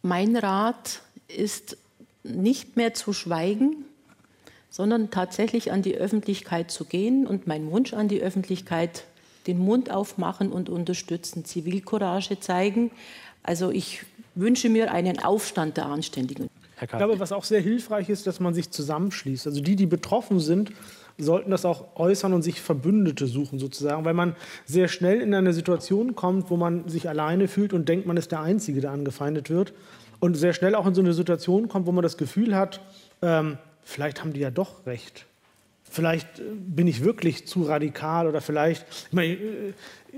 Mein 0.03 0.37
Rat 0.37 1.03
ist 1.29 1.77
nicht 2.23 2.77
mehr 2.77 2.95
zu 2.95 3.13
schweigen, 3.13 3.85
sondern 4.75 5.13
tatsächlich 5.13 5.71
an 5.71 5.83
die 5.83 5.97
Öffentlichkeit 5.97 6.69
zu 6.69 6.85
gehen 6.85 7.29
und 7.29 7.47
mein 7.47 7.71
Wunsch 7.71 7.95
an 7.95 8.09
die 8.09 8.21
Öffentlichkeit, 8.21 9.05
den 9.47 9.57
Mund 9.57 9.93
aufmachen 9.93 10.51
und 10.51 10.69
unterstützen, 10.69 11.45
Zivilcourage 11.45 12.41
zeigen. 12.41 12.91
Also 13.45 13.71
ich 13.71 14.05
wünsche 14.35 14.69
mir 14.69 14.91
einen 14.91 15.21
Aufstand 15.21 15.77
der 15.77 15.87
Anständigen. 15.87 16.51
Ich 16.81 16.89
glaube, 16.89 17.21
was 17.21 17.31
auch 17.31 17.45
sehr 17.45 17.61
hilfreich 17.61 18.09
ist, 18.09 18.27
dass 18.27 18.41
man 18.41 18.53
sich 18.53 18.69
zusammenschließt. 18.73 19.47
Also 19.47 19.61
die, 19.61 19.77
die 19.77 19.87
betroffen 19.87 20.41
sind, 20.41 20.73
sollten 21.19 21.53
das 21.53 21.65
auch 21.65 21.95
äußern 21.95 22.33
und 22.33 22.43
sich 22.43 22.61
Verbündete 22.61 23.29
suchen 23.29 23.61
sozusagen, 23.61 24.05
weil 24.05 24.15
man 24.15 24.35
sehr 24.65 24.89
schnell 24.89 25.21
in 25.21 25.33
eine 25.37 25.53
Situation 25.53 26.17
kommt, 26.17 26.51
wo 26.51 26.57
man 26.57 26.89
sich 26.89 27.09
alleine 27.09 27.47
fühlt 27.47 27.75
und 27.75 27.89
denkt, 27.89 28.09
man 28.09 28.17
ist 28.17 28.33
der 28.33 28.41
Einzige, 28.41 28.81
der 28.81 28.91
angefeindet 28.91 29.51
wird. 29.51 29.73
Und 30.19 30.35
sehr 30.35 30.53
schnell 30.53 30.75
auch 30.75 30.87
in 30.89 30.97
so 30.97 31.01
eine 31.01 31.13
Situation 31.13 31.69
kommt, 31.69 31.87
wo 31.87 31.93
man 31.93 32.03
das 32.03 32.17
Gefühl 32.17 32.57
hat, 32.57 32.81
ähm, 33.23 33.57
vielleicht 33.85 34.21
haben 34.21 34.33
die 34.33 34.41
ja 34.41 34.51
doch 34.51 34.87
recht. 34.87 35.27
Vielleicht 35.95 36.41
äh, 36.41 36.43
bin 36.55 36.89
ich 36.89 37.05
wirklich 37.05 37.47
zu 37.47 37.63
radikal 37.63 38.27
oder 38.27 38.41
vielleicht, 38.41 38.85
ich 39.07 39.13
meine, 39.13 39.35
äh, 39.35 39.73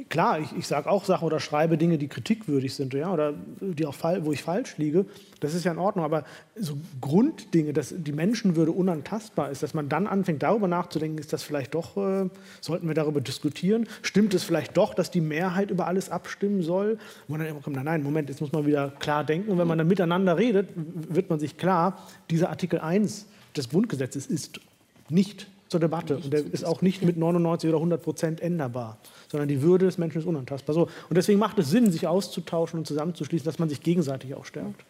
klar, 0.09 0.41
ich, 0.41 0.57
ich 0.57 0.67
sage 0.67 0.89
auch 0.89 1.05
Sachen 1.05 1.27
oder 1.27 1.39
schreibe 1.39 1.77
Dinge, 1.77 1.99
die 1.99 2.09
kritikwürdig 2.09 2.75
sind, 2.75 2.95
ja, 2.95 3.12
oder 3.12 3.35
die 3.61 3.85
auch 3.85 3.95
wo 4.23 4.33
ich 4.33 4.43
falsch 4.43 4.79
liege. 4.79 5.05
Das 5.41 5.53
ist 5.53 5.64
ja 5.64 5.73
in 5.73 5.79
Ordnung. 5.79 6.05
Aber 6.05 6.25
so 6.55 6.79
Grunddinge, 7.03 7.75
dass 7.75 7.95
die 7.95 8.12
Menschenwürde 8.12 8.73
unantastbar 8.73 9.51
ist, 9.51 9.62
dass 9.62 9.75
man 9.75 9.91
dann 9.91 10.07
anfängt, 10.07 10.43
darüber 10.43 10.67
nachzudenken, 10.67 11.19
ist 11.19 11.35
das 11.35 11.43
vielleicht 11.43 11.75
doch, 11.75 11.99
äh, 11.99 12.31
sollten 12.62 12.89
wir 12.89 12.95
darüber 12.95 13.21
diskutieren? 13.21 13.87
Stimmt 14.01 14.33
es 14.33 14.45
vielleicht 14.45 14.79
doch, 14.79 14.95
dass 14.95 15.11
die 15.11 15.21
Mehrheit 15.21 15.71
über 15.71 15.87
alles 15.87 16.09
abstimmen 16.09 16.62
soll? 16.62 16.99
Und 17.29 17.39
dann 17.39 17.49
immer 17.49 17.61
kommt, 17.61 17.77
nein, 17.77 18.03
Moment, 18.03 18.31
jetzt 18.31 18.41
muss 18.41 18.53
man 18.53 18.64
wieder 18.64 18.95
klar 18.99 19.25
denken. 19.25 19.51
Und 19.51 19.59
wenn 19.59 19.69
man 19.69 19.77
dann 19.77 19.89
miteinander 19.89 20.39
redet, 20.39 20.71
wird 20.75 21.29
man 21.29 21.39
sich 21.39 21.59
klar, 21.59 22.07
dieser 22.31 22.49
Artikel 22.49 22.79
1 22.79 23.27
des 23.57 23.68
Grundgesetzes 23.68 24.26
ist 24.26 24.61
nicht 25.09 25.46
zur 25.68 25.80
Debatte 25.80 26.16
und 26.16 26.32
der 26.32 26.44
ist 26.44 26.64
auch 26.64 26.80
nicht 26.80 27.02
mit 27.02 27.16
99 27.16 27.68
oder 27.68 27.78
100 27.78 28.02
Prozent 28.02 28.40
änderbar, 28.40 28.98
sondern 29.28 29.48
die 29.48 29.62
Würde 29.62 29.86
des 29.86 29.98
Menschen 29.98 30.18
ist 30.20 30.26
unantastbar. 30.26 30.74
So. 30.74 30.82
Und 31.09 31.16
deswegen 31.16 31.38
macht 31.38 31.59
es 31.59 31.70
Sinn, 31.70 31.90
sich 31.90 32.07
auszutauschen 32.07 32.78
und 32.78 32.86
zusammenzuschließen, 32.86 33.44
dass 33.44 33.59
man 33.59 33.68
sich 33.68 33.80
gegenseitig 33.80 34.34
auch 34.34 34.44
stärkt. 34.44 34.84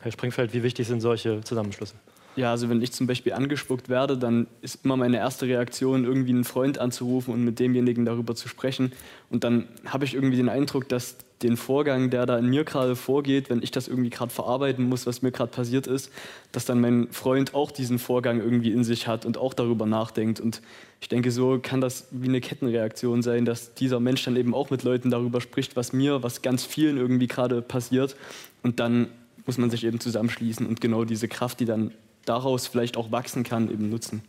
Herr 0.00 0.12
Springfeld, 0.12 0.54
wie 0.54 0.62
wichtig 0.62 0.86
sind 0.86 1.00
solche 1.00 1.42
Zusammenschlüsse? 1.42 1.94
Ja, 2.36 2.50
also 2.50 2.68
wenn 2.68 2.82
ich 2.82 2.92
zum 2.92 3.06
Beispiel 3.06 3.32
angespuckt 3.32 3.88
werde, 3.88 4.18
dann 4.18 4.46
ist 4.60 4.84
immer 4.84 4.96
meine 4.96 5.16
erste 5.16 5.46
Reaktion, 5.46 6.04
irgendwie 6.04 6.32
einen 6.32 6.44
Freund 6.44 6.78
anzurufen 6.78 7.32
und 7.32 7.44
mit 7.44 7.58
demjenigen 7.58 8.04
darüber 8.04 8.34
zu 8.34 8.46
sprechen. 8.48 8.92
Und 9.30 9.42
dann 9.42 9.68
habe 9.86 10.04
ich 10.04 10.14
irgendwie 10.14 10.36
den 10.36 10.50
Eindruck, 10.50 10.88
dass 10.88 11.16
den 11.42 11.56
Vorgang, 11.56 12.08
der 12.08 12.24
da 12.24 12.38
in 12.38 12.46
mir 12.46 12.64
gerade 12.64 12.96
vorgeht, 12.96 13.50
wenn 13.50 13.62
ich 13.62 13.70
das 13.70 13.88
irgendwie 13.88 14.10
gerade 14.10 14.32
verarbeiten 14.32 14.88
muss, 14.88 15.06
was 15.06 15.20
mir 15.20 15.32
gerade 15.32 15.50
passiert 15.50 15.86
ist, 15.86 16.10
dass 16.52 16.64
dann 16.64 16.80
mein 16.80 17.08
Freund 17.10 17.54
auch 17.54 17.70
diesen 17.70 17.98
Vorgang 17.98 18.40
irgendwie 18.40 18.72
in 18.72 18.84
sich 18.84 19.06
hat 19.06 19.26
und 19.26 19.36
auch 19.36 19.52
darüber 19.52 19.84
nachdenkt. 19.84 20.40
Und 20.40 20.62
ich 21.00 21.08
denke, 21.08 21.30
so 21.30 21.58
kann 21.62 21.82
das 21.82 22.08
wie 22.10 22.28
eine 22.28 22.40
Kettenreaktion 22.40 23.22
sein, 23.22 23.44
dass 23.44 23.74
dieser 23.74 24.00
Mensch 24.00 24.24
dann 24.24 24.36
eben 24.36 24.54
auch 24.54 24.70
mit 24.70 24.82
Leuten 24.82 25.10
darüber 25.10 25.42
spricht, 25.42 25.76
was 25.76 25.92
mir, 25.92 26.22
was 26.22 26.40
ganz 26.40 26.64
vielen 26.64 26.96
irgendwie 26.96 27.26
gerade 27.26 27.60
passiert. 27.60 28.16
Und 28.62 28.80
dann 28.80 29.08
muss 29.44 29.58
man 29.58 29.70
sich 29.70 29.84
eben 29.84 30.00
zusammenschließen 30.00 30.66
und 30.66 30.80
genau 30.80 31.04
diese 31.04 31.28
Kraft, 31.28 31.60
die 31.60 31.66
dann 31.66 31.92
daraus 32.24 32.66
vielleicht 32.66 32.96
auch 32.96 33.12
wachsen 33.12 33.44
kann, 33.44 33.70
eben 33.70 33.90
nutzen. 33.90 34.22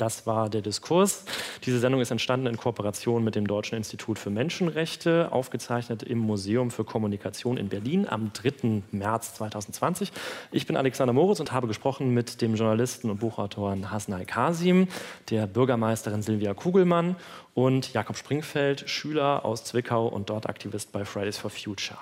Das 0.00 0.26
war 0.26 0.48
der 0.48 0.62
Diskurs. 0.62 1.26
Diese 1.66 1.78
Sendung 1.78 2.00
ist 2.00 2.10
entstanden 2.10 2.46
in 2.46 2.56
Kooperation 2.56 3.22
mit 3.22 3.34
dem 3.34 3.46
Deutschen 3.46 3.76
Institut 3.76 4.18
für 4.18 4.30
Menschenrechte, 4.30 5.30
aufgezeichnet 5.30 6.02
im 6.02 6.16
Museum 6.16 6.70
für 6.70 6.84
Kommunikation 6.84 7.58
in 7.58 7.68
Berlin 7.68 8.06
am 8.08 8.32
3. 8.32 8.82
März 8.92 9.34
2020. 9.34 10.10
Ich 10.52 10.66
bin 10.66 10.78
Alexander 10.78 11.12
Moritz 11.12 11.38
und 11.40 11.52
habe 11.52 11.66
gesprochen 11.66 12.14
mit 12.14 12.40
dem 12.40 12.54
Journalisten 12.54 13.10
und 13.10 13.20
Buchautoren 13.20 13.90
Hasnai 13.90 14.24
Kasim, 14.24 14.88
der 15.28 15.46
Bürgermeisterin 15.46 16.22
Silvia 16.22 16.54
Kugelmann 16.54 17.16
und 17.52 17.92
Jakob 17.92 18.16
Springfeld, 18.16 18.88
Schüler 18.88 19.44
aus 19.44 19.64
Zwickau 19.64 20.06
und 20.06 20.30
dort 20.30 20.48
Aktivist 20.48 20.92
bei 20.92 21.04
Fridays 21.04 21.36
for 21.36 21.50
Future. 21.50 21.98